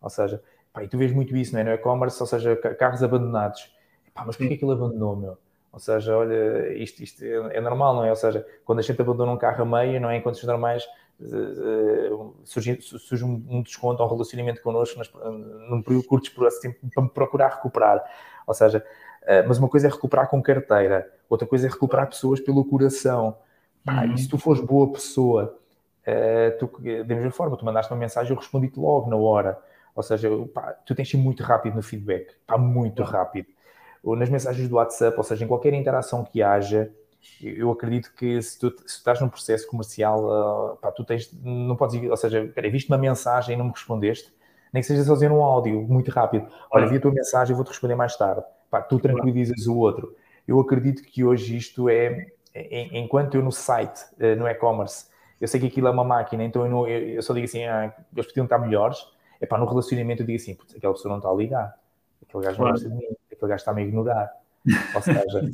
Ou 0.00 0.08
seja, 0.08 0.42
pá, 0.72 0.84
e 0.84 0.88
tu 0.88 0.98
vês 0.98 1.12
muito 1.12 1.36
isso, 1.36 1.52
não 1.52 1.60
é? 1.60 1.64
No 1.64 1.70
e-commerce, 1.72 2.20
ou 2.20 2.26
seja, 2.26 2.56
carros 2.56 3.02
abandonados. 3.02 3.70
Pá, 4.14 4.24
mas 4.26 4.36
porquê 4.36 4.56
que 4.56 4.64
ele 4.64 4.72
abandonou, 4.72 5.16
meu? 5.16 5.38
Ou 5.72 5.78
seja, 5.78 6.16
olha, 6.16 6.72
isto, 6.76 7.02
isto 7.02 7.24
é, 7.24 7.56
é, 7.56 7.60
normal, 7.60 7.94
não 7.94 8.04
é? 8.04 8.10
Ou 8.10 8.16
seja, 8.16 8.44
quando 8.64 8.80
a 8.80 8.82
gente 8.82 9.00
abandona 9.00 9.30
um 9.32 9.36
carro 9.36 9.62
a 9.62 9.64
meio, 9.64 10.00
não 10.00 10.10
é? 10.10 10.16
Em 10.16 10.20
condições 10.20 10.48
normais, 10.48 10.84
uh, 11.20 12.34
surge, 12.44 12.80
surge 12.80 13.24
um, 13.24 13.62
desconto, 13.62 14.02
um 14.02 14.08
relacionamento 14.08 14.60
connosco 14.62 14.98
nas, 14.98 15.10
num 15.12 15.80
período 15.82 16.06
curto 16.06 16.28
de 16.28 16.60
tempo 16.60 16.76
para 16.92 17.02
me 17.02 17.08
procurar 17.08 17.48
recuperar. 17.50 18.02
Ou 18.46 18.54
seja, 18.54 18.84
uh, 19.22 19.48
mas 19.48 19.58
uma 19.58 19.68
coisa 19.68 19.86
é 19.86 19.90
recuperar 19.90 20.28
com 20.28 20.42
carteira, 20.42 21.08
outra 21.28 21.46
coisa 21.46 21.68
é 21.68 21.70
recuperar 21.70 22.08
pessoas 22.08 22.40
pelo 22.40 22.64
coração. 22.64 23.36
Pá, 23.84 24.04
uhum. 24.04 24.14
E 24.14 24.18
se 24.18 24.28
tu 24.28 24.38
fores 24.38 24.60
boa 24.60 24.90
pessoa, 24.90 25.56
uh, 26.04 26.58
tu, 26.58 26.68
da 26.82 27.14
mesma 27.14 27.30
forma, 27.30 27.56
tu 27.56 27.64
mandaste 27.64 27.92
uma 27.92 27.98
mensagem, 27.98 28.32
eu 28.32 28.36
respondi-te 28.36 28.78
logo 28.78 29.08
na 29.08 29.16
hora. 29.16 29.56
Ou 29.94 30.02
seja, 30.02 30.28
pá, 30.52 30.72
tu 30.84 30.94
tens 30.94 31.08
de 31.08 31.12
ser 31.12 31.16
muito 31.18 31.42
rápido 31.42 31.76
no 31.76 31.82
feedback, 31.82 32.34
pá, 32.46 32.56
muito 32.56 33.02
rápido. 33.02 33.48
Ou 34.02 34.16
nas 34.16 34.30
mensagens 34.30 34.68
do 34.68 34.76
WhatsApp, 34.76 35.16
ou 35.16 35.22
seja, 35.22 35.44
em 35.44 35.48
qualquer 35.48 35.74
interação 35.74 36.24
que 36.24 36.42
haja, 36.42 36.90
eu 37.42 37.70
acredito 37.70 38.12
que 38.14 38.40
se 38.40 38.58
tu, 38.58 38.70
se 38.86 38.96
estás 38.96 39.20
num 39.20 39.28
processo 39.28 39.66
comercial, 39.66 40.24
uh, 40.24 40.76
pá, 40.76 40.90
tu 40.90 41.04
tens, 41.04 41.30
não 41.42 41.76
podes, 41.76 42.02
ou 42.08 42.16
seja, 42.16 42.50
peraí, 42.54 42.70
viste 42.70 42.90
uma 42.90 42.98
mensagem 42.98 43.54
e 43.54 43.58
não 43.58 43.66
me 43.66 43.72
respondeste, 43.72 44.32
nem 44.72 44.80
que 44.80 44.86
seja 44.86 45.04
só 45.04 45.14
dizer 45.14 45.30
um 45.30 45.42
áudio 45.42 45.82
muito 45.82 46.10
rápido, 46.10 46.46
olha, 46.70 46.86
vi 46.86 46.96
a 46.96 47.00
tua 47.00 47.12
mensagem, 47.12 47.54
vou-te 47.54 47.68
responder 47.68 47.94
mais 47.94 48.16
tarde, 48.16 48.42
pá, 48.70 48.80
tu 48.80 48.98
tranquilizas 48.98 49.66
o 49.66 49.76
outro. 49.76 50.14
Eu 50.46 50.58
acredito 50.60 51.02
que 51.02 51.24
hoje 51.24 51.56
isto 51.56 51.88
é, 51.88 52.28
enquanto 52.92 53.34
eu 53.34 53.42
no 53.42 53.52
site, 53.52 54.00
uh, 54.18 54.36
no 54.36 54.48
e-commerce, 54.48 55.10
eu 55.40 55.48
sei 55.48 55.58
que 55.58 55.66
aquilo 55.66 55.88
é 55.88 55.90
uma 55.90 56.04
máquina, 56.04 56.44
então 56.44 56.64
eu, 56.64 56.70
não, 56.70 56.86
eu 56.86 57.22
só 57.22 57.32
digo 57.32 57.46
assim, 57.46 57.64
ah, 57.64 57.94
eles 58.14 58.26
podiam 58.26 58.44
estar 58.44 58.58
melhores, 58.58 59.06
é 59.40 59.46
pá, 59.46 59.58
no 59.58 59.66
relacionamento 59.66 60.22
eu 60.22 60.26
digo 60.26 60.36
assim, 60.36 60.56
aquela 60.76 60.92
pessoa 60.92 61.10
não 61.10 61.18
está 61.18 61.30
a 61.30 61.34
ligar, 61.34 61.74
aquele 62.22 62.44
gajo 62.44 62.62
não 62.62 62.70
gosta 62.70 62.88
de 62.88 62.94
mim, 62.94 63.04
aquele 63.32 63.48
gajo 63.48 63.54
está-me 63.54 63.82
a 63.82 63.84
ignorar. 63.84 64.30
Ou 64.94 65.02
seja, 65.02 65.50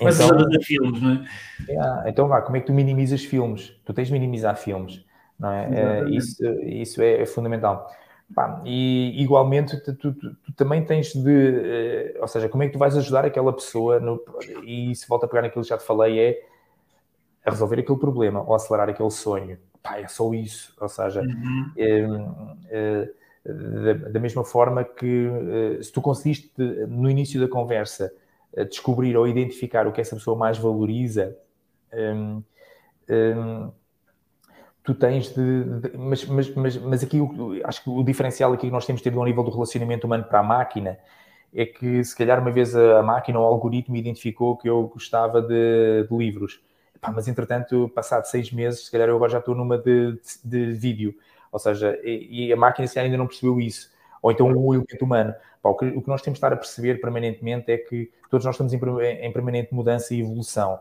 Mas 0.00 0.20
então, 0.20 0.62
filmes, 0.62 1.02
não 1.02 1.12
é? 1.12 1.24
Yeah, 1.68 2.08
então 2.08 2.28
vá, 2.28 2.40
como 2.42 2.56
é 2.56 2.60
que 2.60 2.66
tu 2.66 2.72
minimizas 2.72 3.24
filmes? 3.24 3.78
Tu 3.84 3.92
tens 3.92 4.08
de 4.08 4.12
minimizar 4.12 4.56
filmes, 4.56 5.04
não 5.38 5.50
é? 5.50 5.68
é 6.04 6.10
isso, 6.10 6.42
isso 6.62 7.02
é, 7.02 7.22
é 7.22 7.26
fundamental. 7.26 7.90
Pá, 8.34 8.60
e 8.64 9.22
igualmente 9.22 9.80
tu, 9.84 9.94
tu, 9.94 10.12
tu, 10.12 10.52
também 10.56 10.84
tens 10.84 11.14
de, 11.14 12.14
uh, 12.16 12.22
ou 12.22 12.26
seja, 12.26 12.48
como 12.48 12.62
é 12.64 12.66
que 12.66 12.72
tu 12.72 12.78
vais 12.78 12.96
ajudar 12.96 13.24
aquela 13.24 13.52
pessoa 13.52 14.00
no, 14.00 14.20
e 14.64 14.92
se 14.96 15.06
volta 15.06 15.26
a 15.26 15.28
pegar 15.28 15.42
naquilo 15.42 15.62
que 15.62 15.68
já 15.68 15.78
te 15.78 15.84
falei 15.84 16.18
é 16.18 16.42
a 17.44 17.50
resolver 17.50 17.78
aquele 17.78 17.98
problema 17.98 18.42
ou 18.42 18.54
acelerar 18.54 18.88
aquele 18.88 19.10
sonho. 19.12 19.56
Pá, 19.80 20.00
é 20.00 20.08
só 20.08 20.34
isso, 20.34 20.74
ou 20.80 20.88
seja, 20.88 21.20
uhum. 21.20 21.70
uh, 21.76 23.08
da, 24.10 24.20
mesma 24.20 24.44
forma 24.44 24.82
que 24.82 25.28
eh, 25.28 25.82
se 25.82 25.92
tu 25.92 26.00
conseguiste 26.00 26.50
no 26.88 27.08
início 27.08 27.40
da 27.40 27.46
conversa 27.46 28.12
eh, 28.52 28.64
descobrir 28.64 29.16
ou 29.16 29.26
identificar 29.28 29.86
o 29.86 29.92
que 29.92 30.00
essa 30.00 30.16
pessoa 30.16 30.36
mais 30.36 30.58
valoriza, 30.58 31.36
um, 31.92 32.42
um, 33.08 33.72
tu 34.82 34.94
tens 34.94 35.34
de. 35.34 35.64
de 35.64 35.96
mas, 35.96 36.24
mas, 36.24 36.54
mas, 36.54 36.76
mas, 36.78 37.02
aqui 37.04 37.20
acho 37.64 37.84
que 37.84 37.90
o 37.90 38.02
diferencial 38.02 38.52
aqui 38.52 38.66
que 38.66 38.72
nós 38.72 38.84
temos 38.84 39.00
de 39.00 39.04
ter 39.04 39.14
do 39.14 39.24
nível 39.24 39.44
do 39.44 39.50
relacionamento 39.50 40.06
humano 40.06 40.24
para 40.24 40.40
a 40.40 40.42
máquina 40.42 40.98
é 41.54 41.64
que 41.64 42.02
se 42.04 42.16
calhar 42.16 42.40
uma 42.40 42.50
vez 42.50 42.74
a 42.74 43.02
máquina 43.02 43.38
ou 43.38 43.44
o 43.44 43.48
algoritmo 43.48 43.96
identificou 43.96 44.56
que 44.56 44.68
eu 44.68 44.88
gostava 44.88 45.40
de, 45.40 46.06
de 46.08 46.16
livros. 46.16 46.60
Mas 47.14 47.28
entretanto, 47.28 47.90
passado 47.94 48.24
seis 48.24 48.50
meses, 48.50 48.86
se 48.86 48.90
calhar 48.90 49.08
eu 49.08 49.16
agora 49.16 49.30
já 49.30 49.38
estou 49.38 49.54
numa 49.54 49.78
de, 49.78 50.18
de, 50.44 50.72
de 50.72 50.72
vídeo. 50.72 51.14
Ou 51.56 51.58
seja, 51.58 51.98
e, 52.04 52.48
e 52.48 52.52
a 52.52 52.56
máquina 52.56 52.86
se 52.86 52.98
ainda 52.98 53.16
não 53.16 53.26
percebeu 53.26 53.58
isso. 53.58 53.90
Ou 54.20 54.30
então 54.30 54.46
o 54.46 54.74
elemento 54.74 55.02
humano. 55.02 55.34
Pá, 55.62 55.70
o, 55.70 55.74
que, 55.74 55.86
o, 55.86 56.02
que, 56.02 56.08
nós 56.08 56.20
temos 56.20 56.36
de 56.36 56.44
estar 56.44 56.52
a 56.52 56.56
perceber 56.56 57.00
permanentemente 57.00 57.72
é 57.72 57.78
que 57.78 58.12
todos 58.30 58.44
nós 58.44 58.54
estamos 58.54 58.74
em, 58.74 58.78
em 59.26 59.32
permanente 59.32 59.74
mudança 59.74 60.14
e 60.14 60.20
evolução. 60.20 60.78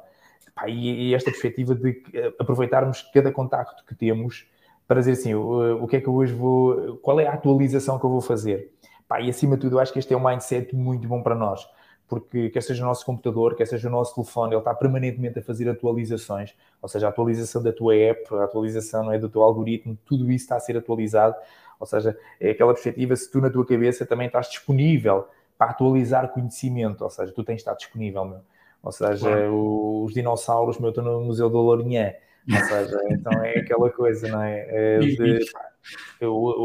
Pá, 0.54 0.68
e, 0.68 1.10
e, 1.10 1.16
esta 1.16 1.32
perspectiva 1.32 1.74
de 1.74 2.04
aproveitarmos 2.38 3.10
cada 3.14 3.32
contacto 3.32 3.86
que 3.86 3.96
temos 3.96 4.46
para 4.86 5.00
dizer 5.00 5.14
assim, 5.14 5.34
o, 5.34 5.82
o, 5.82 5.88
que 5.88 5.96
é 5.96 6.02
que 6.02 6.08
eu 6.08 6.14
hoje 6.14 6.34
vou, 6.34 6.98
qual 6.98 7.18
é 7.22 7.26
a 7.26 7.34
atualização 7.34 7.98
que 7.98 8.06
eu 8.06 8.10
vou 8.10 8.20
fazer? 8.20 8.74
Pá, 9.08 9.22
e 9.22 9.30
acima 9.30 9.56
de 9.56 9.62
tudo, 9.62 9.78
eu 9.78 9.80
acho 9.80 9.94
que 9.94 10.00
este 10.00 10.14
é 10.14 10.18
um 10.18 10.28
mindset 10.28 10.76
muito 10.76 11.08
bom 11.08 11.24
para 11.24 11.36
nós 11.36 11.66
porque 12.08 12.50
quer 12.50 12.62
seja 12.62 12.84
o 12.84 12.88
nosso 12.88 13.06
computador, 13.06 13.56
quer 13.56 13.66
seja 13.66 13.88
o 13.88 13.92
nosso 13.92 14.14
telefone, 14.14 14.54
ele 14.54 14.60
está 14.60 14.74
permanentemente 14.74 15.40
a 15.40 15.42
fazer 15.42 15.68
atualizações, 15.68 16.54
ou 16.82 16.88
seja, 16.88 17.08
a 17.08 17.10
atualização 17.10 17.64
da 17.64 17.74
tua 17.74 17.96
app, 17.96 18.36
a 18.36 18.44
atualização 18.44 19.12
é, 19.12 19.18
do 19.18 19.28
teu 19.28 19.42
algoritmo, 19.42 19.98
tudo 20.06 20.32
isso 20.32 20.46
está 20.46 20.56
a 20.56 20.60
ser 20.60 20.78
atualizado, 20.78 21.36
ou 21.80 21.86
seja, 21.86 22.18
é 22.40 22.52
aquela 22.52 22.74
perspectiva 22.74 23.16
se 23.16 23.32
tu 23.32 23.42
na 23.42 23.50
tua 23.50 23.66
cabeça 23.66 24.06
também 24.06 24.28
estás 24.28 24.50
disponível 24.50 25.28
para 25.58 25.72
atualizar 25.72 26.32
conhecimento, 26.32 27.04
ou 27.04 27.10
seja, 27.10 27.32
tu 27.32 27.44
tens 27.44 27.56
de 27.56 27.62
estar 27.62 27.74
disponível, 27.74 28.24
meu. 28.26 28.42
ou 28.84 28.92
seja, 28.92 29.28
claro. 29.28 30.04
os 30.04 30.14
dinossauros, 30.14 30.78
meu, 30.78 30.90
estão 30.90 31.04
no 31.04 31.22
Museu 31.22 31.50
do 31.50 31.58
Lourinhã, 31.58 32.14
ou 32.48 32.66
seja, 32.66 33.00
então 33.10 33.34
é 33.44 33.60
aquela 33.60 33.90
coisa, 33.90 34.28
não 34.28 34.44
é? 34.44 34.66
é 34.70 35.00
de, 35.00 35.40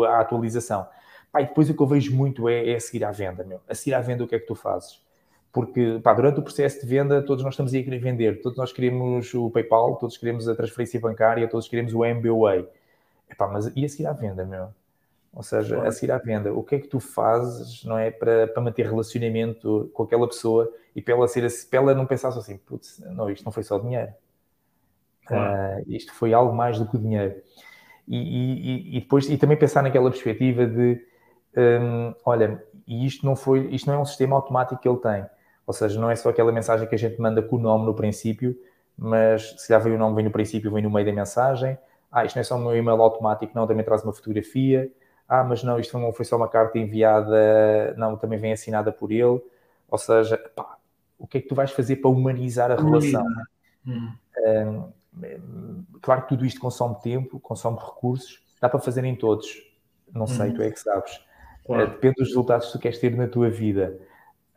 a 0.07 0.21
atualização. 0.21 0.87
E 1.39 1.45
depois 1.45 1.71
o 1.71 1.75
que 1.75 1.83
eu 1.83 1.87
vejo 1.87 2.15
muito 2.15 2.49
é, 2.49 2.71
é 2.71 2.75
a 2.75 2.81
seguir 2.81 3.05
à 3.05 3.13
venda, 3.13 3.45
meu. 3.45 3.61
A 3.69 3.75
seguir 3.75 3.95
à 3.95 4.01
venda, 4.01 4.25
o 4.25 4.27
que 4.27 4.35
é 4.35 4.39
que 4.39 4.47
tu 4.47 4.55
fazes? 4.55 5.01
Porque 5.53 6.01
pá, 6.03 6.15
durante 6.15 6.39
o 6.39 6.43
processo 6.43 6.81
de 6.81 6.87
venda 6.87 7.23
todos 7.23 7.43
nós 7.43 7.55
estamos 7.55 7.75
a 7.75 7.83
querer 7.83 7.99
vender, 7.99 8.41
todos 8.41 8.57
nós 8.57 8.73
queremos 8.73 9.35
o 9.35 9.51
PayPal, 9.51 9.97
todos 9.97 10.17
queremos 10.17 10.49
a 10.49 10.55
transferência 10.55 11.01
bancária, 11.01 11.49
todos 11.49 11.69
queremos 11.69 11.93
o 11.93 12.05
MBWay. 12.05 12.67
Epá, 13.29 13.49
mas 13.49 13.73
e 13.75 13.85
a 13.85 13.89
seguir 13.89 14.07
à 14.07 14.13
venda, 14.13 14.45
meu? 14.45 14.69
Ou 15.33 15.43
seja, 15.43 15.75
claro. 15.75 15.89
a 15.89 15.93
seguir 15.93 16.13
à 16.13 16.19
venda, 16.19 16.53
o 16.53 16.63
que 16.63 16.75
é 16.75 16.79
que 16.79 16.89
tu 16.89 16.99
fazes, 16.99 17.85
não 17.85 17.97
é, 17.97 18.11
para, 18.11 18.49
para 18.49 18.63
manter 18.63 18.87
relacionamento 18.87 19.91
com 19.93 20.03
aquela 20.03 20.27
pessoa 20.27 20.73
e 20.95 21.01
para 21.01 21.15
ela, 21.15 21.29
ser, 21.29 21.49
para 21.69 21.79
ela 21.79 21.95
não 21.95 22.07
pensar 22.07 22.29
assim, 22.29 22.57
putz, 22.59 23.01
não, 23.01 23.31
isto 23.31 23.45
não 23.45 23.53
foi 23.53 23.63
só 23.63 23.79
dinheiro. 23.79 24.13
Claro. 25.27 25.83
Uh, 25.83 25.85
isto 25.87 26.13
foi 26.13 26.33
algo 26.33 26.53
mais 26.53 26.79
do 26.79 26.87
que 26.87 26.97
o 26.97 26.99
dinheiro. 26.99 27.41
E, 28.09 28.17
e, 28.17 28.97
e, 28.97 29.01
depois, 29.01 29.29
e 29.31 29.37
também 29.37 29.57
pensar 29.57 29.85
naquela 29.85 30.11
perspectiva 30.11 30.67
de, 30.67 31.01
um, 31.57 32.13
olha, 32.25 32.65
e 32.85 33.07
isto 33.07 33.25
não 33.25 33.37
foi, 33.37 33.69
isto 33.69 33.87
não 33.87 33.95
é 33.95 33.99
um 34.01 34.05
sistema 34.05 34.35
automático 34.35 34.81
que 34.81 34.89
ele 34.89 34.99
tem 34.99 35.25
ou 35.71 35.73
seja, 35.73 36.01
não 36.01 36.11
é 36.11 36.17
só 36.17 36.31
aquela 36.31 36.51
mensagem 36.51 36.89
que 36.89 36.97
a 36.97 36.99
gente 36.99 37.21
manda 37.21 37.41
com 37.41 37.55
o 37.55 37.59
nome 37.61 37.87
no 37.87 37.95
princípio, 37.95 38.59
mas 38.99 39.55
se 39.57 39.69
já 39.69 39.79
vem 39.79 39.95
o 39.95 39.99
nome, 39.99 40.17
vem 40.17 40.25
no 40.25 40.31
princípio, 40.33 40.69
vem 40.73 40.83
no 40.83 40.91
meio 40.91 41.07
da 41.07 41.13
mensagem. 41.13 41.79
Ah, 42.11 42.25
isto 42.25 42.35
não 42.35 42.41
é 42.41 42.43
só 42.43 42.57
um 42.57 42.75
e-mail 42.75 43.01
automático, 43.01 43.53
não, 43.55 43.69
também 43.69 43.85
traz 43.85 44.03
uma 44.03 44.13
fotografia. 44.13 44.91
Ah, 45.29 45.45
mas 45.45 45.63
não, 45.63 45.79
isto 45.79 45.97
não 45.97 46.13
foi 46.13 46.25
só 46.25 46.37
uma 46.37 46.49
carta 46.49 46.77
enviada, 46.77 47.95
não, 47.97 48.17
também 48.17 48.37
vem 48.37 48.53
assinada 48.53 48.91
por 48.91 49.13
ele. 49.13 49.41
Ou 49.89 49.97
seja, 49.97 50.37
pá, 50.57 50.77
o 51.17 51.25
que 51.25 51.39
é 51.39 51.41
que 51.41 51.47
tu 51.47 51.55
vais 51.55 51.71
fazer 51.71 51.97
para 51.97 52.11
humanizar 52.11 52.73
a 52.73 52.75
relação? 52.75 53.25
Hum. 53.87 54.13
Um, 54.45 55.85
claro 56.03 56.23
que 56.23 56.31
tudo 56.31 56.45
isto 56.45 56.61
consome 56.61 56.97
tempo, 57.01 57.39
consome 57.39 57.79
recursos, 57.79 58.43
dá 58.61 58.69
para 58.69 58.81
fazer 58.81 59.05
em 59.05 59.15
todos. 59.15 59.47
Não 60.13 60.27
sei, 60.27 60.49
uhum. 60.49 60.55
tu 60.55 60.63
é 60.63 60.71
que 60.73 60.81
sabes. 60.81 61.25
Claro. 61.65 61.85
Uh, 61.85 61.91
depende 61.91 62.15
dos 62.17 62.27
resultados 62.27 62.67
que 62.67 62.73
tu 62.73 62.79
queres 62.81 62.99
ter 62.99 63.17
na 63.17 63.29
tua 63.29 63.49
vida. 63.49 64.01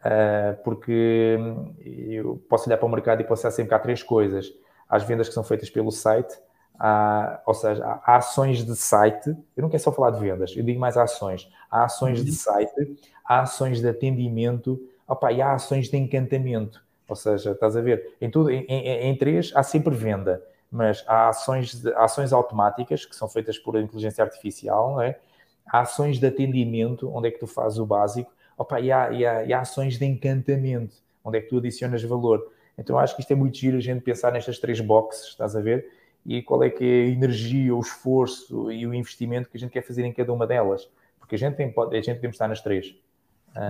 Uh, 0.04 0.62
porque 0.64 1.38
hum, 1.40 1.74
eu 1.80 2.44
posso 2.50 2.68
olhar 2.68 2.78
para 2.78 2.86
o 2.86 2.90
mercado 2.90 3.22
e 3.22 3.24
posso 3.24 3.50
sempre 3.52 3.70
que 3.70 3.74
há 3.74 3.80
três 3.80 4.04
coisas. 4.04 4.52
As 4.90 5.04
vendas 5.04 5.30
que 5.30 5.34
são 5.34 5.44
feitas 5.44 5.70
pelo 5.70 5.92
site, 5.92 6.38
há, 6.78 7.42
ou 7.46 7.54
seja, 7.54 7.86
há 7.86 8.18
ações 8.18 8.66
de 8.66 8.76
site. 8.76 9.30
Eu 9.56 9.62
não 9.62 9.70
quero 9.70 9.82
só 9.82 9.92
falar 9.92 10.12
de 10.12 10.20
vendas, 10.20 10.54
eu 10.56 10.64
digo 10.64 10.80
mais 10.80 10.98
ações. 10.98 11.50
Há 11.72 11.86
ações 11.86 12.20
uhum. 12.20 12.26
de 12.26 12.32
site, 12.34 12.98
há 13.26 13.42
ações 13.42 13.80
de 13.80 13.88
atendimento, 13.88 14.80
opa, 15.08 15.32
e 15.32 15.42
há 15.42 15.54
ações 15.54 15.90
de 15.90 15.98
encantamento. 15.98 16.84
Ou 17.08 17.16
seja, 17.16 17.52
estás 17.52 17.78
a 17.78 17.82
ver, 17.82 18.16
em, 18.20 18.30
tudo, 18.30 18.50
em, 18.50 18.66
em, 18.66 19.10
em 19.10 19.18
três 19.18 19.52
há 19.56 19.64
sempre 19.64 19.96
venda, 19.96 20.44
mas 20.72 21.04
há 21.08 21.30
ações, 21.30 21.82
de, 21.82 21.94
ações 21.94 22.34
automáticas 22.34 23.06
que 23.06 23.16
são 23.16 23.30
feitas 23.30 23.58
por 23.58 23.78
inteligência 23.78 24.24
artificial, 24.24 24.94
não 24.94 25.02
é? 25.02 25.18
há 25.66 25.82
ações 25.82 26.20
de 26.20 26.26
atendimento, 26.26 27.10
onde 27.14 27.28
é 27.28 27.32
que 27.32 27.40
tu 27.40 27.48
fazes 27.48 27.80
o 27.80 27.86
básico, 27.86 28.32
opa, 28.58 28.80
e, 28.80 28.92
há, 28.92 29.12
e, 29.12 29.26
há, 29.26 29.44
e 29.44 29.54
há 29.54 29.62
ações 29.62 29.98
de 29.98 30.06
encantamento, 30.06 30.96
onde 31.24 31.38
é 31.38 31.42
que 31.42 31.50
tu 31.50 31.58
adicionas 31.58 32.04
valor. 32.04 32.52
Então 32.78 32.98
acho 32.98 33.16
que 33.16 33.22
isto 33.22 33.32
é 33.32 33.36
muito 33.36 33.58
giro 33.58 33.78
a 33.78 33.82
gente 33.82 34.02
pensar 34.02 34.32
nestas 34.32 34.60
três 34.60 34.80
boxes, 34.80 35.30
estás 35.30 35.56
a 35.56 35.62
ver? 35.62 35.88
E 36.26 36.42
qual 36.42 36.64
é 36.64 36.70
que 36.70 36.84
é 36.84 37.04
a 37.04 37.08
energia, 37.10 37.76
o 37.76 37.80
esforço 37.80 38.72
e 38.72 38.88
o 38.88 38.94
investimento 38.94 39.50
que 39.50 39.58
a 39.58 39.60
gente 39.60 39.72
quer 39.72 39.84
fazer 39.84 40.06
em 40.06 40.14
cada 40.14 40.32
uma 40.32 40.48
delas. 40.48 40.90
Porque 41.20 41.36
a 41.36 41.38
gente, 41.38 41.56
tem, 41.56 41.68
a 41.68 41.96
gente 41.96 42.16
podemos 42.16 42.36
estar 42.36 42.48
nas 42.48 42.62
três. 42.62 42.96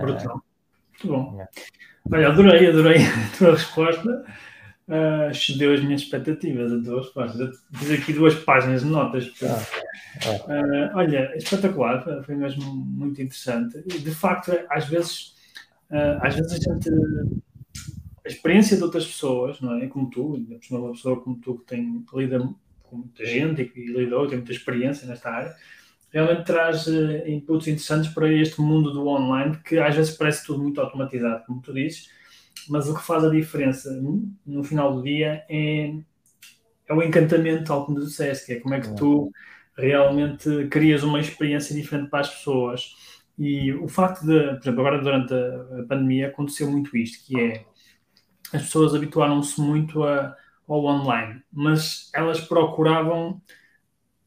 Brutal. 0.00 0.42
Muito 0.90 1.08
bom. 1.08 1.46
Olha, 2.12 2.28
adorei, 2.28 2.68
adorei 2.68 2.98
a 3.02 3.36
tua 3.36 3.50
resposta. 3.52 4.24
Uh, 4.86 5.30
excedeu 5.30 5.72
as 5.72 5.82
minhas 5.82 6.02
expectativas, 6.02 6.72
a 6.72 6.82
tua 6.82 7.00
resposta. 7.00 7.50
Fiz 7.72 7.90
aqui 7.90 8.12
duas 8.12 8.34
páginas 8.34 8.82
de 8.82 8.88
notas. 8.88 9.32
Ah, 9.42 9.83
uh, 10.26 10.96
olha, 10.96 11.36
espetacular, 11.36 12.04
foi 12.24 12.34
mesmo 12.34 12.74
muito 12.74 13.20
interessante. 13.20 13.82
De 13.82 14.10
facto, 14.14 14.52
às 14.70 14.88
vezes, 14.88 15.34
uh, 15.90 16.18
às 16.20 16.34
vezes 16.34 16.52
a 16.52 16.72
gente. 16.72 16.90
A 18.24 18.28
experiência 18.28 18.76
de 18.78 18.82
outras 18.82 19.04
pessoas, 19.04 19.60
não 19.60 19.74
é? 19.78 19.86
Como 19.86 20.08
tu, 20.08 20.42
uma 20.70 20.92
pessoa 20.92 21.20
como 21.20 21.36
tu 21.38 21.58
que 21.58 21.66
tem, 21.66 22.02
lida 22.14 22.38
com 22.82 22.96
muita 22.96 23.26
gente 23.26 23.62
e 23.62 23.68
que 23.68 23.84
lidou, 23.84 24.26
tem 24.26 24.38
muita 24.38 24.52
experiência 24.52 25.06
nesta 25.06 25.30
área, 25.30 25.54
realmente 26.10 26.44
traz 26.44 26.86
uh, 26.86 27.28
inputs 27.28 27.66
interessantes 27.66 28.10
para 28.12 28.32
este 28.32 28.60
mundo 28.60 28.92
do 28.92 29.06
online 29.08 29.58
que 29.64 29.78
às 29.78 29.96
vezes 29.96 30.16
parece 30.16 30.46
tudo 30.46 30.62
muito 30.62 30.80
automatizado, 30.80 31.44
como 31.44 31.60
tu 31.60 31.74
dizes, 31.74 32.08
mas 32.68 32.88
o 32.88 32.94
que 32.94 33.02
faz 33.02 33.24
a 33.24 33.28
diferença 33.28 33.90
no 34.46 34.62
final 34.62 34.94
do 34.94 35.02
dia 35.02 35.44
é, 35.48 35.92
é 36.88 36.94
o 36.94 37.02
encantamento, 37.02 37.64
tal 37.64 37.84
como 37.84 37.98
tu 37.98 38.06
disseste, 38.06 38.46
que 38.46 38.52
é 38.52 38.60
como 38.60 38.74
é 38.74 38.80
que 38.80 38.94
tu 38.94 39.30
realmente 39.76 40.66
crias 40.68 41.02
uma 41.02 41.20
experiência 41.20 41.74
diferente 41.74 42.10
para 42.10 42.20
as 42.20 42.30
pessoas. 42.30 42.94
E 43.38 43.72
o 43.72 43.88
facto 43.88 44.20
de, 44.20 44.54
por 44.54 44.62
exemplo, 44.62 44.80
agora 44.80 45.02
durante 45.02 45.34
a, 45.34 45.84
pandemia 45.88 46.28
aconteceu 46.28 46.70
muito 46.70 46.96
isto, 46.96 47.26
que 47.26 47.40
é 47.40 47.64
as 48.52 48.62
pessoas 48.62 48.94
habituaram-se 48.94 49.60
muito 49.60 50.04
a, 50.04 50.36
ao 50.68 50.84
online, 50.84 51.42
mas 51.52 52.10
elas 52.14 52.40
procuravam 52.40 53.42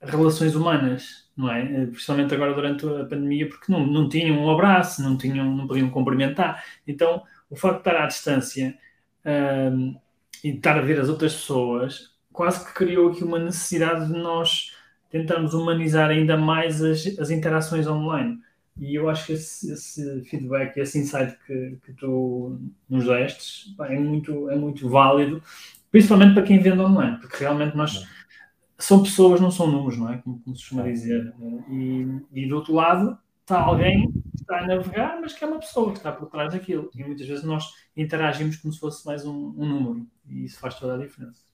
relações 0.02 0.56
humanas 0.56 1.28
não 1.38 1.52
é? 1.52 1.62
Eh, 1.62 1.86
principalmente 1.86 2.34
agora 2.34 2.54
durante 2.54 2.86
a 2.86 3.06
pandemia, 3.06 3.48
porque 3.48 3.72
não, 3.72 3.86
não 3.86 4.10
tinham 4.10 4.38
um 4.38 4.50
abraço, 4.50 5.04
não, 5.04 5.16
tinham, 5.16 5.56
não 5.56 5.68
podiam 5.68 5.90
cumprimentar. 5.90 6.64
Então, 6.88 7.24
o 7.50 7.56
facto 7.56 7.84
de 7.84 7.90
estar 7.90 8.04
à 8.04 8.08
distância 8.08 8.78
um, 9.72 9.96
e 10.44 10.52
de 10.52 10.58
estar 10.58 10.78
a 10.78 10.82
ver 10.82 11.00
as 11.00 11.10
outras 11.10 11.34
pessoas 11.36 12.16
quase 12.34 12.66
que 12.66 12.74
criou 12.74 13.10
aqui 13.10 13.24
uma 13.24 13.40
necessidade 13.40 14.08
de 14.08 14.14
nós 14.14 14.76
tentarmos 15.10 15.54
humanizar 15.54 16.10
ainda 16.10 16.38
mais 16.38 16.84
as, 16.84 17.06
as 17.20 17.30
interações 17.30 17.88
online. 17.88 18.40
E 18.80 18.96
eu 18.96 19.10
acho 19.10 19.26
que 19.28 19.34
esse, 19.34 19.72
esse 19.72 20.24
feedback, 20.26 20.78
esse 20.78 21.00
insight 21.00 21.36
que, 21.46 21.78
que 21.84 21.94
tu 21.94 22.60
nos 22.88 23.06
destes 23.06 23.76
é, 23.82 24.00
muito, 24.00 24.50
é 24.50 24.56
muito 24.56 24.88
válido, 24.88 25.42
principalmente 25.90 26.34
para 26.36 26.44
quem 26.44 26.60
vende 26.60 26.80
online, 26.80 27.18
porque 27.18 27.38
realmente 27.38 27.76
nós 27.76 28.06
são 28.78 29.02
pessoas, 29.02 29.42
não 29.42 29.50
são 29.50 29.68
números, 29.68 29.98
não 29.98 30.14
é? 30.14 30.18
Como, 30.18 30.40
como 30.40 30.56
se 30.56 30.62
costuma 30.62 30.84
dizer. 30.84 31.34
E, 31.70 32.08
e, 32.32 32.48
do 32.48 32.56
outro 32.58 32.74
lado 32.74 33.18
está 33.42 33.62
alguém 33.62 34.12
que 34.12 34.42
está 34.42 34.60
a 34.60 34.68
navegar, 34.68 35.20
mas 35.20 35.34
que 35.34 35.44
é 35.44 35.48
uma 35.48 35.60
pessoa 35.60 35.92
que 35.92 35.98
está 35.98 36.12
por 36.12 36.30
trás 36.30 36.54
daquilo. 36.54 36.92
E 36.94 37.04
muitas 37.04 37.26
vezes 37.26 37.44
nós 37.44 37.66
interagimos 37.96 38.58
como 38.58 38.72
se 38.72 38.80
fosse 38.80 39.04
mais 39.06 39.26
um, 39.26 39.54
um 39.58 39.66
número. 39.66 40.08
E 40.30 40.46
isso 40.46 40.60
faz 40.60 40.76
toda 40.76 40.94
a 40.94 40.98
diferença. 40.98 41.47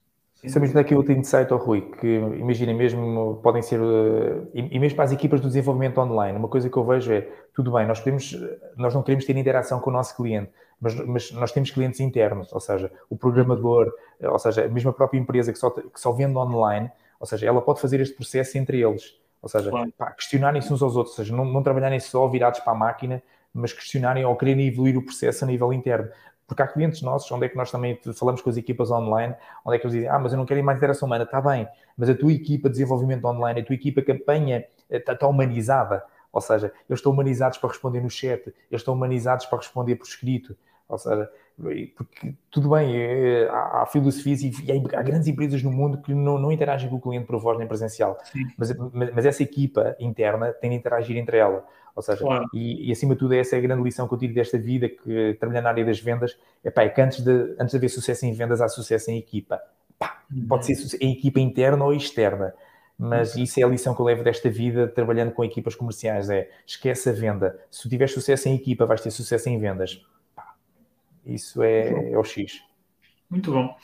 Isso 0.44 0.60
mesmo 0.60 0.74
daquilo 0.74 1.02
que 1.02 1.12
insight 1.12 1.50
ao 1.52 1.58
Rui, 1.58 1.80
que 1.80 2.06
imagina 2.06 2.74
mesmo, 2.74 3.40
podem 3.42 3.62
ser, 3.62 3.80
uh, 3.80 4.46
e, 4.52 4.78
mesmo 4.78 4.94
para 4.94 5.06
as 5.06 5.12
equipas 5.12 5.40
do 5.40 5.48
desenvolvimento 5.48 5.98
online, 5.98 6.38
uma 6.38 6.48
coisa 6.48 6.68
que 6.68 6.76
eu 6.76 6.84
vejo 6.84 7.12
é, 7.12 7.26
tudo 7.54 7.72
bem, 7.72 7.86
nós, 7.86 7.98
podemos, 7.98 8.36
nós 8.76 8.94
não 8.94 9.02
queremos 9.02 9.24
ter 9.24 9.34
interação 9.36 9.80
com 9.80 9.88
o 9.88 9.92
nosso 9.92 10.14
cliente, 10.14 10.50
mas, 10.78 10.94
mas 11.06 11.32
nós 11.32 11.50
temos 11.50 11.70
clientes 11.70 11.98
internos, 11.98 12.52
ou 12.52 12.60
seja, 12.60 12.92
o 13.08 13.16
programador, 13.16 13.90
ou 14.22 14.38
seja, 14.38 14.66
a 14.66 14.68
mesma 14.68 14.92
própria 14.92 15.18
empresa 15.18 15.50
que 15.50 15.58
só, 15.58 15.70
que 15.70 15.98
só 15.98 16.12
vende 16.12 16.36
online, 16.36 16.90
ou 17.18 17.26
seja, 17.26 17.46
ela 17.46 17.62
pode 17.62 17.80
fazer 17.80 18.00
este 18.00 18.14
processo 18.14 18.58
entre 18.58 18.82
eles. 18.82 19.18
Ou 19.40 19.48
seja, 19.48 19.70
questionarem-se 20.16 20.72
uns 20.72 20.82
aos 20.82 20.96
outros, 20.96 21.18
ou 21.18 21.24
seja, 21.24 21.36
não, 21.36 21.44
não 21.44 21.62
trabalharem 21.62 22.00
só 22.00 22.26
virados 22.28 22.60
para 22.60 22.72
a 22.72 22.76
máquina, 22.76 23.22
mas 23.52 23.72
questionarem 23.72 24.24
ou 24.24 24.34
quererem 24.36 24.66
evoluir 24.66 24.98
o 24.98 25.02
processo 25.02 25.44
a 25.44 25.46
nível 25.46 25.72
interno. 25.72 26.08
Porque 26.46 26.62
há 26.62 26.66
clientes 26.66 27.00
nossos, 27.02 27.30
onde 27.32 27.46
é 27.46 27.48
que 27.48 27.56
nós 27.56 27.70
também 27.70 27.98
falamos 28.14 28.42
com 28.42 28.50
as 28.50 28.56
equipas 28.56 28.90
online, 28.90 29.34
onde 29.64 29.76
é 29.76 29.78
que 29.78 29.86
eles 29.86 29.94
dizem, 29.94 30.08
ah, 30.08 30.18
mas 30.18 30.32
eu 30.32 30.38
não 30.38 30.44
quero 30.44 30.62
mais 30.62 30.76
interação 30.76 31.06
humana, 31.06 31.24
está 31.24 31.40
bem, 31.40 31.66
mas 31.96 32.08
a 32.08 32.14
tua 32.14 32.32
equipa 32.32 32.68
de 32.68 32.74
desenvolvimento 32.74 33.24
online, 33.24 33.60
a 33.60 33.64
tua 33.64 33.74
equipa 33.74 34.02
campanha 34.02 34.64
está, 34.90 35.14
está 35.14 35.26
humanizada, 35.26 36.04
ou 36.32 36.40
seja, 36.40 36.72
eles 36.88 36.98
estão 36.98 37.12
humanizados 37.12 37.58
para 37.58 37.70
responder 37.70 38.00
no 38.00 38.10
chat, 38.10 38.46
eles 38.46 38.80
estão 38.82 38.94
humanizados 38.94 39.46
para 39.46 39.58
responder 39.58 39.96
por 39.96 40.06
escrito, 40.06 40.56
ou 40.88 40.98
seja, 40.98 41.30
porque 41.96 42.34
tudo 42.50 42.70
bem, 42.70 42.96
é, 42.96 43.48
há, 43.48 43.82
há, 43.82 43.86
filosofias 43.86 44.42
e, 44.42 44.48
e, 44.48 44.96
há 44.96 45.02
grandes 45.02 45.28
empresas 45.28 45.62
no 45.62 45.70
mundo 45.70 45.98
que 45.98 46.12
não, 46.12 46.38
não 46.38 46.50
interagem 46.50 46.90
com 46.90 46.96
o 46.96 47.00
cliente 47.00 47.26
por 47.26 47.38
voz 47.38 47.56
nem 47.58 47.66
presencial, 47.66 48.18
mas, 48.58 48.76
mas, 48.92 49.14
mas, 49.14 49.24
essa 49.24 49.42
equipa 49.42 49.94
interna 50.00 50.52
tem 50.52 50.70
de 50.70 50.76
interagir 50.76 51.16
entre 51.16 51.38
ela. 51.38 51.64
Ou 51.94 52.02
seja, 52.02 52.18
claro. 52.18 52.44
e, 52.52 52.88
e, 52.88 52.92
acima 52.92 53.14
de 53.14 53.20
tudo, 53.20 53.34
essa 53.34 53.54
é 53.54 53.58
a 53.58 53.62
grande 53.62 53.82
lição 53.82 54.08
que 54.08 54.14
eu 54.14 54.18
tiro 54.18 54.34
desta 54.34 54.58
vida, 54.58 54.88
que 54.88 55.36
trabalhar 55.38 55.62
na 55.62 55.68
área 55.68 55.84
das 55.84 56.00
vendas, 56.00 56.36
é, 56.64 56.70
pá, 56.70 56.82
é 56.82 56.88
que 56.88 57.00
antes 57.00 57.20
de, 57.20 57.54
antes 57.58 57.70
de 57.70 57.76
haver 57.76 57.88
sucesso 57.88 58.26
em 58.26 58.32
vendas, 58.32 58.60
há 58.60 58.68
sucesso 58.68 59.10
em 59.10 59.18
equipa. 59.18 59.60
Pá, 59.98 60.22
uhum. 60.32 60.46
Pode 60.48 60.66
ser 60.66 60.98
em 61.00 61.12
equipa 61.12 61.38
interna 61.38 61.84
ou 61.84 61.92
externa, 61.92 62.52
mas 62.98 63.36
uhum. 63.36 63.44
isso 63.44 63.60
é 63.60 63.62
a 63.62 63.68
lição 63.68 63.94
que 63.94 64.00
eu 64.00 64.06
levo 64.06 64.24
desta 64.24 64.50
vida 64.50 64.88
trabalhando 64.88 65.32
com 65.32 65.44
equipas 65.44 65.76
comerciais, 65.76 66.28
é 66.30 66.50
esquece 66.66 67.10
a 67.10 67.12
venda. 67.12 67.60
Se 67.70 67.82
tu 67.82 67.88
tiveres 67.88 68.12
sucesso 68.12 68.48
em 68.48 68.56
equipa, 68.56 68.86
vais 68.86 69.00
ter 69.00 69.12
sucesso 69.12 69.48
em 69.48 69.58
vendas 69.58 70.04
isso 71.26 71.62
é, 71.62 72.12
é 72.12 72.18
o 72.18 72.24
X. 72.24 72.62
Muito 73.30 73.50
bom. 73.50 73.74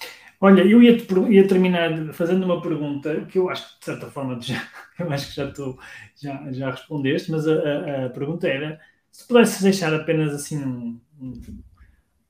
Olha, 0.42 0.62
eu 0.62 0.82
ia, 0.82 0.96
ia, 1.28 1.46
terminar 1.46 2.14
fazendo 2.14 2.44
uma 2.44 2.62
pergunta 2.62 3.26
que 3.26 3.38
eu 3.38 3.50
acho 3.50 3.74
que, 3.74 3.80
de 3.80 3.84
certa 3.84 4.06
forma, 4.10 4.40
já, 4.40 4.66
eu 4.98 5.12
acho 5.12 5.28
que 5.28 5.36
já, 5.36 5.52
tu 5.52 5.78
já, 6.16 6.50
já 6.50 6.70
respondeste, 6.70 7.30
mas 7.30 7.46
a, 7.46 8.06
a, 8.06 8.08
pergunta 8.08 8.48
era 8.48 8.80
se 9.12 9.26
pudesses 9.28 9.60
deixar 9.60 9.92
apenas 9.92 10.32
assim 10.32 10.64
um, 10.64 10.98
um, 11.20 11.40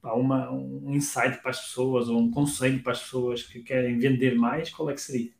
uma, 0.03 0.51
um 0.51 0.93
insight 0.93 1.41
para 1.41 1.51
as 1.51 1.61
pessoas 1.61 2.09
ou 2.09 2.19
um 2.19 2.31
conselho 2.33 2.83
para 2.83 2.93
as 2.93 3.01
pessoas 3.01 3.45
que 3.45 3.61
querem 3.63 3.97
vender 3.97 4.35
mais, 4.35 4.71
qual 4.71 4.91
é 4.91 4.95
que 4.95 5.01
seria? 5.01 5.31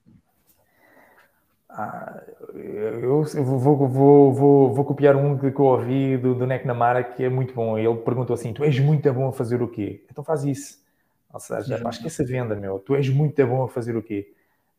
Ah, 1.69 2.23
eu, 2.55 3.25
vou, 3.45 3.89
vou, 3.89 4.33
vou, 4.33 4.75
vou, 4.75 4.85
copiar 4.85 5.17
um 5.17 5.39
que 5.39 5.47
eu 5.47 5.65
ouvi 5.65 6.17
do, 6.19 6.35
do 6.35 6.47
Namara 6.47 7.03
que 7.03 7.23
é 7.23 7.29
muito 7.29 7.55
bom. 7.55 7.79
Ele 7.79 7.97
perguntou 7.99 8.35
assim: 8.35 8.53
Tu 8.53 8.65
és 8.65 8.79
muito 8.81 9.13
bom 9.13 9.29
a 9.29 9.33
fazer 9.33 9.63
o 9.63 9.69
quê? 9.69 10.05
Então 10.11 10.25
faz 10.25 10.45
isso. 10.45 10.81
Ou 11.33 11.41
seja, 11.41 11.79
pá, 11.79 11.91
esquece 11.91 12.23
a 12.23 12.27
venda, 12.27 12.55
meu. 12.55 12.79
Tu 12.79 12.95
és 12.95 13.09
muito 13.09 13.47
bom 13.47 13.65
a 13.65 13.69
fazer 13.69 13.97
o 13.97 14.03
quê? 14.03 14.33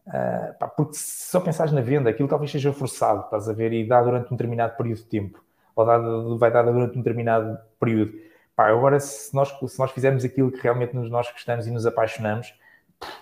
Uh, 0.07 0.57
pá, 0.59 0.67
porque 0.67 0.95
se 0.95 1.29
só 1.29 1.39
pensares 1.39 1.71
na 1.71 1.81
venda, 1.81 2.09
aquilo 2.09 2.27
talvez 2.27 2.51
seja 2.51 2.73
forçado, 2.73 3.21
estás 3.25 3.47
a 3.47 3.53
ver, 3.53 3.71
e 3.71 3.87
dá 3.87 4.01
durante 4.01 4.27
um 4.33 4.35
determinado 4.35 4.75
período 4.75 4.97
de 4.97 5.05
tempo, 5.05 5.43
ou 5.75 5.85
dá, 5.85 5.97
vai 6.37 6.51
dar 6.51 6.63
durante 6.63 6.97
um 6.97 7.01
determinado 7.01 7.57
período. 7.79 8.13
Pá, 8.55 8.67
agora, 8.67 8.99
se 8.99 9.33
nós, 9.33 9.49
se 9.49 9.79
nós 9.79 9.91
fizermos 9.91 10.25
aquilo 10.25 10.51
que 10.51 10.59
realmente 10.61 10.95
nós 10.95 11.31
gostamos 11.31 11.67
e 11.67 11.71
nos 11.71 11.85
apaixonamos, 11.85 12.53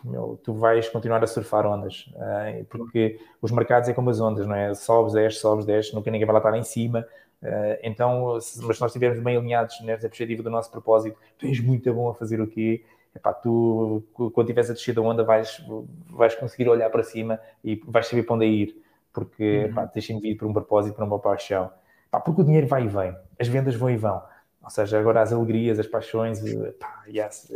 meu, 0.04 0.40
tu 0.44 0.54
vais 0.54 0.90
continuar 0.90 1.24
a 1.24 1.28
surfar 1.28 1.66
ondas, 1.66 2.12
uh, 2.16 2.66
porque 2.66 3.20
os 3.42 3.52
mercados 3.52 3.88
é 3.90 3.94
como 3.94 4.10
as 4.10 4.20
ondas, 4.20 4.46
não 4.48 4.56
é? 4.56 4.74
Sobes, 4.74 5.14
desce, 5.14 5.40
sobes, 5.40 5.66
desce, 5.66 5.94
nunca 5.94 6.10
ninguém 6.10 6.26
vai 6.26 6.34
lá 6.34 6.40
estar 6.40 6.58
em 6.58 6.64
cima. 6.64 7.06
Uh, 7.42 7.78
então, 7.84 8.40
se, 8.42 8.62
mas 8.64 8.78
se 8.78 8.82
nós 8.82 8.92
estivermos 8.92 9.24
bem 9.24 9.38
alinhados 9.38 9.80
nessa 9.82 10.08
perspectiva 10.10 10.44
do 10.44 10.50
nosso 10.50 10.72
propósito, 10.72 11.18
tu 11.38 11.46
és 11.46 11.60
muito 11.60 11.94
bom 11.94 12.10
a 12.10 12.16
fazer 12.16 12.42
o 12.42 12.48
quê? 12.48 12.84
Epá, 13.16 13.34
tu, 13.34 14.04
quando 14.14 14.42
estiveres 14.42 14.70
a 14.70 14.74
descer 14.74 14.94
da 14.94 15.02
onda, 15.02 15.24
vais, 15.24 15.64
vais 16.10 16.36
conseguir 16.36 16.70
olhar 16.70 16.90
para 16.90 17.04
cima 17.04 17.40
e 17.64 17.82
vais 17.88 18.08
saber 18.08 18.24
para 18.24 18.36
onde 18.36 18.46
ir, 18.46 18.84
porque 19.12 19.72
uhum. 19.76 19.90
deixa-me 19.94 20.22
vir 20.22 20.36
por 20.36 20.48
um 20.48 20.54
propósito, 20.54 20.96
por 20.96 21.04
uma 21.04 21.20
paixão. 21.20 21.72
Epá, 22.08 22.20
porque 22.20 22.42
o 22.42 22.44
dinheiro 22.44 22.68
vai 22.68 22.86
e 22.86 22.88
vem, 22.88 23.16
as 23.40 23.48
vendas 23.48 23.76
vão 23.76 23.90
e 23.90 23.98
vão. 23.98 24.22
Ou 24.64 24.70
seja, 24.70 25.00
agora 25.00 25.22
as 25.22 25.34
alegrias, 25.34 25.80
as 25.80 25.88
paixões, 25.88 26.42
pá, 26.80 27.04
yes, 27.08 27.52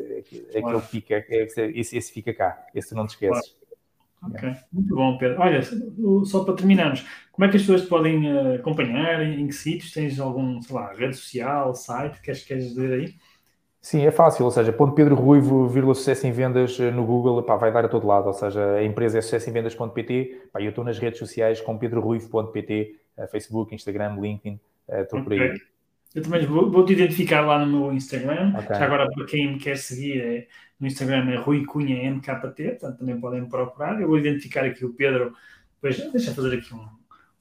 aquele 0.49 0.81
fica, 0.81 1.23
esse, 1.29 1.97
esse 1.97 2.11
fica 2.11 2.33
cá, 2.33 2.65
esse 2.73 2.95
não 2.95 3.05
te 3.05 3.11
esqueces. 3.11 3.55
Ok, 4.23 4.55
muito 4.71 4.95
bom, 4.95 5.17
Pedro. 5.17 5.41
Olha, 5.41 5.61
só 6.25 6.45
para 6.45 6.55
terminarmos, 6.55 7.05
como 7.31 7.45
é 7.45 7.49
que 7.49 7.57
as 7.57 7.63
pessoas 7.63 7.83
podem 7.83 8.31
uh, 8.31 8.55
acompanhar? 8.55 9.21
Em 9.21 9.45
que 9.47 9.53
sítios? 9.53 9.91
Tens 9.91 10.17
algum, 10.17 10.61
sei 10.61 10.75
lá, 10.75 10.93
rede 10.93 11.15
social, 11.15 11.75
site? 11.75 12.21
Queres, 12.21 12.43
queres 12.45 12.69
dizer 12.69 12.93
aí? 12.93 13.15
Sim, 13.83 14.05
é 14.05 14.11
fácil, 14.11 14.45
ou 14.45 14.51
seja, 14.51 14.71
ponto 14.71 14.95
Pedro 14.95 15.13
Ruivo, 15.13 15.67
vírgula 15.67 15.93
sucesso 15.93 16.25
em 16.25 16.31
vendas 16.31 16.79
eh, 16.79 16.89
no 16.89 17.05
Google, 17.05 17.43
pá, 17.43 17.57
vai 17.57 17.69
dar 17.69 17.83
a 17.83 17.89
todo 17.89 18.07
lado, 18.07 18.27
ou 18.27 18.33
seja, 18.33 18.75
a 18.75 18.83
empresa 18.83 19.17
é 19.17 19.21
sucesso 19.21 19.49
em 19.49 19.51
vendas.pt, 19.51 20.47
pá, 20.53 20.61
eu 20.61 20.69
estou 20.69 20.85
nas 20.85 20.97
redes 20.97 21.19
sociais 21.19 21.59
com 21.59 21.77
pedroruivo.pt, 21.77 22.95
uh, 23.17 23.27
Facebook, 23.27 23.75
Instagram, 23.75 24.15
LinkedIn, 24.21 24.57
uh, 24.87 24.95
estou 25.01 25.19
okay. 25.19 25.23
por 25.23 25.33
aí. 25.33 25.61
Eu 26.15 26.23
também 26.23 26.45
vou, 26.45 26.71
vou, 26.71 26.85
te 26.85 26.93
identificar 26.93 27.41
lá 27.41 27.65
no 27.65 27.77
meu 27.81 27.93
Instagram, 27.93 28.53
okay. 28.57 28.73
já 28.73 28.85
agora 28.85 29.11
para 29.11 29.25
quem 29.25 29.51
me 29.51 29.59
quer 29.59 29.75
seguir, 29.75 30.21
é, 30.21 30.47
no 30.79 30.87
Instagram 30.87 31.29
é 31.31 31.35
Rui 31.35 31.65
Cunha 31.65 32.09
MKT, 32.09 32.63
portanto 32.79 32.99
também 32.99 33.19
podem 33.19 33.41
me 33.41 33.49
procurar, 33.49 33.99
eu 33.99 34.07
vou 34.07 34.17
identificar 34.17 34.63
aqui 34.63 34.85
o 34.85 34.93
Pedro, 34.93 35.33
depois 35.73 35.97
deixa 36.09 36.31
eu 36.31 36.35
fazer 36.35 36.57
aqui 36.57 36.73
um, 36.73 36.87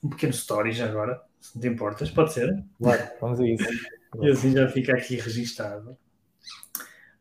um 0.03 0.09
pequeno 0.09 0.33
story 0.33 0.73
já 0.73 0.87
agora, 0.87 1.23
se 1.39 1.55
não 1.55 1.63
te 1.63 1.69
importas, 1.69 2.11
pode 2.11 2.33
ser? 2.33 2.65
Claro, 2.83 3.01
vamos 3.21 3.39
a 3.39 3.47
isso. 3.47 3.65
E 4.21 4.29
assim 4.29 4.51
já 4.51 4.69
fica 4.69 4.93
aqui 4.93 5.15
registado. 5.15 5.97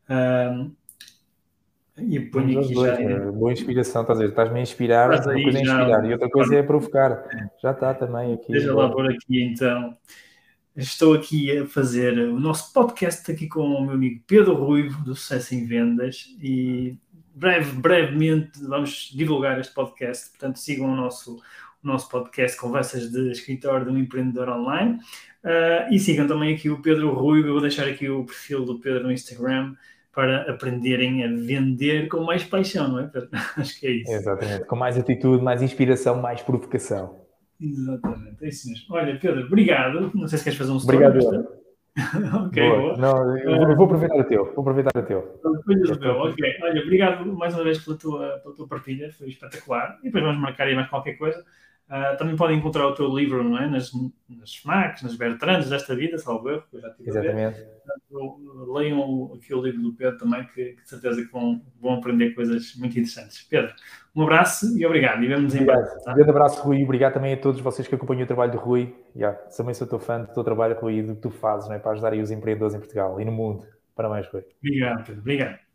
Um, 0.09 0.71
e 1.97 2.19
ponho 2.19 2.59
aqui 2.59 2.73
dois, 2.73 2.97
já. 2.97 3.01
É, 3.01 3.19
boa 3.31 3.51
inspiração, 3.51 4.01
estás 4.01 4.19
a 4.19 4.21
dizer? 4.21 4.31
Estás-me 4.31 4.59
a 4.59 4.61
inspirar, 4.61 5.09
uma 5.09 5.21
coisa 5.21 5.57
é 5.57 5.61
inspirar 5.61 6.05
e 6.05 6.13
outra 6.13 6.29
coisa 6.29 6.55
é 6.55 6.63
provocar. 6.63 7.23
Já 7.61 7.71
está 7.71 7.93
também 7.93 8.33
aqui. 8.33 8.51
Deixa 8.51 8.73
lá 8.73 8.89
por 8.89 9.09
aqui 9.09 9.43
então. 9.43 9.97
Estou 10.75 11.13
aqui 11.13 11.57
a 11.57 11.65
fazer 11.65 12.17
o 12.17 12.39
nosso 12.39 12.71
podcast 12.73 13.29
aqui 13.29 13.47
com 13.47 13.61
o 13.61 13.85
meu 13.85 13.95
amigo 13.95 14.23
Pedro 14.25 14.55
Ruivo, 14.55 15.03
do 15.03 15.13
Sucesso 15.13 15.53
em 15.53 15.65
Vendas, 15.65 16.25
e 16.41 16.97
breve, 17.35 17.73
brevemente 17.73 18.59
vamos 18.63 19.11
divulgar 19.13 19.59
este 19.59 19.73
podcast. 19.73 20.29
Portanto, 20.29 20.57
sigam 20.57 20.91
o 20.91 20.95
nosso, 20.95 21.41
nosso 21.83 22.09
podcast 22.09 22.57
Conversas 22.57 23.11
de 23.11 23.31
Escritório 23.31 23.85
de 23.85 23.91
um 23.91 23.97
Empreendedor 23.97 24.49
Online. 24.49 24.99
Uh, 25.43 25.91
e 25.91 25.99
sigam 25.99 26.27
também 26.27 26.53
aqui 26.53 26.69
o 26.69 26.81
Pedro 26.81 27.13
Ruivo. 27.13 27.47
Eu 27.47 27.53
vou 27.53 27.61
deixar 27.61 27.87
aqui 27.87 28.09
o 28.09 28.23
perfil 28.25 28.63
do 28.63 28.79
Pedro 28.79 29.03
no 29.03 29.11
Instagram 29.11 29.73
para 30.13 30.41
aprenderem 30.51 31.23
a 31.23 31.27
vender 31.27 32.07
com 32.09 32.21
mais 32.21 32.43
paixão, 32.43 32.87
não 32.87 32.99
é, 32.99 33.07
Pedro? 33.07 33.29
Acho 33.57 33.79
que 33.79 33.87
é 33.87 33.91
isso. 33.91 34.11
Exatamente, 34.11 34.65
com 34.65 34.75
mais 34.75 34.97
atitude, 34.97 35.43
mais 35.43 35.61
inspiração, 35.61 36.21
mais 36.21 36.41
provocação. 36.41 37.21
Exatamente, 37.59 38.43
é 38.43 38.49
isso 38.49 38.69
mesmo. 38.69 38.85
Olha, 38.89 39.17
Pedro, 39.19 39.45
obrigado. 39.45 40.11
Não 40.13 40.27
sei 40.27 40.37
se 40.37 40.43
queres 40.43 40.59
fazer 40.59 40.71
um. 40.71 40.77
Obrigado. 40.77 41.17
ok, 42.45 42.69
boa. 42.69 42.79
boa. 42.79 42.97
Não, 42.97 43.37
eu 43.37 43.75
vou 43.75 43.85
aproveitar 43.85 44.17
o 44.17 44.23
teu. 44.23 44.45
Vou 44.53 44.61
aproveitar 44.61 44.97
o 44.97 45.03
teu. 45.03 45.39
Ok, 45.43 46.57
olha, 46.63 46.81
obrigado 46.81 47.25
mais 47.33 47.53
uma 47.53 47.63
vez 47.63 47.83
pela 47.83 47.97
tua, 47.97 48.39
pela 48.39 48.55
tua 48.55 48.67
partilha, 48.67 49.11
foi 49.11 49.29
espetacular. 49.29 49.97
E 50.01 50.05
depois 50.05 50.23
vamos 50.23 50.39
marcar 50.39 50.67
aí 50.67 50.75
mais 50.75 50.89
qualquer 50.89 51.13
coisa. 51.13 51.43
Uh, 51.91 52.17
também 52.17 52.37
podem 52.37 52.57
encontrar 52.57 52.87
o 52.87 52.95
teu 52.95 53.13
livro 53.13 53.43
não 53.43 53.57
é? 53.57 53.67
nas, 53.67 53.91
nas 54.29 54.55
FNACs, 54.55 55.03
nas 55.03 55.13
Bertrandes 55.17 55.69
desta 55.69 55.93
vida, 55.93 56.17
salvo 56.17 56.49
erro, 56.49 56.63
que 56.71 56.77
eu 56.77 56.79
já 56.79 56.89
tive 56.91 57.09
Exatamente. 57.09 57.59
Portanto, 57.59 58.71
leiam 58.71 59.33
aqui 59.35 59.53
o 59.53 59.61
livro 59.61 59.81
do 59.81 59.93
Pedro 59.93 60.17
também, 60.17 60.45
que, 60.45 60.71
que 60.71 60.83
de 60.83 60.87
certeza 60.87 61.21
que 61.21 61.29
vão, 61.29 61.61
vão 61.81 61.95
aprender 61.95 62.33
coisas 62.33 62.73
muito 62.77 62.97
interessantes. 62.97 63.43
Pedro, 63.43 63.73
um 64.15 64.23
abraço 64.23 64.77
e 64.79 64.85
obrigado. 64.85 65.21
E 65.21 65.27
vemos 65.27 65.53
em 65.53 65.65
breve. 65.65 65.85
Tá? 66.05 66.13
Um 66.13 66.15
grande 66.15 66.29
abraço, 66.29 66.61
Rui, 66.63 66.77
e 66.77 66.83
obrigado 66.85 67.15
também 67.15 67.33
a 67.33 67.37
todos 67.37 67.59
vocês 67.59 67.85
que 67.85 67.95
acompanham 67.95 68.23
o 68.23 68.27
trabalho 68.27 68.53
do 68.53 68.57
Rui. 68.57 68.95
Yeah, 69.13 69.37
também 69.57 69.73
sou 69.73 69.85
teu 69.85 69.99
fã 69.99 70.21
do 70.21 70.33
teu 70.33 70.45
trabalho, 70.45 70.79
Rui, 70.79 70.99
e 70.99 71.03
do 71.03 71.15
que 71.15 71.21
tu 71.21 71.29
fazes 71.29 71.67
não 71.67 71.75
é? 71.75 71.79
para 71.79 71.91
ajudar 71.91 72.13
os 72.13 72.31
empreendedores 72.31 72.73
em 72.73 72.79
Portugal 72.79 73.19
e 73.19 73.25
no 73.25 73.33
mundo. 73.33 73.67
Parabéns, 73.93 74.27
Rui. 74.29 74.45
Obrigado, 74.63 75.03
Pedro. 75.05 75.19
Obrigado. 75.19 75.70